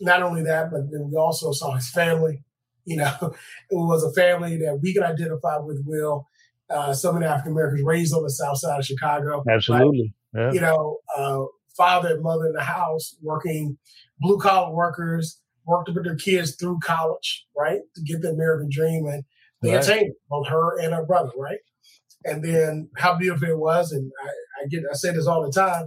not 0.00 0.22
only 0.22 0.42
that, 0.42 0.70
but 0.70 0.90
then 0.90 1.10
we 1.10 1.16
also 1.16 1.52
saw 1.52 1.74
his 1.74 1.90
family. 1.90 2.42
You 2.84 2.96
know, 2.96 3.14
it 3.70 3.76
was 3.76 4.04
a 4.04 4.12
family 4.12 4.56
that 4.58 4.80
we 4.82 4.94
could 4.94 5.02
identify 5.02 5.58
with. 5.58 5.82
Will 5.84 6.26
uh, 6.70 6.92
some 6.92 7.16
of 7.16 7.22
the 7.22 7.28
African 7.28 7.52
Americans 7.52 7.82
raised 7.82 8.14
on 8.14 8.22
the 8.22 8.30
South 8.30 8.58
Side 8.58 8.78
of 8.78 8.84
Chicago? 8.84 9.42
Absolutely. 9.50 10.14
Yeah. 10.34 10.52
You 10.52 10.60
know, 10.60 10.98
uh, 11.16 11.44
father 11.76 12.14
and 12.14 12.22
mother 12.22 12.46
in 12.46 12.52
the 12.52 12.62
house 12.62 13.16
working, 13.22 13.78
blue 14.20 14.38
collar 14.38 14.74
workers 14.74 15.40
worked 15.64 15.92
put 15.92 16.04
their 16.04 16.16
kids 16.16 16.56
through 16.56 16.78
college, 16.82 17.46
right, 17.56 17.80
to 17.94 18.02
get 18.02 18.22
the 18.22 18.30
American 18.30 18.68
dream 18.70 19.06
and 19.06 19.22
they 19.62 19.74
right. 19.74 19.84
attained 19.84 20.14
both 20.28 20.48
her 20.48 20.78
and 20.78 20.94
her 20.94 21.04
brother, 21.04 21.30
right? 21.36 21.58
And 22.24 22.42
then 22.42 22.90
how 22.96 23.16
beautiful 23.16 23.48
it 23.48 23.58
was, 23.58 23.92
and 23.92 24.10
I, 24.22 24.28
I 24.62 24.66
get 24.68 24.82
I 24.90 24.94
say 24.94 25.12
this 25.12 25.26
all 25.26 25.44
the 25.44 25.52
time. 25.52 25.86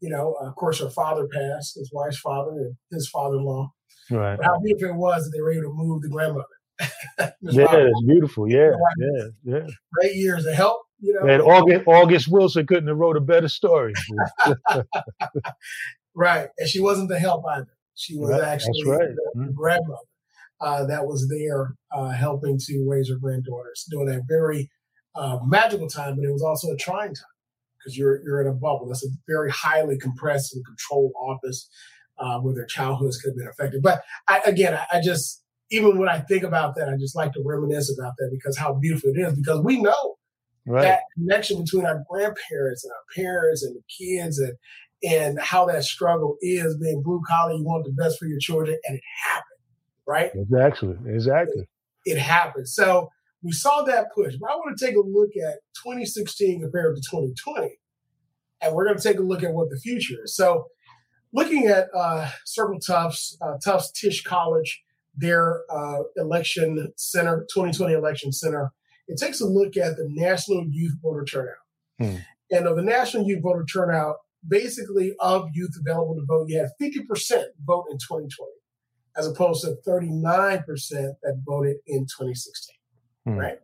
You 0.00 0.10
know, 0.10 0.32
of 0.40 0.54
course, 0.56 0.80
her 0.80 0.90
father 0.90 1.28
passed, 1.28 1.76
his 1.76 1.90
wife's 1.92 2.18
father 2.18 2.50
and 2.50 2.76
his 2.90 3.08
father-in-law. 3.08 3.72
Right. 4.10 4.36
But 4.36 4.44
how 4.44 4.60
beautiful 4.60 4.90
it 4.90 4.98
was 4.98 5.24
that 5.24 5.30
they 5.30 5.40
were 5.40 5.52
able 5.52 5.70
to 5.70 5.74
move 5.74 6.02
the 6.02 6.08
grandmother. 6.08 6.44
Yeah, 7.42 7.66
it's 7.72 8.02
beautiful. 8.06 8.50
Yeah, 8.50 8.72
yeah, 8.98 9.24
yeah. 9.44 9.66
Great 9.92 10.14
years 10.14 10.46
of 10.46 10.54
help. 10.54 10.82
You 11.00 11.14
know, 11.14 11.28
and 11.28 11.42
August, 11.42 11.84
August 11.86 12.28
Wilson 12.28 12.66
couldn't 12.66 12.86
have 12.86 12.96
wrote 12.96 13.16
a 13.16 13.20
better 13.20 13.48
story. 13.48 13.92
right, 16.14 16.48
and 16.58 16.68
she 16.68 16.80
wasn't 16.80 17.08
the 17.08 17.18
help 17.18 17.44
either. 17.50 17.74
She 17.94 18.16
was 18.16 18.30
right. 18.30 18.42
actually 18.42 18.84
right. 18.86 19.08
the, 19.08 19.32
mm-hmm. 19.36 19.52
grandmother 19.52 19.98
uh, 20.60 20.86
that 20.86 21.06
was 21.06 21.28
there 21.28 21.74
uh, 21.92 22.10
helping 22.10 22.58
to 22.66 22.86
raise 22.88 23.08
her 23.10 23.16
granddaughters 23.16 23.84
during 23.90 24.14
a 24.14 24.20
very 24.28 24.70
uh, 25.14 25.38
magical 25.44 25.88
time, 25.88 26.16
but 26.16 26.24
it 26.24 26.32
was 26.32 26.42
also 26.42 26.68
a 26.70 26.76
trying 26.76 27.14
time 27.14 27.26
because 27.78 27.98
you're 27.98 28.22
you're 28.24 28.40
in 28.40 28.46
a 28.46 28.52
bubble. 28.52 28.86
That's 28.86 29.04
a 29.04 29.10
very 29.28 29.50
highly 29.50 29.98
compressed 29.98 30.54
and 30.54 30.64
controlled 30.64 31.12
office 31.20 31.68
uh, 32.18 32.38
where 32.38 32.54
their 32.54 32.66
childhoods 32.66 33.18
could 33.18 33.30
have 33.30 33.36
been 33.36 33.48
affected. 33.48 33.82
But 33.82 34.02
I, 34.28 34.40
again, 34.46 34.74
I, 34.74 34.98
I 34.98 35.00
just 35.00 35.41
even 35.72 35.98
when 35.98 36.08
I 36.08 36.20
think 36.20 36.44
about 36.44 36.76
that, 36.76 36.88
I 36.88 36.96
just 36.96 37.16
like 37.16 37.32
to 37.32 37.42
reminisce 37.44 37.92
about 37.98 38.12
that 38.18 38.30
because 38.30 38.56
how 38.56 38.74
beautiful 38.74 39.10
it 39.10 39.18
is. 39.18 39.34
Because 39.34 39.60
we 39.60 39.80
know 39.80 40.16
right. 40.66 40.82
that 40.82 41.00
connection 41.14 41.60
between 41.62 41.86
our 41.86 42.04
grandparents 42.08 42.84
and 42.84 42.92
our 42.92 43.04
parents 43.16 43.64
and 43.64 43.74
the 43.74 43.82
kids 43.88 44.38
and 44.38 44.52
and 45.04 45.40
how 45.40 45.66
that 45.66 45.82
struggle 45.82 46.36
is 46.40 46.76
being 46.76 47.02
blue 47.02 47.20
collar. 47.26 47.54
You 47.54 47.64
want 47.64 47.84
the 47.84 47.90
best 47.90 48.20
for 48.20 48.26
your 48.26 48.38
children, 48.38 48.78
and 48.86 48.96
it 48.96 49.02
happens 49.26 49.46
right? 50.06 50.30
Exactly, 50.34 50.96
exactly. 51.06 51.62
It, 52.04 52.12
it 52.12 52.18
happened. 52.18 52.68
So 52.68 53.10
we 53.42 53.52
saw 53.52 53.82
that 53.82 54.12
push. 54.14 54.34
But 54.40 54.50
I 54.50 54.54
want 54.56 54.76
to 54.76 54.86
take 54.86 54.96
a 54.96 55.00
look 55.00 55.30
at 55.36 55.58
2016 55.82 56.60
compared 56.60 56.96
to 56.96 57.02
2020. 57.02 57.78
And 58.60 58.74
we're 58.74 58.84
going 58.84 58.96
to 58.96 59.02
take 59.02 59.18
a 59.18 59.22
look 59.22 59.42
at 59.42 59.52
what 59.52 59.70
the 59.70 59.78
future 59.78 60.16
is. 60.24 60.36
So 60.36 60.66
looking 61.32 61.66
at 61.66 61.88
uh, 61.94 62.30
Circle 62.44 62.78
Tufts, 62.80 63.36
uh, 63.40 63.58
Tufts 63.64 63.90
Tisch 63.90 64.22
College, 64.22 64.82
their 65.16 65.62
uh, 65.70 65.98
election 66.16 66.92
center, 66.96 67.46
2020 67.52 67.94
election 67.94 68.32
center, 68.32 68.72
it 69.08 69.18
takes 69.18 69.40
a 69.40 69.46
look 69.46 69.76
at 69.76 69.96
the 69.96 70.06
national 70.08 70.66
youth 70.70 70.94
voter 71.02 71.24
turnout. 71.24 71.54
Hmm. 71.98 72.16
And 72.50 72.66
of 72.66 72.76
the 72.76 72.82
national 72.82 73.26
youth 73.26 73.42
voter 73.42 73.64
turnout, 73.64 74.16
basically 74.46 75.14
of 75.20 75.48
youth 75.52 75.74
available 75.78 76.14
to 76.14 76.24
vote, 76.26 76.48
you 76.48 76.58
had 76.58 76.70
50% 76.80 77.44
vote 77.64 77.86
in 77.90 77.98
2020 77.98 78.28
as 79.16 79.26
opposed 79.26 79.62
to 79.62 79.76
39% 79.86 80.64
that 80.88 81.42
voted 81.44 81.76
in 81.86 82.04
2016, 82.04 82.76
hmm. 83.26 83.36
right? 83.36 83.58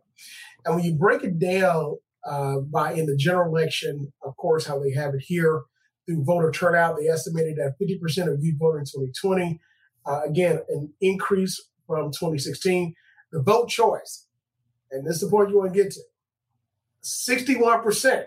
And 0.65 0.75
when 0.75 0.83
you 0.83 0.95
break 0.95 1.23
it 1.23 1.39
down 1.39 1.97
uh, 2.25 2.59
by 2.59 2.93
in 2.93 3.05
the 3.05 3.15
general 3.15 3.55
election, 3.55 4.11
of 4.23 4.35
course, 4.37 4.65
how 4.65 4.79
they 4.79 4.91
have 4.91 5.15
it 5.15 5.21
here 5.21 5.63
through 6.05 6.23
voter 6.23 6.51
turnout, 6.51 6.97
they 6.99 7.07
estimated 7.07 7.57
that 7.57 7.75
50% 7.81 8.31
of 8.31 8.43
youth 8.43 8.57
voted 8.59 8.81
in 8.81 8.85
2020. 8.85 9.59
Uh, 10.05 10.21
again, 10.25 10.59
an 10.69 10.93
increase 11.01 11.61
from 11.85 12.11
2016. 12.11 12.95
The 13.31 13.41
vote 13.41 13.69
choice, 13.69 14.25
and 14.91 15.05
this 15.05 15.15
is 15.15 15.21
the 15.21 15.29
point 15.29 15.49
you 15.49 15.59
want 15.59 15.73
to 15.73 15.83
get 15.83 15.91
to 15.93 16.01
61% 17.03 18.25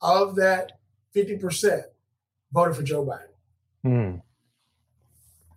of 0.00 0.36
that 0.36 0.72
50% 1.14 1.82
voted 2.52 2.76
for 2.76 2.82
Joe 2.82 3.04
Biden. 3.04 3.28
Hmm 3.82 4.18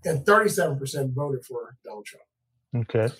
and 0.07 0.25
37% 0.25 1.13
voted 1.13 1.45
for 1.45 1.75
Donald 1.83 2.05
Trump. 2.05 2.25
Okay. 2.75 3.13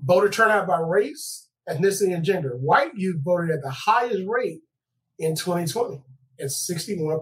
Voter 0.00 0.28
turnout 0.28 0.66
by 0.66 0.80
race, 0.80 1.48
ethnicity, 1.68 2.14
and 2.14 2.24
gender. 2.24 2.56
White 2.56 2.94
youth 2.94 3.22
voted 3.22 3.50
at 3.50 3.62
the 3.62 3.70
highest 3.70 4.22
rate 4.26 4.60
in 5.18 5.36
2020 5.36 6.02
at 6.40 6.46
61%. 6.46 7.20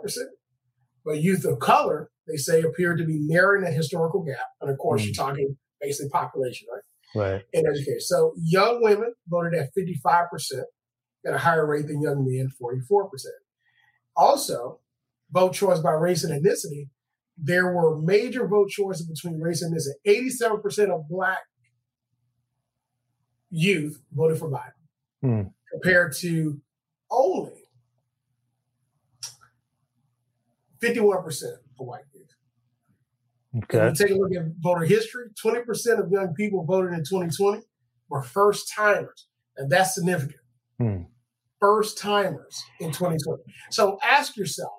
But 1.05 1.21
youth 1.21 1.45
of 1.45 1.59
color, 1.59 2.11
they 2.27 2.37
say, 2.37 2.63
appear 2.63 2.97
to 2.97 3.05
be 3.05 3.19
narrowing 3.21 3.65
that 3.65 3.73
historical 3.73 4.23
gap. 4.23 4.47
And 4.61 4.71
of 4.71 4.79
course, 4.79 5.03
mm. 5.03 5.07
you're 5.07 5.15
talking 5.15 5.57
basically 5.81 6.11
population, 6.11 6.69
right? 6.73 6.83
Right. 7.15 7.43
In 7.53 7.67
education. 7.67 8.01
So 8.01 8.33
young 8.39 8.83
women 8.83 9.13
voted 9.29 9.55
at 9.55 9.71
55% 9.77 10.29
at 11.27 11.35
a 11.35 11.39
higher 11.39 11.67
rate 11.67 11.87
than 11.87 12.01
young 12.01 12.25
men, 12.27 12.51
44%. 12.61 13.09
Also, 14.17 14.81
vote 15.31 15.53
choice 15.53 15.81
by 15.81 15.93
race 15.93 16.25
and 16.25 16.33
ethnicity, 16.33 16.89
there 17.37 17.73
were 17.73 18.01
major 18.01 18.47
vote 18.47 18.69
choices 18.71 19.07
between 19.07 19.41
race 19.41 19.63
and 19.63 19.75
ethnicity. 19.75 20.33
87% 20.41 20.91
of 20.91 21.09
black 21.09 21.39
youth 23.51 24.01
voted 24.13 24.39
for 24.39 24.51
Biden 24.51 24.73
hmm. 25.23 25.43
compared 25.73 26.15
to 26.17 26.61
only 27.11 27.53
51% 30.83 31.43
for 31.77 31.87
white. 31.87 32.03
Okay. 33.57 33.87
If 33.87 33.99
you 33.99 34.07
take 34.07 34.17
a 34.17 34.19
look 34.19 34.35
at 34.35 34.45
voter 34.61 34.85
history, 34.85 35.25
20% 35.45 35.99
of 35.99 36.11
young 36.11 36.33
people 36.35 36.65
voted 36.65 36.93
in 36.93 37.05
2020 37.05 37.63
were 38.09 38.23
first 38.23 38.73
timers, 38.75 39.27
and 39.57 39.71
that's 39.71 39.95
significant. 39.95 40.41
Hmm. 40.79 41.03
First 41.61 41.99
timers 41.99 42.63
in 42.81 42.93
2020. 42.93 43.43
So 43.71 43.99
ask 44.03 44.37
yourself, 44.37 44.73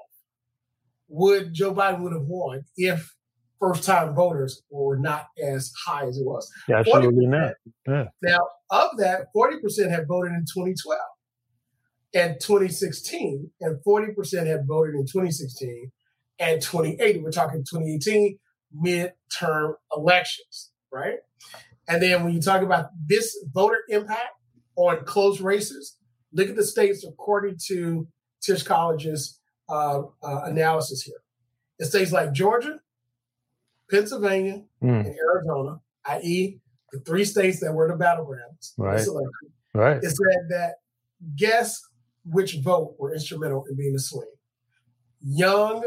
would 1.08 1.54
Joe 1.54 1.74
Biden 1.74 2.02
would 2.02 2.14
have 2.14 2.26
won 2.26 2.64
if 2.76 3.14
first 3.60 3.84
time 3.84 4.16
voters 4.16 4.62
were 4.70 4.98
not 4.98 5.28
as 5.42 5.72
high 5.86 6.08
as 6.08 6.18
it 6.18 6.26
was? 6.26 6.50
Yeah, 6.68 6.80
absolutely 6.80 7.28
not. 7.28 7.54
Yeah. 7.88 8.06
Now, 8.22 8.40
of 8.72 8.98
that, 8.98 9.28
40% 9.36 9.90
had 9.92 10.08
voted 10.08 10.34
in 10.34 10.46
2012 10.52 11.00
and 12.16 12.36
2016, 12.42 13.52
and 13.62 13.78
40% 13.88 14.48
had 14.48 14.68
voted 14.68 14.96
in 14.96 15.06
2016 15.06 15.92
and 16.40 16.62
2018. 16.62 17.24
We're 17.24 17.32
talking 17.32 17.60
2018 17.60 18.38
midterm 18.76 19.74
elections, 19.96 20.72
right? 20.92 21.18
And 21.88 22.02
then 22.02 22.24
when 22.24 22.34
you 22.34 22.42
talk 22.42 22.62
about 22.62 22.90
this 23.06 23.38
voter 23.54 23.80
impact 23.90 24.30
on 24.76 25.04
close 25.06 25.42
races, 25.42 25.98
look 26.32 26.50
at 26.50 26.56
the 26.56 26.66
states 26.66 27.06
according 27.06 27.58
to 27.68 28.08
Tisch 28.42 28.64
College's 28.64 29.40
uh, 29.70 30.02
uh, 30.22 30.42
analysis 30.46 31.04
here. 31.04 31.22
In 31.80 31.86
states 31.86 32.12
like 32.12 32.34
Georgia, 32.34 32.80
Pennsylvania, 33.90 34.64
mm. 34.82 35.06
and 35.06 35.16
Arizona, 35.16 35.80
i.e., 36.06 36.60
the 36.92 37.00
three 37.00 37.26
states 37.26 37.60
that 37.60 37.74
were 37.74 37.88
the 37.88 37.96
battlegrounds, 37.96 38.74
right? 38.78 39.06
right. 39.74 39.98
It 39.98 40.10
said 40.10 40.50
that 40.50 40.76
guess 41.36 41.82
which 42.26 42.58
vote 42.62 42.96
were 43.00 43.14
instrumental 43.14 43.66
in 43.70 43.76
being 43.76 43.96
a 43.96 44.00
swing. 44.00 44.30
Young 45.22 45.84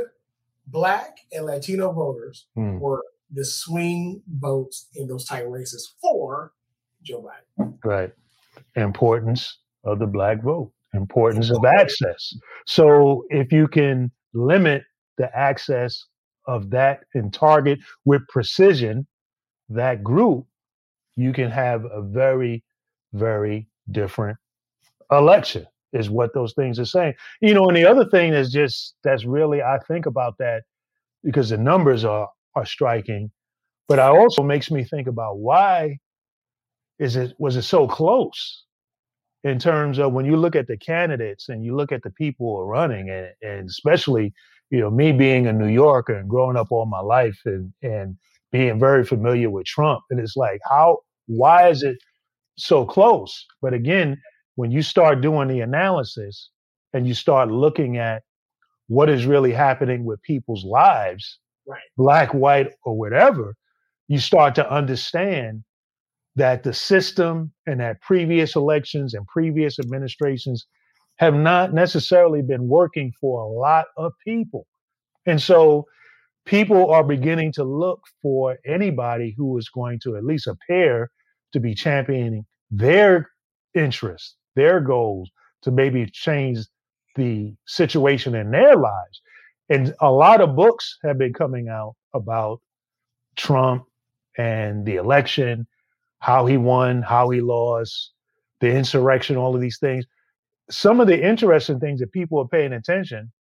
Black 0.67 1.19
and 1.33 1.47
Latino 1.47 1.93
voters 1.93 2.47
mm. 2.57 2.79
were 2.81 3.03
the 3.31 3.45
swing 3.45 4.23
votes 4.29 4.89
in 4.95 5.07
those 5.09 5.25
tight 5.25 5.49
races 5.49 5.95
for 6.01 6.53
Joe 7.03 7.29
Biden. 7.59 7.79
Right. 7.85 8.13
Importance 8.75 9.59
of 9.85 9.99
the 9.99 10.07
black 10.07 10.43
vote, 10.43 10.73
importance 10.95 11.51
of 11.51 11.65
access. 11.65 12.35
So 12.67 13.25
if 13.31 13.53
you 13.53 13.69
can 13.69 14.11
limit 14.35 14.83
the 15.19 15.35
access 15.37 16.05
of 16.47 16.71
that 16.71 17.01
and 17.15 17.33
target 17.33 17.79
with 18.05 18.23
precision 18.29 19.07
that 19.69 20.03
group, 20.03 20.47
you 21.17 21.33
can 21.33 21.51
have 21.51 21.85
a 21.85 22.03
very, 22.03 22.63
very 23.13 23.69
different 23.91 24.39
election 25.11 25.67
is 25.93 26.11
what 26.11 26.35
those 26.35 26.53
things 26.55 26.79
are 26.79 26.85
saying. 26.87 27.15
You 27.41 27.55
know, 27.55 27.69
and 27.69 27.77
the 27.77 27.87
other 27.87 28.05
thing 28.05 28.33
is 28.33 28.51
just 28.53 28.95
that's 29.05 29.25
really 29.25 29.63
I 29.63 29.79
think 29.87 30.07
about 30.07 30.39
that 30.39 30.63
because 31.23 31.51
the 31.51 31.59
numbers 31.59 32.05
are 32.05 32.29
are 32.55 32.67
striking, 32.67 33.31
but 33.89 33.99
it 33.99 34.03
also 34.03 34.43
makes 34.43 34.71
me 34.71 34.85
think 34.85 35.07
about 35.07 35.39
why 35.39 35.99
is 36.99 37.17
it 37.17 37.35
was 37.39 37.57
it 37.57 37.63
so 37.63 37.87
close 37.87 38.65
in 39.45 39.59
terms 39.59 39.99
of 39.99 40.13
when 40.13 40.25
you 40.25 40.37
look 40.37 40.57
at 40.57 40.67
the 40.67 40.77
candidates 40.77 41.49
and 41.49 41.65
you 41.65 41.77
look 41.77 41.93
at 41.93 42.03
the 42.03 42.11
people 42.11 42.47
who 42.47 42.57
are 42.59 42.67
running 42.67 43.11
and, 43.11 43.29
and 43.43 43.69
especially 43.69 44.33
you 44.71 44.81
know 44.81 44.91
me 44.91 45.13
being 45.13 45.47
a 45.47 45.53
New 45.53 45.69
Yorker 45.69 46.15
and 46.15 46.29
growing 46.29 46.57
up 46.57 46.69
all 46.71 46.87
my 46.87 47.01
life 47.01 47.39
and 47.45 47.73
and 47.83 48.17
being 48.53 48.79
very 48.79 49.05
familiar 49.05 49.51
with 49.51 49.67
Trump 49.67 50.03
and 50.11 50.21
it's 50.21 50.37
like 50.37 50.61
how 50.69 50.99
why 51.27 51.69
is 51.69 51.83
it 51.83 51.97
so 52.57 52.85
close 52.87 53.45
but 53.61 53.75
again 53.75 54.17
when 54.57 54.71
you 54.71 54.83
start 54.83 55.21
doing 55.21 55.49
the 55.49 55.61
analysis 55.61 56.51
and 56.93 57.07
you 57.07 57.15
start 57.15 57.51
looking 57.51 57.97
at 57.97 58.23
what 58.89 59.09
is 59.09 59.27
really 59.27 59.53
happening 59.53 60.05
with 60.05 60.21
people's 60.23 60.65
lives, 60.65 61.39
right. 61.67 61.81
black, 61.97 62.35
white, 62.35 62.73
or 62.85 62.97
whatever, 62.97 63.55
you 64.09 64.19
start 64.19 64.55
to 64.55 64.71
understand 64.73 65.63
that 66.37 66.63
the 66.63 66.73
system 66.73 67.53
and 67.67 67.81
that 67.81 68.01
previous 68.01 68.57
elections 68.57 69.15
and 69.15 69.27
previous 69.27 69.79
administrations 69.79 70.67
have 71.17 71.35
not 71.35 71.73
necessarily 71.73 72.43
been 72.43 72.69
working 72.69 73.13
for 73.21 73.41
a 73.41 73.49
lot 73.49 73.87
of 73.97 74.13
people. 74.25 74.67
And 75.25 75.41
so 75.41 75.87
people 76.45 76.91
are 76.91 77.03
beginning 77.03 77.53
to 77.53 77.65
look 77.65 78.03
for 78.23 78.59
anybody 78.67 79.35
who 79.37 79.57
is 79.59 79.69
going 79.69 79.99
to 80.05 80.17
at 80.17 80.25
least 80.25 80.47
appear 80.47 81.11
to 81.53 81.61
be 81.61 81.75
championing 81.75 82.45
their 82.71 83.31
interests, 83.75 84.37
their 84.57 84.81
goals 84.81 85.31
to 85.63 85.71
maybe 85.71 86.07
change 86.07 86.59
the 87.15 87.55
situation 87.67 88.35
in 88.35 88.51
their 88.51 88.77
lives. 88.77 89.23
And 89.69 89.95
a 90.01 90.11
lot 90.11 90.41
of 90.41 90.57
books 90.57 90.99
have 91.03 91.19
been 91.19 91.33
coming 91.33 91.69
out 91.69 91.95
about 92.15 92.61
Trump 93.37 93.85
and 94.39 94.85
the 94.85 94.97
election, 94.97 95.67
how 96.19 96.47
he 96.47 96.57
won, 96.57 97.03
how 97.03 97.31
he 97.31 97.41
lost, 97.41 98.13
the 98.61 98.71
insurrection, 98.71 99.37
all 99.37 99.55
of 99.55 99.61
these 99.61 99.79
things. 99.79 100.05
Some 100.71 101.01
of 101.01 101.07
the 101.07 101.23
interesting 101.25 101.79
things 101.79 102.01
that 102.01 102.13
people 102.13 102.41
are 102.41 102.49
paying 102.49 102.73
attention 102.73 103.33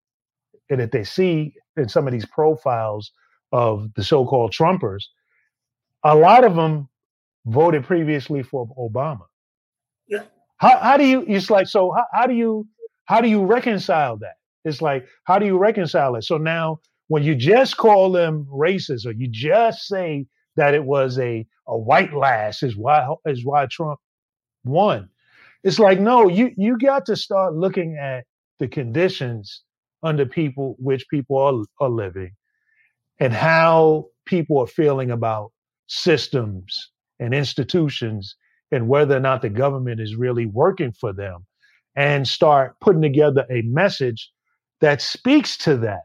and 0.70 0.80
that 0.80 0.92
they 0.92 1.04
see 1.04 1.54
in 1.78 1.90
some 1.90 2.08
of 2.08 2.14
these 2.14 2.26
profiles 2.26 3.12
of 3.52 3.94
the 3.96 4.04
so-called 4.04 4.52
Trumpers, 4.52 5.06
a 6.04 6.16
lot 6.16 6.44
of 6.44 6.56
them 6.56 6.90
voted 7.46 7.84
previously 7.84 8.44
for 8.44 8.68
Obama. 8.78 9.26
Yeah. 10.08 10.24
How, 10.58 10.78
how 10.80 10.98
do 10.98 11.06
you? 11.06 11.26
It's 11.28 11.50
like 11.50 11.68
so. 11.68 11.92
How, 11.92 12.06
how 12.14 12.28
do 12.28 12.34
you? 12.34 12.68
How 13.06 13.22
do 13.22 13.28
you 13.28 13.46
reconcile 13.46 14.18
that? 14.18 14.36
It's 14.64 14.82
like 14.82 15.06
how 15.26 15.40
do 15.40 15.46
you 15.46 15.58
reconcile 15.58 16.16
it? 16.16 16.24
So 16.24 16.38
now, 16.38 16.80
when 17.08 17.24
you 17.24 17.36
just 17.36 17.78
call 17.78 18.12
them 18.12 18.48
racist, 18.52 19.06
or 19.06 19.12
you 19.12 19.28
just 19.28 19.88
say 19.88 20.26
that 20.56 20.74
it 20.74 20.86
was 20.86 21.20
a 21.20 21.46
a 21.68 21.78
whitelash 21.78 22.64
is 22.64 22.76
why 22.76 23.08
is 23.26 23.46
why 23.46 23.68
Trump 23.68 24.00
won. 24.64 25.10
It's 25.64 25.80
like 25.80 26.00
no, 26.00 26.28
you 26.28 26.52
you 26.58 26.78
got 26.78 27.06
to 27.08 27.16
start 27.16 27.54
looking 27.54 27.98
at 27.98 28.26
the 28.60 28.68
conditions 28.68 29.64
under 30.04 30.26
people 30.26 30.76
which 30.80 31.08
people 31.10 31.38
are, 31.38 31.86
are 31.86 31.90
living, 31.90 32.32
and 33.20 33.34
how 33.34 34.06
people 34.26 34.60
are 34.60 34.68
feeling 34.68 35.12
about 35.12 35.52
systems 35.88 36.92
and 37.20 37.34
institutions 37.34 38.36
and 38.72 38.88
whether 38.88 39.16
or 39.16 39.20
not 39.20 39.42
the 39.42 39.50
government 39.50 40.02
is 40.02 40.16
really 40.16 40.46
working 40.46 40.92
for 40.92 41.14
them 41.14 41.46
and 41.96 42.28
start 42.28 42.76
putting 42.82 43.02
together 43.02 43.46
a 43.50 43.62
message 43.62 44.32
that 44.82 45.02
speaks 45.02 45.58
to 45.58 45.78
that 45.78 46.02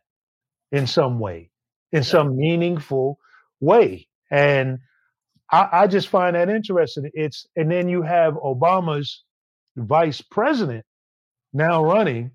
in 0.70 0.86
some 0.86 1.18
way, 1.18 1.50
in 1.92 2.04
some 2.04 2.36
meaningful 2.36 3.18
way. 3.60 4.06
And 4.30 4.78
I, 5.50 5.68
I, 5.72 5.86
just 5.88 6.08
find 6.08 6.36
that 6.36 6.48
interesting. 6.48 7.10
It's 7.14 7.46
and 7.56 7.70
then 7.70 7.88
you 7.88 8.02
have 8.02 8.34
Obama's 8.34 9.24
vice 9.76 10.20
president 10.20 10.84
now 11.52 11.84
running, 11.84 12.30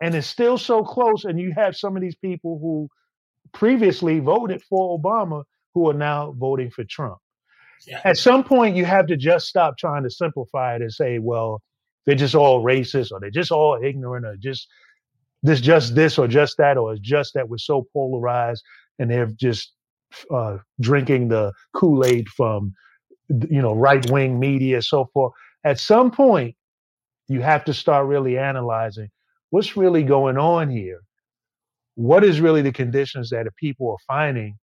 and 0.00 0.14
it's 0.14 0.28
still 0.28 0.56
so 0.56 0.84
close. 0.84 1.24
And 1.24 1.40
you 1.40 1.52
have 1.56 1.76
some 1.76 1.96
of 1.96 2.02
these 2.02 2.14
people 2.14 2.60
who 2.60 2.88
previously 3.52 4.20
voted 4.20 4.62
for 4.62 4.96
Obama 4.96 5.42
who 5.74 5.90
are 5.90 5.94
now 5.94 6.32
voting 6.38 6.70
for 6.70 6.84
Trump. 6.84 7.18
Yeah. 7.86 8.00
At 8.04 8.18
some 8.18 8.44
point, 8.44 8.76
you 8.76 8.84
have 8.84 9.06
to 9.06 9.16
just 9.16 9.46
stop 9.48 9.78
trying 9.78 10.02
to 10.02 10.10
simplify 10.10 10.76
it 10.76 10.82
and 10.82 10.92
say, 10.92 11.18
well, 11.18 11.62
they're 12.06 12.14
just 12.14 12.34
all 12.34 12.64
racist 12.64 13.12
or 13.12 13.20
they're 13.20 13.30
just 13.30 13.52
all 13.52 13.78
ignorant 13.82 14.26
or 14.26 14.36
just 14.36 14.68
this, 15.42 15.60
just 15.60 15.94
this 15.94 16.18
or 16.18 16.28
just 16.28 16.56
that, 16.58 16.76
or 16.76 16.92
it's 16.92 17.00
just 17.00 17.34
that 17.34 17.48
we're 17.48 17.58
so 17.58 17.86
polarized 17.92 18.62
and 18.98 19.10
they're 19.10 19.26
just 19.26 19.72
uh, 20.30 20.58
drinking 20.80 21.28
the 21.28 21.52
Kool 21.74 22.04
Aid 22.04 22.28
from, 22.28 22.74
you 23.28 23.62
know, 23.62 23.74
right 23.74 24.08
wing 24.10 24.38
media, 24.38 24.82
so 24.82 25.06
forth. 25.12 25.32
At 25.64 25.78
some 25.78 26.10
point, 26.10 26.56
you 27.28 27.40
have 27.40 27.64
to 27.66 27.74
start 27.74 28.06
really 28.06 28.36
analyzing 28.36 29.08
what's 29.50 29.76
really 29.76 30.02
going 30.02 30.36
on 30.38 30.70
here. 30.70 31.00
What 31.94 32.24
is 32.24 32.40
really 32.40 32.62
the 32.62 32.72
conditions 32.72 33.30
that 33.30 33.44
the 33.44 33.52
people 33.52 33.90
are 33.90 34.04
finding? 34.06 34.56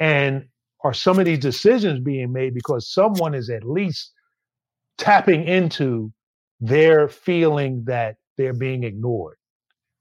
And 0.00 0.46
are 0.84 0.94
some 0.94 1.18
of 1.18 1.24
these 1.24 1.38
decisions 1.38 2.00
being 2.00 2.32
made 2.32 2.54
because 2.54 2.92
someone 2.92 3.34
is 3.34 3.50
at 3.50 3.64
least 3.64 4.12
tapping 4.98 5.46
into 5.46 6.12
their 6.60 7.08
feeling 7.08 7.84
that 7.86 8.16
they're 8.36 8.54
being 8.54 8.84
ignored? 8.84 9.36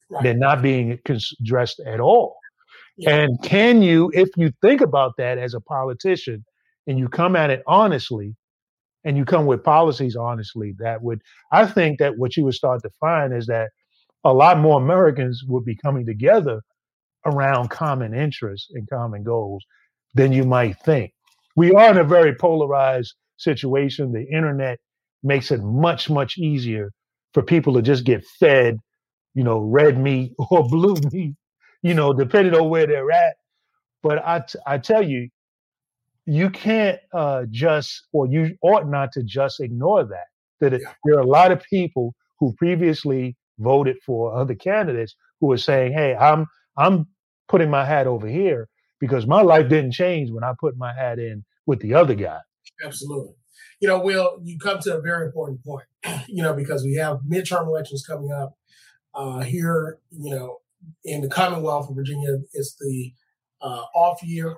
Right. 0.10 0.24
They're 0.24 0.34
not 0.34 0.62
being 0.62 1.00
addressed 1.40 1.80
at 1.86 2.00
all. 2.00 2.36
Yeah. 2.98 3.16
And 3.16 3.42
can 3.42 3.82
you, 3.82 4.12
if 4.14 4.30
you 4.36 4.52
think 4.62 4.82
about 4.82 5.14
that 5.18 5.38
as 5.38 5.54
a 5.54 5.62
politician 5.62 6.44
and 6.88 7.00
you 7.00 7.08
come 7.08 7.36
at 7.36 7.50
it 7.50 7.64
honestly 7.68 8.36
and 9.04 9.18
you 9.18 9.26
come 9.26 9.46
with 9.46 9.64
policies 9.64 10.16
honestly, 10.16 10.74
that 10.80 11.02
would, 11.02 11.22
I 11.52 11.66
think 11.66 12.00
that 12.00 12.18
what 12.18 12.36
you 12.36 12.44
would 12.44 12.54
start 12.54 12.82
to 12.84 12.90
find 13.00 13.34
is 13.34 13.48
that 13.48 13.70
a 14.24 14.34
lot 14.34 14.60
more 14.60 14.80
Americans 14.80 15.44
would 15.48 15.66
be 15.66 15.76
coming 15.76 16.06
together 16.06 16.62
around 17.26 17.70
common 17.70 18.14
interests 18.14 18.70
and 18.74 18.90
common 18.90 19.24
goals 19.24 19.64
than 20.14 20.32
you 20.32 20.44
might 20.44 20.78
think. 20.80 21.14
We 21.56 21.74
are 21.74 21.92
in 21.92 21.98
a 21.98 22.04
very 22.04 22.36
polarized 22.36 23.14
situation. 23.38 24.12
The 24.12 24.26
internet 24.28 24.80
makes 25.24 25.52
it 25.52 25.62
much, 25.62 26.10
much 26.10 26.38
easier 26.38 26.92
for 27.34 27.44
people 27.44 27.74
to 27.76 27.82
just 27.82 28.04
get 28.06 28.26
fed, 28.40 28.78
you 29.34 29.44
know, 29.44 29.60
red 29.60 30.00
meat 30.00 30.34
or 30.52 30.68
blue 30.68 30.96
meat, 31.12 31.36
you 31.84 31.94
know, 31.94 32.14
depending 32.14 32.56
on 32.56 32.70
where 32.70 32.88
they're 32.88 33.12
at. 33.12 33.36
But 34.04 34.26
I, 34.26 34.42
t- 34.42 34.60
I 34.68 34.78
tell 34.80 35.04
you, 35.08 35.30
you 36.28 36.52
can't 36.52 37.00
uh, 37.14 37.46
just, 37.52 38.08
or 38.14 38.28
you 38.28 38.58
ought 38.64 38.90
not 38.90 39.14
to 39.14 39.24
just 39.24 39.62
ignore 39.62 40.06
that. 40.06 40.28
That 40.62 40.74
it, 40.76 40.84
there 41.06 41.18
are 41.18 41.22
a 41.22 41.28
lot 41.28 41.52
of 41.52 41.64
people 41.66 42.16
who 42.40 42.54
previously 42.58 43.38
voted 43.60 43.98
for 44.06 44.36
other 44.36 44.56
candidates 44.56 45.16
who 45.42 45.52
are 45.54 45.58
saying, 45.58 45.94
"Hey, 45.94 46.16
I'm 46.16 46.48
I'm 46.78 47.08
putting 47.50 47.70
my 47.72 47.86
hat 47.86 48.08
over 48.08 48.28
here 48.30 48.70
because 49.02 49.28
my 49.28 49.42
life 49.42 49.68
didn't 49.68 49.92
change 49.92 50.32
when 50.32 50.46
I 50.46 50.54
put 50.58 50.78
my 50.78 50.94
hat 50.94 51.20
in 51.20 51.44
with 51.66 51.82
the 51.82 51.94
other 51.94 52.16
guy." 52.16 52.40
Absolutely. 52.84 53.34
You 53.82 53.90
know, 53.90 54.00
Will, 54.00 54.40
you 54.44 54.58
come 54.58 54.80
to 54.80 54.98
a 54.98 55.02
very 55.02 55.26
important 55.26 55.64
point. 55.66 55.86
You 56.28 56.44
know, 56.44 56.54
because 56.54 56.84
we 56.84 56.96
have 56.96 57.20
midterm 57.30 57.68
elections 57.68 58.06
coming 58.08 58.32
up 58.32 58.56
uh, 59.14 59.42
here. 59.42 59.98
You 60.12 60.34
know, 60.34 60.58
in 61.04 61.22
the 61.22 61.28
Commonwealth 61.28 61.90
of 61.90 61.96
Virginia, 61.96 62.38
it's 62.54 62.76
the 62.80 63.12
uh, 63.62 63.84
off 63.94 64.24
year 64.24 64.56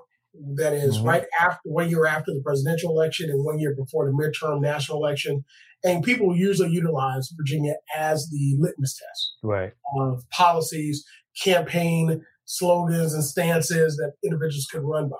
that 0.55 0.73
is 0.73 0.97
mm-hmm. 0.97 1.07
right 1.07 1.25
after 1.39 1.59
one 1.63 1.89
year 1.89 2.05
after 2.05 2.33
the 2.33 2.41
presidential 2.43 2.91
election 2.91 3.29
and 3.29 3.43
one 3.43 3.59
year 3.59 3.75
before 3.75 4.05
the 4.05 4.11
midterm 4.11 4.61
national 4.61 4.97
election. 4.97 5.43
And 5.83 6.03
people 6.03 6.35
usually 6.35 6.69
utilize 6.69 7.29
Virginia 7.35 7.75
as 7.95 8.29
the 8.29 8.55
litmus 8.57 8.97
test 8.97 9.35
right. 9.43 9.73
of 9.97 10.23
policies, 10.29 11.05
campaign 11.41 12.23
slogans, 12.45 13.13
and 13.13 13.23
stances 13.23 13.95
that 13.97 14.13
individuals 14.23 14.67
could 14.71 14.83
run 14.83 15.09
by. 15.09 15.17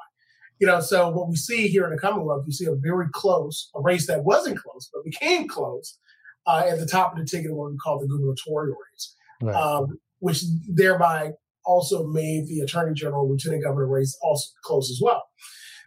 You 0.59 0.67
know, 0.67 0.79
so 0.79 1.09
what 1.09 1.29
we 1.29 1.35
see 1.35 1.67
here 1.67 1.85
in 1.85 1.91
the 1.91 1.99
Commonwealth, 1.99 2.43
you 2.45 2.53
see 2.53 2.65
a 2.65 2.75
very 2.75 3.07
close, 3.11 3.69
a 3.75 3.81
race 3.81 4.07
that 4.07 4.23
wasn't 4.23 4.59
close, 4.59 4.89
but 4.93 5.03
became 5.03 5.47
close 5.47 5.97
uh, 6.45 6.63
at 6.69 6.79
the 6.79 6.85
top 6.85 7.13
of 7.13 7.19
the 7.19 7.25
ticket 7.25 7.53
what 7.53 7.71
we 7.71 7.77
call 7.77 7.99
the 7.99 8.07
gubernatorial 8.07 8.75
race, 8.91 9.15
right. 9.41 9.55
um, 9.55 9.97
which 10.19 10.43
thereby 10.69 11.31
also 11.65 12.05
made 12.07 12.47
the 12.47 12.59
attorney 12.59 12.93
general, 12.93 13.29
lieutenant 13.29 13.63
governor 13.63 13.87
race 13.87 14.17
also 14.21 14.49
close 14.63 14.89
as 14.91 14.99
well. 15.01 15.23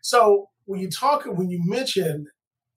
So 0.03 0.49
when 0.64 0.80
you 0.80 0.91
talk, 0.91 1.24
when 1.26 1.51
you 1.51 1.61
mention 1.64 2.26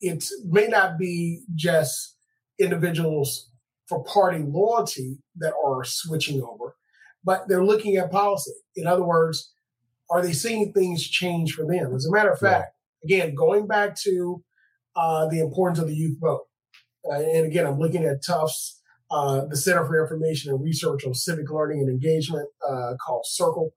it 0.02 0.24
may 0.46 0.68
not 0.68 0.98
be 0.98 1.44
just 1.56 2.16
individuals 2.60 3.50
for 3.88 4.04
party 4.04 4.44
loyalty 4.46 5.18
that 5.38 5.54
are 5.66 5.84
switching 5.84 6.42
over, 6.42 6.76
but 7.24 7.48
they're 7.48 7.64
looking 7.64 7.96
at 7.98 8.12
policy. 8.12 8.52
In 8.76 8.88
other 8.88 9.04
words, 9.04 9.54
are 10.10 10.22
they 10.22 10.34
seeing 10.34 10.74
things 10.74 11.08
change 11.08 11.54
for 11.54 11.66
them? 11.66 11.94
As 11.94 12.06
a 12.06 12.12
matter 12.12 12.32
of 12.32 12.40
fact, 12.40 12.74
again, 13.04 13.36
going 13.36 13.68
back 13.68 13.96
to 14.02 14.44
uh, 14.96 15.28
the 15.28 15.40
importance 15.40 15.80
of 15.80 15.88
the 15.88 15.96
youth 15.96 16.18
vote, 16.20 16.48
uh, 17.10 17.20
and 17.20 17.46
again, 17.46 17.66
I'm 17.66 17.80
looking 17.80 18.06
at 18.06 18.24
Tufts 18.24 18.80
uh, 19.12 19.46
the 19.46 19.58
Center 19.58 19.86
for 19.86 20.02
Information 20.02 20.52
and 20.52 20.64
Research 20.64 21.06
on 21.06 21.14
Civic 21.14 21.50
Learning 21.50 21.80
and 21.80 21.90
Engagement, 21.90 22.48
uh, 22.68 22.94
called 23.04 23.26
CIRCLE, 23.26 23.72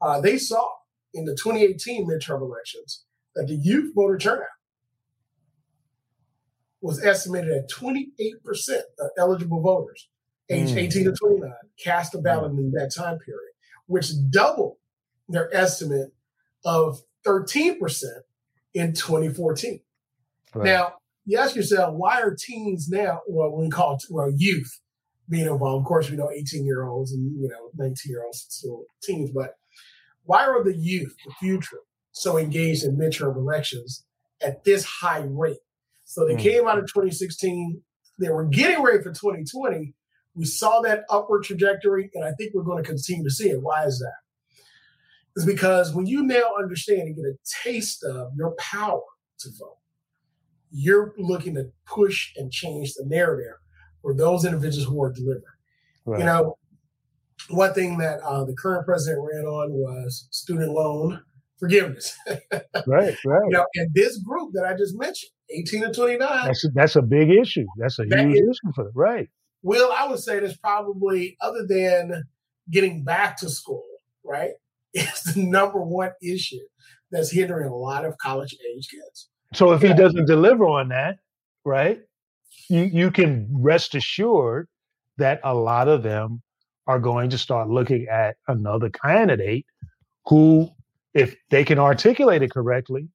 uh, 0.00 0.20
they 0.20 0.38
saw 0.38 0.66
in 1.14 1.24
the 1.24 1.36
2018 1.36 2.08
midterm 2.08 2.40
elections 2.40 3.04
that 3.36 3.46
the 3.46 3.54
youth 3.54 3.94
voter 3.94 4.18
turnout 4.18 4.46
was 6.80 7.02
estimated 7.04 7.52
at 7.52 7.70
28% 7.70 8.00
of 8.98 9.10
eligible 9.16 9.60
voters 9.60 10.08
aged 10.50 10.74
mm. 10.74 10.78
18 10.78 11.04
to 11.04 11.12
29 11.12 11.50
cast 11.82 12.14
a 12.14 12.18
ballot 12.18 12.52
mm. 12.52 12.58
in 12.58 12.70
that 12.72 12.92
time 12.94 13.18
period, 13.18 13.52
which 13.86 14.10
doubled 14.30 14.76
their 15.28 15.54
estimate 15.54 16.12
of 16.64 17.02
13% 17.26 17.78
in 18.74 18.92
2014. 18.92 19.80
Right. 20.54 20.64
Now, 20.64 20.94
you 21.24 21.38
ask 21.38 21.54
yourself, 21.54 21.94
why 21.94 22.20
are 22.20 22.34
teens 22.34 22.88
now, 22.88 23.20
well, 23.28 23.52
we 23.52 23.70
call 23.70 23.94
it, 23.94 24.02
well, 24.10 24.30
youth 24.34 24.80
being 25.28 25.46
involved? 25.46 25.82
Of 25.82 25.86
course, 25.86 26.10
we 26.10 26.16
know 26.16 26.30
18 26.30 26.64
year 26.64 26.84
olds 26.84 27.12
and, 27.12 27.40
you 27.40 27.48
know, 27.48 27.70
19 27.76 28.10
year 28.10 28.24
olds 28.24 28.46
still 28.48 28.84
teens, 29.02 29.30
but 29.32 29.56
why 30.24 30.44
are 30.46 30.62
the 30.62 30.76
youth, 30.76 31.14
the 31.24 31.32
future, 31.40 31.78
so 32.12 32.36
engaged 32.36 32.84
in 32.84 32.96
midterm 32.96 33.36
elections 33.36 34.04
at 34.44 34.64
this 34.64 34.84
high 34.84 35.24
rate? 35.28 35.58
So 36.04 36.26
they 36.26 36.34
mm. 36.34 36.40
came 36.40 36.68
out 36.68 36.78
of 36.78 36.86
2016, 36.86 37.80
they 38.18 38.28
were 38.28 38.44
getting 38.44 38.82
ready 38.82 38.98
for 38.98 39.10
2020. 39.10 39.94
We 40.34 40.44
saw 40.44 40.80
that 40.80 41.04
upward 41.10 41.44
trajectory, 41.44 42.10
and 42.14 42.24
I 42.24 42.32
think 42.32 42.54
we're 42.54 42.62
going 42.62 42.82
to 42.82 42.88
continue 42.88 43.24
to 43.24 43.30
see 43.30 43.50
it. 43.50 43.62
Why 43.62 43.84
is 43.84 43.98
that? 43.98 44.14
It's 45.36 45.46
because 45.46 45.94
when 45.94 46.06
you 46.06 46.22
now 46.22 46.52
understand 46.58 47.02
and 47.02 47.16
get 47.16 47.24
a 47.24 47.34
taste 47.62 48.04
of 48.04 48.32
your 48.36 48.54
power 48.58 49.02
to 49.40 49.48
vote, 49.58 49.78
you're 50.70 51.14
looking 51.18 51.54
to 51.54 51.70
push 51.86 52.32
and 52.36 52.50
change 52.50 52.94
the 52.94 53.04
narrative 53.06 53.54
for 54.00 54.14
those 54.14 54.44
individuals 54.44 54.88
who 54.88 55.02
are 55.02 55.12
delivering. 55.12 55.42
Right. 56.04 56.20
You 56.20 56.26
know, 56.26 56.58
one 57.48 57.74
thing 57.74 57.98
that 57.98 58.20
uh, 58.20 58.44
the 58.44 58.54
current 58.54 58.86
president 58.86 59.22
ran 59.22 59.44
on 59.44 59.72
was 59.72 60.28
student 60.30 60.72
loan 60.72 61.22
forgiveness. 61.58 62.16
right, 62.26 62.44
right. 62.86 63.16
You 63.24 63.50
know, 63.50 63.66
and 63.76 63.94
this 63.94 64.18
group 64.18 64.52
that 64.54 64.64
I 64.64 64.74
just 64.76 64.98
mentioned, 64.98 65.30
18 65.50 65.82
to 65.82 65.92
29. 65.92 66.46
That's 66.46 66.64
a, 66.64 66.68
that's 66.68 66.96
a 66.96 67.02
big 67.02 67.30
issue. 67.30 67.66
That's 67.78 67.98
a 67.98 68.04
that 68.04 68.20
huge 68.20 68.34
is, 68.34 68.60
issue 68.64 68.72
for 68.74 68.84
them. 68.84 68.92
Right. 68.94 69.28
Well, 69.62 69.92
I 69.96 70.08
would 70.08 70.18
say 70.18 70.40
that's 70.40 70.56
probably, 70.56 71.36
other 71.40 71.66
than 71.66 72.24
getting 72.70 73.04
back 73.04 73.36
to 73.38 73.48
school, 73.48 73.84
right, 74.24 74.52
is 74.94 75.22
the 75.22 75.42
number 75.42 75.80
one 75.80 76.12
issue 76.22 76.58
that's 77.10 77.30
hindering 77.30 77.68
a 77.68 77.76
lot 77.76 78.04
of 78.04 78.18
college 78.18 78.56
age 78.74 78.88
kids. 78.88 79.28
So 79.54 79.72
if 79.72 79.82
yeah. 79.82 79.88
he 79.90 79.94
doesn't 79.94 80.26
deliver 80.26 80.66
on 80.66 80.88
that, 80.88 81.18
right, 81.64 82.00
you, 82.68 82.82
you 82.82 83.10
can 83.10 83.48
rest 83.52 83.94
assured 83.94 84.68
that 85.18 85.40
a 85.44 85.54
lot 85.54 85.88
of 85.88 86.02
them 86.02 86.42
are 86.86 86.98
going 86.98 87.30
to 87.30 87.38
start 87.38 87.68
looking 87.68 88.06
at 88.08 88.36
another 88.48 88.90
candidate 88.90 89.66
who, 90.26 90.68
if 91.14 91.36
they 91.50 91.64
can 91.64 91.78
articulate 91.78 92.42
it 92.42 92.50
correctly 92.50 93.08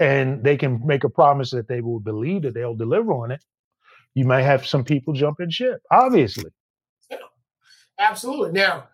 and 0.00 0.42
they 0.42 0.56
can 0.56 0.84
make 0.84 1.04
a 1.04 1.08
promise 1.08 1.50
that 1.50 1.68
they 1.68 1.80
will 1.80 2.00
believe 2.00 2.42
that 2.42 2.54
they'll 2.54 2.74
deliver 2.74 3.12
on 3.12 3.30
it, 3.30 3.42
you 4.14 4.24
might 4.24 4.42
have 4.42 4.66
some 4.66 4.84
people 4.84 5.12
jumping 5.12 5.50
ship, 5.50 5.80
obviously. 5.90 6.50
Yeah, 7.10 7.18
absolutely. 7.98 8.52
Now, 8.52 8.88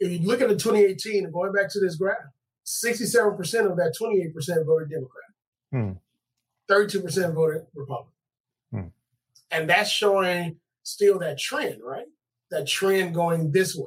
if 0.00 0.10
you 0.10 0.26
look 0.26 0.40
at 0.40 0.48
the 0.48 0.56
2018 0.56 1.24
and 1.24 1.32
going 1.32 1.52
back 1.52 1.70
to 1.72 1.80
this 1.80 1.96
graph, 1.96 2.16
67% 2.64 3.70
of 3.70 3.76
that 3.76 3.94
28% 4.00 4.66
voted 4.66 4.90
Democrat. 4.90 5.24
Hmm. 5.70 5.92
32% 6.70 7.34
voted 7.34 7.66
Republican. 7.74 8.12
Hmm. 8.72 8.86
And 9.50 9.68
that's 9.68 9.90
showing 9.90 10.56
still 10.82 11.18
that 11.18 11.38
trend, 11.38 11.80
right? 11.82 12.06
That 12.50 12.66
trend 12.66 13.14
going 13.14 13.52
this 13.52 13.76
way. 13.76 13.84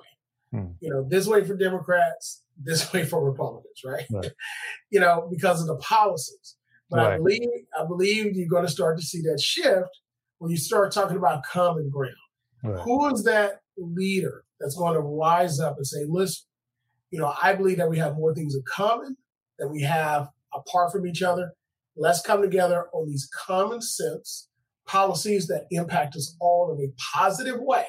Hmm. 0.52 0.72
You 0.80 0.90
know, 0.92 1.08
this 1.08 1.28
way 1.28 1.44
for 1.44 1.56
Democrats, 1.56 2.44
this 2.64 2.92
way 2.94 3.06
for 3.06 3.24
Republicans, 3.24 3.82
right? 3.86 4.06
right. 4.12 4.32
you 4.90 5.00
know, 5.00 5.28
because 5.32 5.62
of 5.62 5.68
the 5.68 5.78
policies. 5.78 6.56
But 6.90 6.98
right. 6.98 7.14
I 7.14 7.18
believe 7.18 7.50
I 7.78 7.86
believe 7.86 8.36
you're 8.36 8.48
going 8.48 8.66
to 8.66 8.72
start 8.72 8.98
to 8.98 9.04
see 9.04 9.22
that 9.24 9.42
shift 9.42 9.90
when 10.40 10.52
you 10.52 10.58
start 10.58 10.92
talking 10.92 11.18
about 11.18 11.44
common 11.44 11.90
ground. 11.90 12.16
Right. 12.64 12.82
Who 12.84 13.14
is 13.14 13.24
that 13.24 13.62
leader 13.78 14.44
that's 14.60 14.76
going 14.76 14.94
to 14.94 15.02
rise 15.02 15.60
up 15.60 15.78
and 15.78 15.86
say, 15.86 16.06
listen, 16.08 16.46
you 17.12 17.20
know, 17.20 17.34
I 17.42 17.54
believe 17.54 17.78
that 17.78 17.90
we 17.90 17.98
have 18.00 18.16
more 18.16 18.34
things 18.34 18.56
in 18.56 18.64
common 18.68 19.18
than 19.58 19.72
we 19.72 19.84
have 19.84 20.28
apart 20.54 20.92
from 20.92 21.06
each 21.06 21.22
other. 21.22 21.54
Let's 21.96 22.22
come 22.22 22.42
together 22.42 22.88
on 22.94 23.08
these 23.08 23.30
common 23.48 23.82
sense 23.82 24.50
policies 24.86 25.48
that 25.48 25.66
impact 25.72 26.16
us 26.16 26.36
all 26.40 26.76
in 26.78 26.84
a 26.84 26.94
positive 27.16 27.60
way 27.60 27.86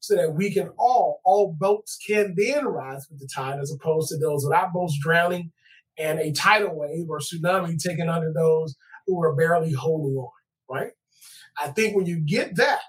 so 0.00 0.14
that 0.16 0.34
we 0.34 0.52
can 0.52 0.70
all, 0.78 1.20
all 1.24 1.56
boats 1.58 1.98
can 2.06 2.34
then 2.36 2.66
rise 2.66 3.06
with 3.10 3.20
the 3.20 3.28
tide 3.34 3.58
as 3.60 3.72
opposed 3.72 4.08
to 4.08 4.18
those 4.18 4.44
without 4.44 4.72
boats 4.72 4.98
drowning 5.02 5.52
and 5.98 6.18
a 6.18 6.32
tidal 6.32 6.76
wave 6.76 7.06
or 7.08 7.18
tsunami 7.18 7.76
taking 7.78 8.08
under 8.08 8.32
those 8.32 8.76
who 9.06 9.20
are 9.22 9.34
barely 9.34 9.72
holding 9.72 10.16
on, 10.16 10.30
right? 10.70 10.90
I 11.58 11.68
think 11.68 11.96
when 11.96 12.06
you 12.06 12.18
get 12.18 12.56
that 12.56 12.80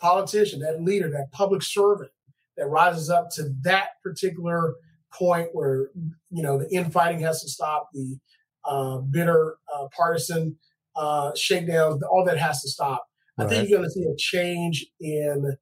politician, 0.00 0.60
that 0.60 0.82
leader, 0.82 1.10
that 1.10 1.32
public 1.32 1.62
servant 1.62 2.10
that 2.56 2.66
rises 2.66 3.10
up 3.10 3.30
to 3.30 3.50
that 3.62 3.88
particular 4.02 4.74
point 5.12 5.48
where, 5.52 5.90
you 6.30 6.42
know, 6.42 6.58
the 6.58 6.70
infighting 6.70 7.20
has 7.20 7.40
to 7.42 7.48
stop, 7.48 7.88
the 7.92 8.18
uh, 8.64 8.98
bitter, 8.98 9.56
uh, 9.74 9.86
partisan 9.96 10.56
uh, 10.96 11.32
shakedowns, 11.34 12.02
all 12.02 12.24
that 12.24 12.38
has 12.38 12.62
to 12.62 12.68
stop. 12.68 13.04
Right. 13.38 13.46
I 13.46 13.50
think 13.50 13.68
you're 13.68 13.78
going 13.78 13.88
to 13.88 13.92
see 13.92 14.04
a 14.04 14.16
change 14.16 14.86
in 15.00 15.56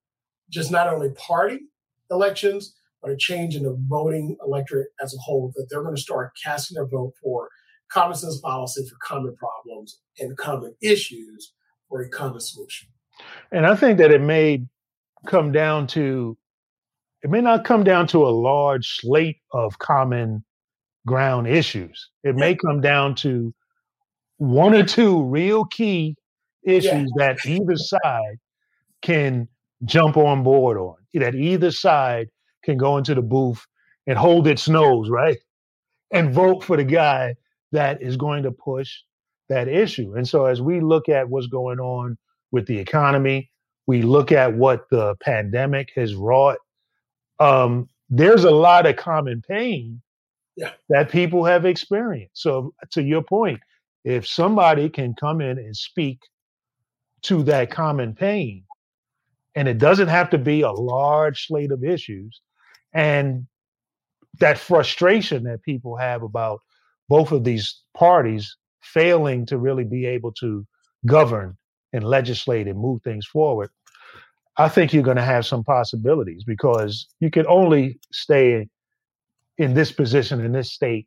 just 0.50 0.70
not 0.70 0.88
only 0.88 1.10
party 1.12 1.60
elections, 2.10 2.74
but 3.00 3.10
a 3.10 3.16
change 3.16 3.56
in 3.56 3.64
the 3.64 3.76
voting 3.88 4.36
electorate 4.44 4.88
as 5.02 5.14
a 5.14 5.18
whole, 5.18 5.52
that 5.56 5.66
they're 5.70 5.82
going 5.82 5.96
to 5.96 6.00
start 6.00 6.32
casting 6.42 6.74
their 6.74 6.86
vote 6.86 7.12
for 7.22 7.48
common 7.90 8.16
sense 8.16 8.40
policy 8.40 8.86
for 8.88 8.96
common 9.02 9.34
problems 9.36 10.00
and 10.18 10.36
common 10.36 10.74
issues 10.82 11.52
a 12.00 12.08
common 12.08 12.40
solution. 12.40 12.88
And 13.50 13.66
I 13.66 13.76
think 13.76 13.98
that 13.98 14.10
it 14.10 14.22
may 14.22 14.64
come 15.26 15.52
down 15.52 15.86
to, 15.88 16.36
it 17.22 17.30
may 17.30 17.40
not 17.40 17.64
come 17.64 17.84
down 17.84 18.06
to 18.08 18.26
a 18.26 18.30
large 18.30 18.96
slate 19.00 19.40
of 19.52 19.78
common 19.78 20.44
ground 21.06 21.46
issues. 21.46 22.10
It 22.24 22.36
may 22.36 22.54
come 22.54 22.80
down 22.80 23.14
to 23.16 23.54
one 24.38 24.74
or 24.74 24.84
two 24.84 25.22
real 25.24 25.64
key 25.66 26.16
issues 26.64 27.12
yeah. 27.18 27.34
that 27.34 27.46
either 27.46 27.76
side 27.76 28.38
can 29.02 29.48
jump 29.84 30.16
on 30.16 30.42
board 30.42 30.78
on, 30.78 30.94
that 31.14 31.34
either 31.34 31.70
side 31.70 32.28
can 32.64 32.76
go 32.76 32.96
into 32.96 33.14
the 33.14 33.22
booth 33.22 33.64
and 34.06 34.16
hold 34.16 34.46
its 34.46 34.68
nose, 34.68 35.10
right? 35.10 35.38
And 36.12 36.32
vote 36.32 36.64
for 36.64 36.76
the 36.76 36.84
guy 36.84 37.34
that 37.72 38.02
is 38.02 38.16
going 38.16 38.42
to 38.44 38.52
push 38.52 38.92
that 39.48 39.68
issue. 39.68 40.14
And 40.14 40.26
so 40.28 40.46
as 40.46 40.60
we 40.62 40.80
look 40.80 41.08
at 41.08 41.28
what's 41.28 41.46
going 41.46 41.80
on 41.80 42.16
with 42.50 42.66
the 42.66 42.78
economy, 42.78 43.50
we 43.86 44.02
look 44.02 44.32
at 44.32 44.54
what 44.54 44.88
the 44.90 45.16
pandemic 45.16 45.90
has 45.96 46.14
wrought, 46.14 46.58
um, 47.40 47.88
there's 48.08 48.44
a 48.44 48.50
lot 48.50 48.86
of 48.86 48.96
common 48.96 49.42
pain 49.42 50.00
yeah. 50.56 50.72
that 50.88 51.10
people 51.10 51.44
have 51.44 51.64
experienced. 51.64 52.40
So 52.42 52.74
to 52.92 53.02
your 53.02 53.22
point, 53.22 53.60
if 54.04 54.26
somebody 54.26 54.88
can 54.88 55.14
come 55.14 55.40
in 55.40 55.58
and 55.58 55.76
speak 55.76 56.20
to 57.22 57.42
that 57.44 57.70
common 57.70 58.14
pain, 58.14 58.64
and 59.54 59.68
it 59.68 59.78
doesn't 59.78 60.08
have 60.08 60.30
to 60.30 60.38
be 60.38 60.62
a 60.62 60.72
large 60.72 61.46
slate 61.46 61.72
of 61.72 61.84
issues, 61.84 62.40
and 62.92 63.46
that 64.40 64.58
frustration 64.58 65.44
that 65.44 65.62
people 65.62 65.96
have 65.96 66.22
about 66.22 66.60
both 67.08 67.32
of 67.32 67.44
these 67.44 67.80
parties 67.94 68.56
failing 68.82 69.46
to 69.46 69.58
really 69.58 69.84
be 69.84 70.06
able 70.06 70.32
to 70.32 70.66
govern 71.06 71.56
and 71.92 72.04
legislate 72.04 72.66
and 72.66 72.78
move 72.78 73.02
things 73.02 73.26
forward, 73.26 73.70
I 74.56 74.68
think 74.68 74.92
you're 74.92 75.02
going 75.02 75.16
to 75.16 75.22
have 75.22 75.46
some 75.46 75.64
possibilities 75.64 76.44
because 76.44 77.06
you 77.20 77.30
can 77.30 77.46
only 77.46 77.98
stay 78.12 78.68
in 79.58 79.74
this 79.74 79.92
position, 79.92 80.44
in 80.44 80.52
this 80.52 80.72
state 80.72 81.06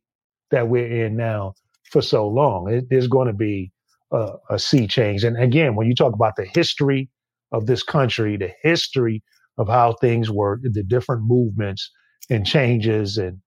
that 0.52 0.68
we're 0.68 1.06
in 1.06 1.16
now 1.16 1.54
for 1.92 2.02
so 2.02 2.28
long. 2.28 2.72
It, 2.72 2.86
there's 2.90 3.08
going 3.08 3.28
to 3.28 3.34
be 3.34 3.72
a, 4.12 4.34
a 4.50 4.60
sea 4.60 4.88
change. 4.88 5.24
And 5.24 5.42
again, 5.42 5.76
when 5.76 5.88
you 5.88 5.96
talk 5.96 6.14
about 6.14 6.36
the 6.36 6.46
history 6.46 7.10
of 7.52 7.66
this 7.66 7.84
country, 7.84 8.38
the 8.38 8.52
history 8.62 9.24
of 9.58 9.68
how 9.68 9.94
things 9.94 10.30
work, 10.30 10.62
the 10.64 10.84
different 10.84 11.24
movements 11.26 11.92
and 12.30 12.46
changes, 12.46 13.18
and 13.18 13.40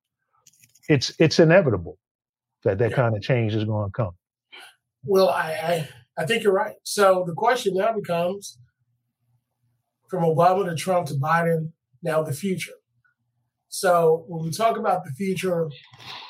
it's 0.88 1.12
it's 1.18 1.38
inevitable 1.38 1.98
that 2.64 2.78
that 2.78 2.90
yeah. 2.90 2.96
kind 2.96 3.16
of 3.16 3.22
change 3.22 3.54
is 3.54 3.64
going 3.64 3.88
to 3.88 3.92
come. 3.92 4.12
Well, 5.04 5.28
I, 5.28 5.52
I 5.52 5.88
I 6.18 6.26
think 6.26 6.42
you're 6.42 6.52
right. 6.52 6.74
So 6.82 7.24
the 7.26 7.34
question 7.34 7.74
now 7.74 7.92
becomes, 7.94 8.58
from 10.10 10.24
Obama 10.24 10.68
to 10.68 10.74
Trump 10.74 11.06
to 11.08 11.14
Biden, 11.14 11.72
now 12.02 12.22
the 12.22 12.32
future. 12.32 12.72
So 13.68 14.24
when 14.26 14.44
we 14.44 14.50
talk 14.50 14.76
about 14.76 15.04
the 15.04 15.12
future, 15.12 15.68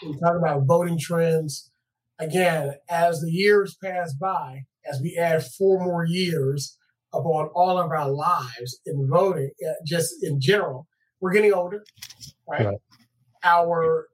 we 0.05 0.13
talk 0.19 0.37
about 0.37 0.67
voting 0.67 0.99
trends. 0.99 1.71
Again, 2.19 2.75
as 2.91 3.21
the 3.21 3.31
years 3.31 3.77
pass 3.83 4.13
by, 4.13 4.65
as 4.91 5.01
we 5.01 5.17
add 5.17 5.45
four 5.45 5.83
more 5.83 6.05
years 6.05 6.77
upon 7.15 7.47
all 7.55 7.79
of 7.79 7.91
our 7.91 8.11
lives 8.11 8.81
in 8.85 9.09
voting, 9.09 9.51
uh, 9.67 9.73
just 9.87 10.13
in 10.23 10.41
general, 10.41 10.89
we're 11.21 11.33
getting 11.33 11.53
older, 11.53 11.85
right? 12.49 12.67
right. 12.67 12.79
Our 13.45 14.09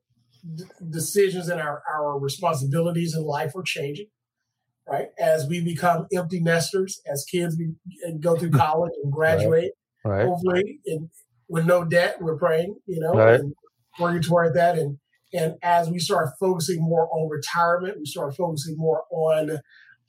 d- 0.54 0.64
decisions 0.90 1.48
and 1.48 1.60
our, 1.60 1.82
our 1.92 2.18
responsibilities 2.18 3.14
in 3.14 3.24
life 3.24 3.56
are 3.56 3.62
changing, 3.62 4.06
right? 4.88 5.08
As 5.18 5.46
we 5.48 5.62
become 5.62 6.06
empty 6.14 6.40
nesters, 6.40 7.00
as 7.10 7.24
kids 7.24 7.56
be, 7.56 7.72
go 8.20 8.36
through 8.36 8.50
college 8.64 8.92
and 9.02 9.12
graduate, 9.12 9.72
right. 10.04 10.16
Right. 10.16 10.26
hopefully 10.26 10.80
in, 10.84 11.10
with 11.48 11.66
no 11.66 11.84
debt, 11.84 12.18
we're 12.20 12.36
praying, 12.36 12.76
you 12.86 13.00
know, 13.00 13.12
right. 13.12 13.40
and 13.40 13.54
working 13.98 14.22
toward 14.22 14.54
that. 14.54 14.78
And 14.78 14.98
and 15.32 15.54
as 15.62 15.90
we 15.90 15.98
start 15.98 16.30
focusing 16.38 16.80
more 16.80 17.08
on 17.12 17.28
retirement, 17.28 17.98
we 17.98 18.06
start 18.06 18.36
focusing 18.36 18.76
more 18.78 19.02
on 19.10 19.58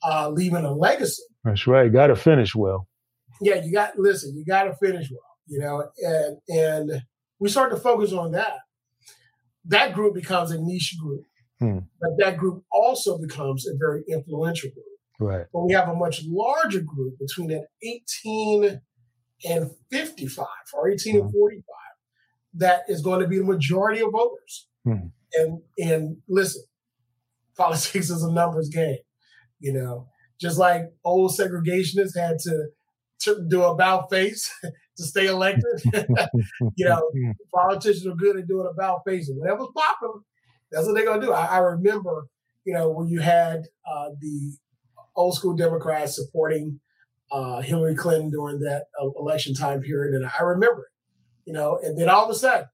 uh, 0.04 0.28
leaving 0.28 0.64
a 0.64 0.72
legacy. 0.72 1.22
That's 1.44 1.66
right. 1.66 1.92
Got 1.92 2.08
to 2.08 2.16
finish 2.16 2.54
well. 2.54 2.86
Yeah, 3.40 3.56
you 3.56 3.72
got 3.72 3.98
listen. 3.98 4.36
You 4.36 4.44
got 4.44 4.64
to 4.64 4.74
finish 4.76 5.10
well. 5.10 5.20
You 5.46 5.60
know, 5.60 5.88
and 5.98 6.38
and 6.48 7.02
we 7.38 7.48
start 7.48 7.70
to 7.70 7.76
focus 7.76 8.12
on 8.12 8.32
that. 8.32 8.58
That 9.64 9.94
group 9.94 10.14
becomes 10.14 10.52
a 10.52 10.60
niche 10.60 10.96
group, 11.00 11.24
hmm. 11.58 11.78
but 12.00 12.10
that 12.18 12.36
group 12.36 12.64
also 12.72 13.18
becomes 13.18 13.66
a 13.66 13.76
very 13.78 14.02
influential 14.08 14.70
group. 14.70 14.84
Right. 15.18 15.46
But 15.52 15.60
we 15.60 15.72
have 15.72 15.88
a 15.88 15.94
much 15.94 16.22
larger 16.26 16.80
group 16.80 17.18
between 17.18 17.48
that 17.48 17.66
18 17.82 18.80
and 19.48 19.70
55 19.90 20.46
or 20.74 20.88
18 20.88 21.14
hmm. 21.14 21.20
and 21.22 21.32
45 21.32 21.62
that 22.54 22.82
is 22.88 23.02
going 23.02 23.20
to 23.20 23.28
be 23.28 23.38
the 23.38 23.44
majority 23.44 24.00
of 24.00 24.12
voters. 24.12 24.68
Hmm. 24.84 25.08
And 25.34 25.60
and 25.78 26.16
listen, 26.28 26.62
politics 27.56 28.10
is 28.10 28.22
a 28.22 28.32
numbers 28.32 28.68
game. 28.68 28.98
You 29.58 29.72
know, 29.72 30.08
just 30.40 30.58
like 30.58 30.92
old 31.04 31.32
segregationists 31.32 32.16
had 32.16 32.38
to, 32.40 32.68
to 33.20 33.46
do 33.48 33.62
a 33.62 33.72
about 33.72 34.10
face 34.10 34.50
to 34.62 35.02
stay 35.02 35.26
elected. 35.26 35.64
you 36.76 36.86
know, 36.86 37.10
politicians 37.54 38.06
are 38.06 38.14
good 38.14 38.36
at 38.36 38.46
doing 38.46 38.68
about 38.70 39.00
face. 39.06 39.30
Whatever's 39.34 39.68
popular, 39.74 40.20
that's 40.70 40.86
what 40.86 40.94
they're 40.94 41.04
gonna 41.04 41.24
do. 41.24 41.32
I, 41.32 41.46
I 41.46 41.58
remember, 41.58 42.26
you 42.64 42.74
know, 42.74 42.90
when 42.90 43.08
you 43.08 43.20
had 43.20 43.64
uh, 43.90 44.10
the 44.20 44.56
old 45.14 45.34
school 45.34 45.54
Democrats 45.54 46.16
supporting 46.16 46.80
uh, 47.30 47.60
Hillary 47.60 47.94
Clinton 47.94 48.30
during 48.30 48.60
that 48.60 48.84
uh, 49.00 49.08
election 49.18 49.54
time 49.54 49.80
period, 49.80 50.14
and 50.14 50.30
I 50.38 50.42
remember 50.42 50.82
it. 50.82 50.92
You 51.46 51.52
know, 51.52 51.78
and 51.82 51.98
then 51.98 52.08
all 52.08 52.24
of 52.24 52.30
a 52.30 52.34
sudden, 52.34 52.66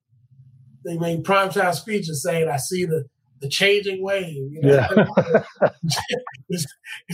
they 0.85 0.97
made 0.97 1.25
primetime 1.25 1.75
speeches 1.75 2.23
saying, 2.23 2.49
"I 2.49 2.57
see 2.57 2.85
the 2.85 3.05
the 3.41 3.49
changing 3.49 4.03
wave." 4.03 4.35
You 4.35 4.61
know, 4.63 4.91
yeah. 5.61 5.71
this, 6.49 6.67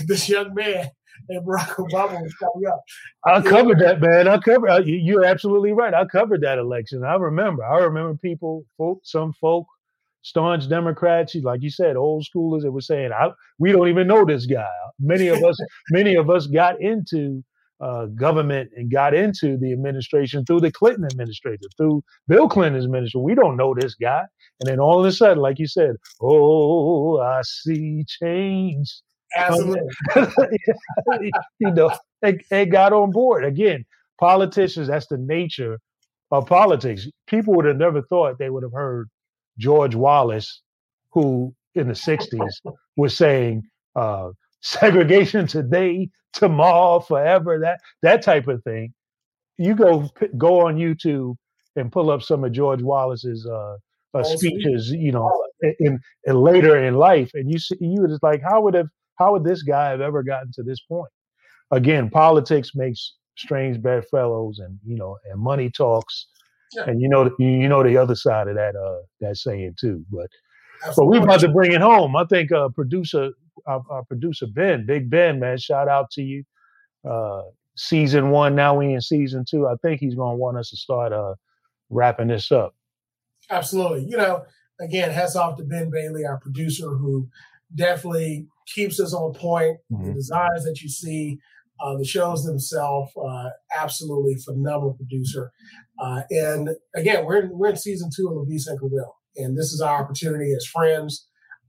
this 0.07 0.29
young 0.29 0.55
man 0.55 0.91
and 1.29 1.47
Barack 1.47 1.74
Obama 1.76 2.20
was 2.22 2.35
coming 2.35 2.68
up. 2.68 2.83
I 3.24 3.41
covered 3.41 3.79
that, 3.81 4.01
man. 4.01 4.29
I 4.29 4.39
covered. 4.39 4.68
Uh, 4.68 4.83
you're 4.85 5.24
absolutely 5.24 5.72
right. 5.72 5.95
I 5.95 6.05
covered 6.05 6.43
that 6.43 6.59
election. 6.59 7.05
I 7.05 7.16
remember. 7.16 7.64
I 7.64 7.79
remember 7.79 8.14
people, 8.16 8.64
folk, 8.76 9.01
some 9.05 9.33
folk, 9.35 9.66
staunch 10.29 10.68
Democrats, 10.68 11.35
like 11.37 11.62
you 11.62 11.70
said, 11.70 11.97
old 11.97 12.24
schoolers 12.24 12.62
that 12.62 12.72
were 12.72 12.81
saying, 12.81 13.11
"We 13.59 13.72
don't 13.72 13.89
even 13.89 14.07
know 14.07 14.24
this 14.24 14.47
guy." 14.47 14.68
Many 15.01 15.29
of 15.29 15.43
us, 15.43 15.59
many 15.91 16.14
of 16.16 16.29
us 16.29 16.47
got 16.47 16.81
into 16.81 17.43
uh, 17.81 18.07
government 18.07 18.70
and 18.76 18.91
got 18.91 19.14
into 19.14 19.57
the 19.57 19.72
administration 19.72 20.45
through 20.45 20.61
the 20.61 20.72
Clinton 20.72 21.05
administration, 21.05 21.68
through 21.76 22.03
Bill 22.26 22.49
Clinton's 22.49 22.85
administration. 22.85 23.22
We 23.22 23.35
don't 23.35 23.57
know 23.57 23.74
this 23.74 23.95
guy. 23.95 24.24
And 24.61 24.68
then 24.68 24.81
all 24.81 24.99
of 24.99 25.07
a 25.07 25.12
sudden, 25.12 25.39
like 25.39 25.59
you 25.59 25.66
said, 25.66 25.97
oh, 26.20 27.20
I 27.20 27.41
see 27.45 28.05
change. 28.07 29.01
Absolutely. 29.37 29.89
you 31.61 31.70
know, 31.70 31.91
they, 32.22 32.39
they 32.51 32.66
got 32.66 32.93
on 32.93 33.12
board. 33.12 33.45
Again, 33.45 33.85
politicians, 34.18 34.89
that's 34.89 35.07
the 35.07 35.18
nature 35.18 35.79
of 36.31 36.47
politics. 36.47 37.07
People 37.26 37.55
would 37.55 37.64
have 37.64 37.76
never 37.76 38.03
thought 38.03 38.39
they 38.39 38.51
would 38.51 38.62
have 38.62 38.72
heard 38.72 39.09
George 39.59 39.94
Wallace, 39.94 40.62
who 41.12 41.54
in 41.74 41.88
the 41.88 41.94
60s 42.09 42.52
was 42.96 43.16
saying, 43.16 43.62
uh, 43.96 44.30
segregation 44.61 45.46
today, 45.46 46.09
tomorrow, 46.32 47.00
forever, 47.00 47.59
that 47.61 47.80
that 48.02 48.22
type 48.22 48.48
of 48.48 48.62
thing. 48.64 48.92
You 49.56 49.74
go 49.74 50.11
go 50.36 50.66
on 50.66 50.76
YouTube 50.76 51.36
and 51.76 51.90
pull 51.90 52.11
up 52.11 52.22
some 52.22 52.44
of 52.44 52.52
George 52.52 52.82
Wallace's 52.82 53.46
uh, 53.46 53.76
uh, 54.14 54.24
speeches, 54.24 54.90
you 54.90 55.12
know, 55.12 55.30
in, 55.78 55.98
in, 56.24 56.34
later 56.36 56.76
in 56.76 56.94
life, 56.94 57.30
and 57.34 57.50
you 57.50 57.59
see, 57.59 57.76
you 57.80 58.06
just 58.09 58.22
like, 58.22 58.42
how 58.42 58.61
would 58.62 58.74
have 58.74 58.88
how 59.18 59.32
would 59.32 59.44
this 59.44 59.62
guy 59.62 59.90
have 59.90 60.00
ever 60.00 60.22
gotten 60.22 60.52
to 60.52 60.62
this 60.62 60.80
point? 60.80 61.11
Again, 61.70 62.09
politics 62.09 62.70
makes 62.74 63.14
strange 63.36 63.82
bedfellows, 63.82 64.59
and 64.61 64.78
you 64.84 64.96
know, 64.96 65.16
and 65.30 65.40
money 65.40 65.70
talks, 65.70 66.28
yeah. 66.75 66.85
and 66.87 67.01
you 67.01 67.09
know, 67.09 67.31
you 67.39 67.69
know 67.69 67.83
the 67.83 67.97
other 67.97 68.14
side 68.14 68.49
of 68.49 68.55
that 68.57 68.77
uh 68.77 69.03
that 69.21 69.37
saying 69.37 69.75
too. 69.79 70.05
But 70.11 70.29
Absolutely. 70.87 71.19
but 71.19 71.21
we 71.21 71.25
about 71.25 71.41
to 71.41 71.49
bring 71.49 71.73
it 71.73 71.81
home. 71.81 72.16
I 72.16 72.25
think 72.25 72.53
uh, 72.53 72.69
producer 72.71 73.31
our, 73.66 73.83
our, 73.91 74.05
producer 74.05 74.47
Ben, 74.47 74.87
Big 74.87 75.11
Ben, 75.11 75.41
man, 75.41 75.59
shout 75.59 75.89
out 75.89 76.11
to 76.12 76.23
you. 76.23 76.45
Uh, 77.09 77.43
season 77.77 78.31
one, 78.31 78.55
now 78.55 78.77
we 78.77 78.93
in 78.93 79.01
season 79.01 79.45
two. 79.49 79.66
I 79.66 79.75
think 79.83 80.01
he's 80.01 80.14
gonna 80.14 80.37
want 80.37 80.57
us 80.59 80.71
to 80.71 80.77
start 80.77 81.12
uh, 81.12 81.35
wrapping 81.91 82.29
this 82.29 82.51
up. 82.51 82.75
Absolutely. 83.51 84.05
You 84.09 84.16
know, 84.16 84.45
again, 84.81 85.11
hats 85.11 85.37
off 85.37 85.57
to 85.59 85.64
Ben 85.64 85.91
Bailey, 85.91 86.25
our 86.25 86.39
producer, 86.39 86.89
who 86.89 87.29
definitely 87.75 88.47
keeps 88.66 89.01
us 89.01 89.14
on 89.14 89.33
point. 89.35 89.79
Mm-hmm. 89.93 90.09
The 90.09 90.14
designs 90.14 90.64
that 90.64 90.81
you 90.83 90.89
see, 90.89 91.39
Uh, 91.81 91.97
the 91.97 92.05
shows 92.05 92.45
themselves, 92.45 93.12
uh, 93.16 93.51
absolutely 93.76 94.35
phenomenal 94.37 94.95
producer. 94.95 95.53
Uh, 96.01 96.22
and 96.31 96.70
again, 96.95 97.24
we're 97.24 97.43
in, 97.43 97.51
we're 97.57 97.68
in 97.68 97.76
season 97.76 98.11
two 98.14 98.29
of 98.29 98.35
LaVie 98.35 98.59
St. 98.59 98.81
Claville. 98.81 99.12
And 99.37 99.57
this 99.57 99.72
is 99.72 99.81
our 99.81 100.03
opportunity 100.03 100.53
as 100.55 100.66
friends, 100.66 101.29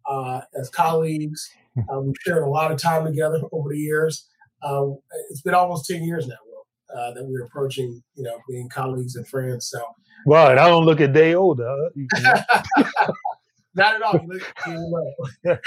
uh, 0.09 0.41
as 0.59 0.69
colleagues. 0.69 1.49
Hmm. 1.75 1.81
Uh, 1.89 1.99
we've 2.01 2.15
shared 2.25 2.43
a 2.43 2.49
lot 2.49 2.71
of 2.71 2.79
time 2.79 3.05
together 3.05 3.39
over 3.51 3.69
the 3.69 3.77
years. 3.77 4.27
Uh, 4.61 4.87
it's 5.29 5.41
been 5.41 5.53
almost 5.53 5.85
10 5.89 6.03
years 6.03 6.27
now, 6.27 6.35
Will, 6.47 7.13
that 7.13 7.25
we're 7.25 7.45
approaching, 7.45 8.01
you 8.15 8.23
know, 8.23 8.39
being 8.49 8.67
colleagues 8.69 9.15
and 9.15 9.27
friends. 9.27 9.69
So, 9.69 9.81
well, 10.25 10.49
and 10.51 10.59
I 10.59 10.67
don't 10.67 10.85
look 10.85 10.99
a 10.99 11.07
day 11.07 11.33
older. 11.35 11.73
Not 13.75 13.95
at 13.95 14.01
all. 14.01 14.19
You 14.67 15.03
look, 15.45 15.61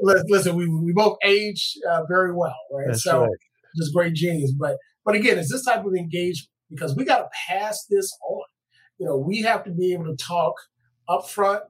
Listen, 0.28 0.56
we, 0.56 0.68
we 0.68 0.92
both 0.92 1.18
age 1.24 1.76
uh, 1.88 2.04
very 2.06 2.34
well, 2.34 2.56
right? 2.72 2.86
That's 2.88 3.04
so 3.04 3.22
right. 3.22 3.30
Just 3.76 3.94
great 3.94 4.14
genes. 4.14 4.52
But 4.52 4.76
but 5.04 5.14
again, 5.14 5.38
it's 5.38 5.52
this 5.52 5.64
type 5.64 5.84
of 5.84 5.94
engagement 5.94 6.50
because 6.70 6.96
we 6.96 7.04
got 7.04 7.18
to 7.18 7.28
pass 7.48 7.86
this 7.90 8.10
on. 8.28 8.44
You 8.98 9.06
know, 9.06 9.16
we 9.16 9.42
have 9.42 9.64
to 9.64 9.70
be 9.70 9.92
able 9.92 10.06
to 10.06 10.16
talk 10.16 10.54
upfront, 11.08 11.62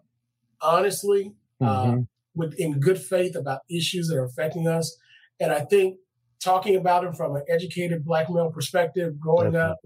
honestly, 0.61 1.35
uh, 1.61 1.65
mm-hmm. 1.65 1.99
uh, 1.99 2.03
with 2.35 2.55
in 2.59 2.81
good 2.81 2.99
faith 2.99 3.35
about 3.35 3.61
issues 3.71 4.09
that 4.09 4.17
are 4.17 4.25
affecting 4.25 4.69
us. 4.69 4.97
And 5.41 5.53
I 5.53 5.61
think 5.61 5.97
talking 6.43 6.77
about 6.77 7.03
them 7.03 7.15
from 7.15 7.37
an 7.37 7.45
educated 7.49 8.05
black 8.05 8.31
male 8.31 8.51
perspective, 8.51 9.19
growing 9.19 9.53
Definitely. 9.53 9.71
up, 9.71 9.79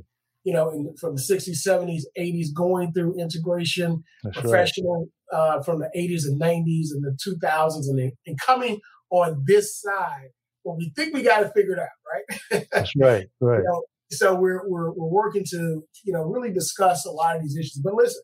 you 0.44 0.52
know, 0.52 0.70
in, 0.70 0.94
from 1.00 1.14
the 1.14 1.22
60s, 1.22 1.66
70s, 1.66 2.02
80s, 2.18 2.46
going 2.54 2.92
through 2.92 3.18
integration, 3.18 4.02
That's 4.24 4.40
professional 4.40 5.08
right. 5.32 5.38
uh, 5.38 5.62
from 5.62 5.78
the 5.78 5.90
80s 5.96 6.26
and 6.26 6.40
90s 6.40 6.88
and 6.92 7.04
the 7.04 7.16
2000s, 7.24 7.88
and, 7.88 8.12
and 8.26 8.40
coming 8.40 8.80
on 9.10 9.44
this 9.46 9.80
side 9.80 10.30
we 10.76 10.92
think 10.94 11.14
we 11.14 11.22
got 11.22 11.40
to 11.40 11.50
figure 11.50 11.74
it 11.74 11.78
figured 11.78 11.78
out, 11.78 12.58
right? 12.60 12.68
That's 12.72 12.92
right, 12.96 13.26
right. 13.40 13.58
You 13.58 13.64
know, 13.64 13.82
so 14.10 14.34
we're, 14.34 14.68
we're 14.68 14.90
we're 14.92 15.08
working 15.08 15.44
to 15.50 15.82
you 16.04 16.12
know 16.12 16.22
really 16.22 16.52
discuss 16.52 17.04
a 17.04 17.10
lot 17.10 17.36
of 17.36 17.42
these 17.42 17.56
issues. 17.56 17.80
But 17.82 17.94
listen, 17.94 18.22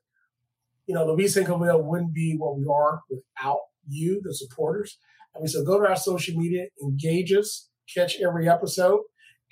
you 0.86 0.94
know, 0.94 1.06
LaVie 1.06 1.28
St. 1.28 1.46
Claville 1.46 1.82
wouldn't 1.84 2.14
be 2.14 2.36
what 2.36 2.56
we 2.56 2.66
are 2.70 3.00
without 3.10 3.60
you, 3.88 4.20
the 4.22 4.34
supporters. 4.34 4.98
I 5.34 5.38
mean, 5.38 5.48
so 5.48 5.64
go 5.64 5.80
to 5.80 5.88
our 5.88 5.96
social 5.96 6.36
media, 6.36 6.66
engage 6.82 7.32
us, 7.32 7.68
catch 7.92 8.20
every 8.20 8.48
episode. 8.48 9.00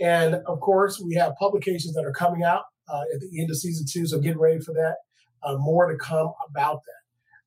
And 0.00 0.36
of 0.46 0.60
course, 0.60 1.00
we 1.00 1.14
have 1.14 1.34
publications 1.36 1.94
that 1.94 2.04
are 2.04 2.12
coming 2.12 2.42
out 2.44 2.62
uh, 2.88 3.02
at 3.14 3.20
the 3.20 3.40
end 3.40 3.50
of 3.50 3.56
season 3.56 3.86
two. 3.90 4.06
So 4.06 4.18
get 4.18 4.38
ready 4.38 4.60
for 4.60 4.72
that. 4.74 4.96
Uh, 5.42 5.56
more 5.58 5.90
to 5.90 5.98
come 5.98 6.32
about 6.48 6.80
that. 6.86 7.02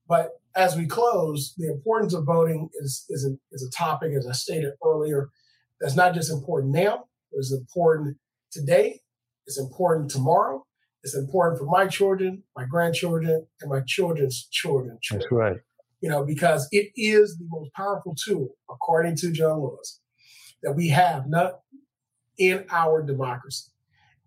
But 0.08 0.30
as 0.56 0.76
we 0.76 0.86
close, 0.86 1.53
the 1.58 1.68
importance 1.68 2.14
of 2.14 2.26
voting 2.26 2.70
is, 2.82 3.06
is, 3.10 3.26
a, 3.26 3.36
is 3.51 3.64
a 3.64 3.78
topic, 3.78 4.14
as 4.18 4.28
I 4.28 4.32
stated 4.32 4.74
earlier, 4.84 5.30
that's 5.82 5.95
not 5.95 6.14
just 6.14 6.32
important 6.32 6.74
now, 6.74 7.06
it's 7.34 7.51
important 7.51 8.18
today, 8.51 9.01
it's 9.45 9.60
important 9.60 10.10
tomorrow, 10.10 10.66
it's 11.03 11.16
important 11.16 11.60
for 11.60 11.66
my 11.66 11.88
children, 11.88 12.43
my 12.56 12.66
grandchildren, 12.66 13.45
and 13.62 13.70
my 13.70 13.82
children's 13.86 14.47
children. 14.49 14.97
children. 15.01 15.28
That's 15.30 15.32
right. 15.32 15.58
You 16.01 16.10
know, 16.10 16.24
because 16.24 16.68
it 16.72 16.91
is 16.95 17.38
the 17.38 17.45
most 17.49 17.74
powerful 17.74 18.16
tool, 18.16 18.49
according 18.70 19.18
to 19.18 19.32
John 19.32 19.60
Lewis, 19.60 19.99
that 20.64 20.74
we 20.74 20.89
have 20.89 21.28
not 21.28 21.60
in 22.38 22.66
our 22.72 23.01
democracy. 23.01 23.72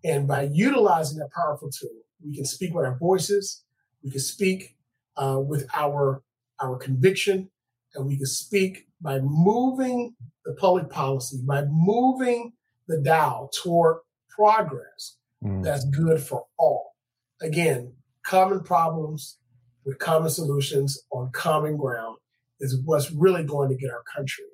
And 0.03 0.27
by 0.27 0.49
utilizing 0.53 1.17
that 1.19 1.31
powerful 1.35 1.69
tool, 1.69 1.89
we 2.23 2.35
can 2.35 2.45
speak 2.45 2.73
with 2.73 2.85
our 2.85 2.97
voices, 2.97 3.63
we 4.03 4.11
can 4.11 4.19
speak 4.19 4.75
uh, 5.17 5.39
with 5.39 5.67
our 5.73 6.23
our 6.61 6.77
conviction, 6.77 7.49
and 7.95 8.05
we 8.05 8.17
can 8.17 8.25
speak 8.25 8.87
by 9.01 9.19
moving 9.19 10.15
the 10.45 10.53
public 10.53 10.89
policy, 10.89 11.37
by 11.45 11.63
moving 11.69 12.53
the 12.87 12.99
dial 13.01 13.49
toward 13.53 13.97
progress 14.29 15.17
mm. 15.43 15.63
that's 15.63 15.85
good 15.85 16.21
for 16.21 16.45
all. 16.57 16.95
Again, 17.41 17.93
common 18.25 18.61
problems 18.61 19.37
with 19.85 19.99
common 19.99 20.29
solutions 20.29 21.01
on 21.11 21.31
common 21.31 21.77
ground 21.77 22.17
is 22.59 22.81
what's 22.83 23.11
really 23.11 23.43
going 23.43 23.69
to 23.69 23.75
get 23.75 23.91
our 23.91 24.03
country 24.15 24.45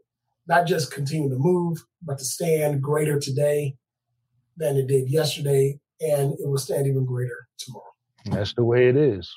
not 0.47 0.67
just 0.67 0.91
continue 0.91 1.29
to 1.29 1.37
move, 1.37 1.83
but 2.01 2.17
to 2.19 2.25
stand 2.25 2.81
greater 2.81 3.19
today 3.19 3.75
than 4.57 4.77
it 4.77 4.87
did 4.87 5.09
yesterday, 5.09 5.79
and 5.99 6.33
it 6.33 6.47
will 6.47 6.57
stand 6.57 6.87
even 6.87 7.05
greater 7.05 7.47
tomorrow. 7.57 7.83
That's 8.25 8.53
the 8.53 8.63
way 8.63 8.87
it 8.87 8.95
is. 8.95 9.33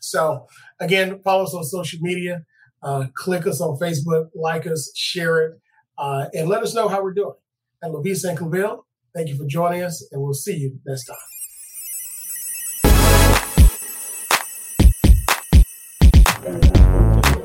So, 0.00 0.46
again, 0.80 1.20
follow 1.22 1.44
us 1.44 1.54
on 1.54 1.64
social 1.64 2.00
media, 2.00 2.44
uh, 2.82 3.06
click 3.14 3.46
us 3.46 3.60
on 3.60 3.78
Facebook, 3.78 4.30
like 4.34 4.66
us, 4.66 4.92
share 4.94 5.42
it, 5.42 5.60
uh, 5.98 6.26
and 6.34 6.48
let 6.48 6.62
us 6.62 6.74
know 6.74 6.88
how 6.88 7.02
we're 7.02 7.14
doing. 7.14 7.34
And 7.82 7.94
LaVie 7.94 8.16
St. 8.16 8.38
Claville, 8.38 8.82
thank 9.14 9.28
you 9.28 9.36
for 9.36 9.46
joining 9.46 9.82
us, 9.82 10.06
and 10.12 10.22
we'll 10.22 10.34
see 10.34 10.56
you 10.56 10.78
next 10.86 11.04
time. 11.04 11.16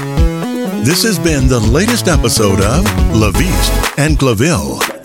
This 0.82 1.02
has 1.02 1.18
been 1.18 1.46
the 1.46 1.60
latest 1.60 2.08
episode 2.08 2.62
of 2.62 2.86
LaVie 3.12 3.98
and 3.98 4.18
Claville. 4.18 4.95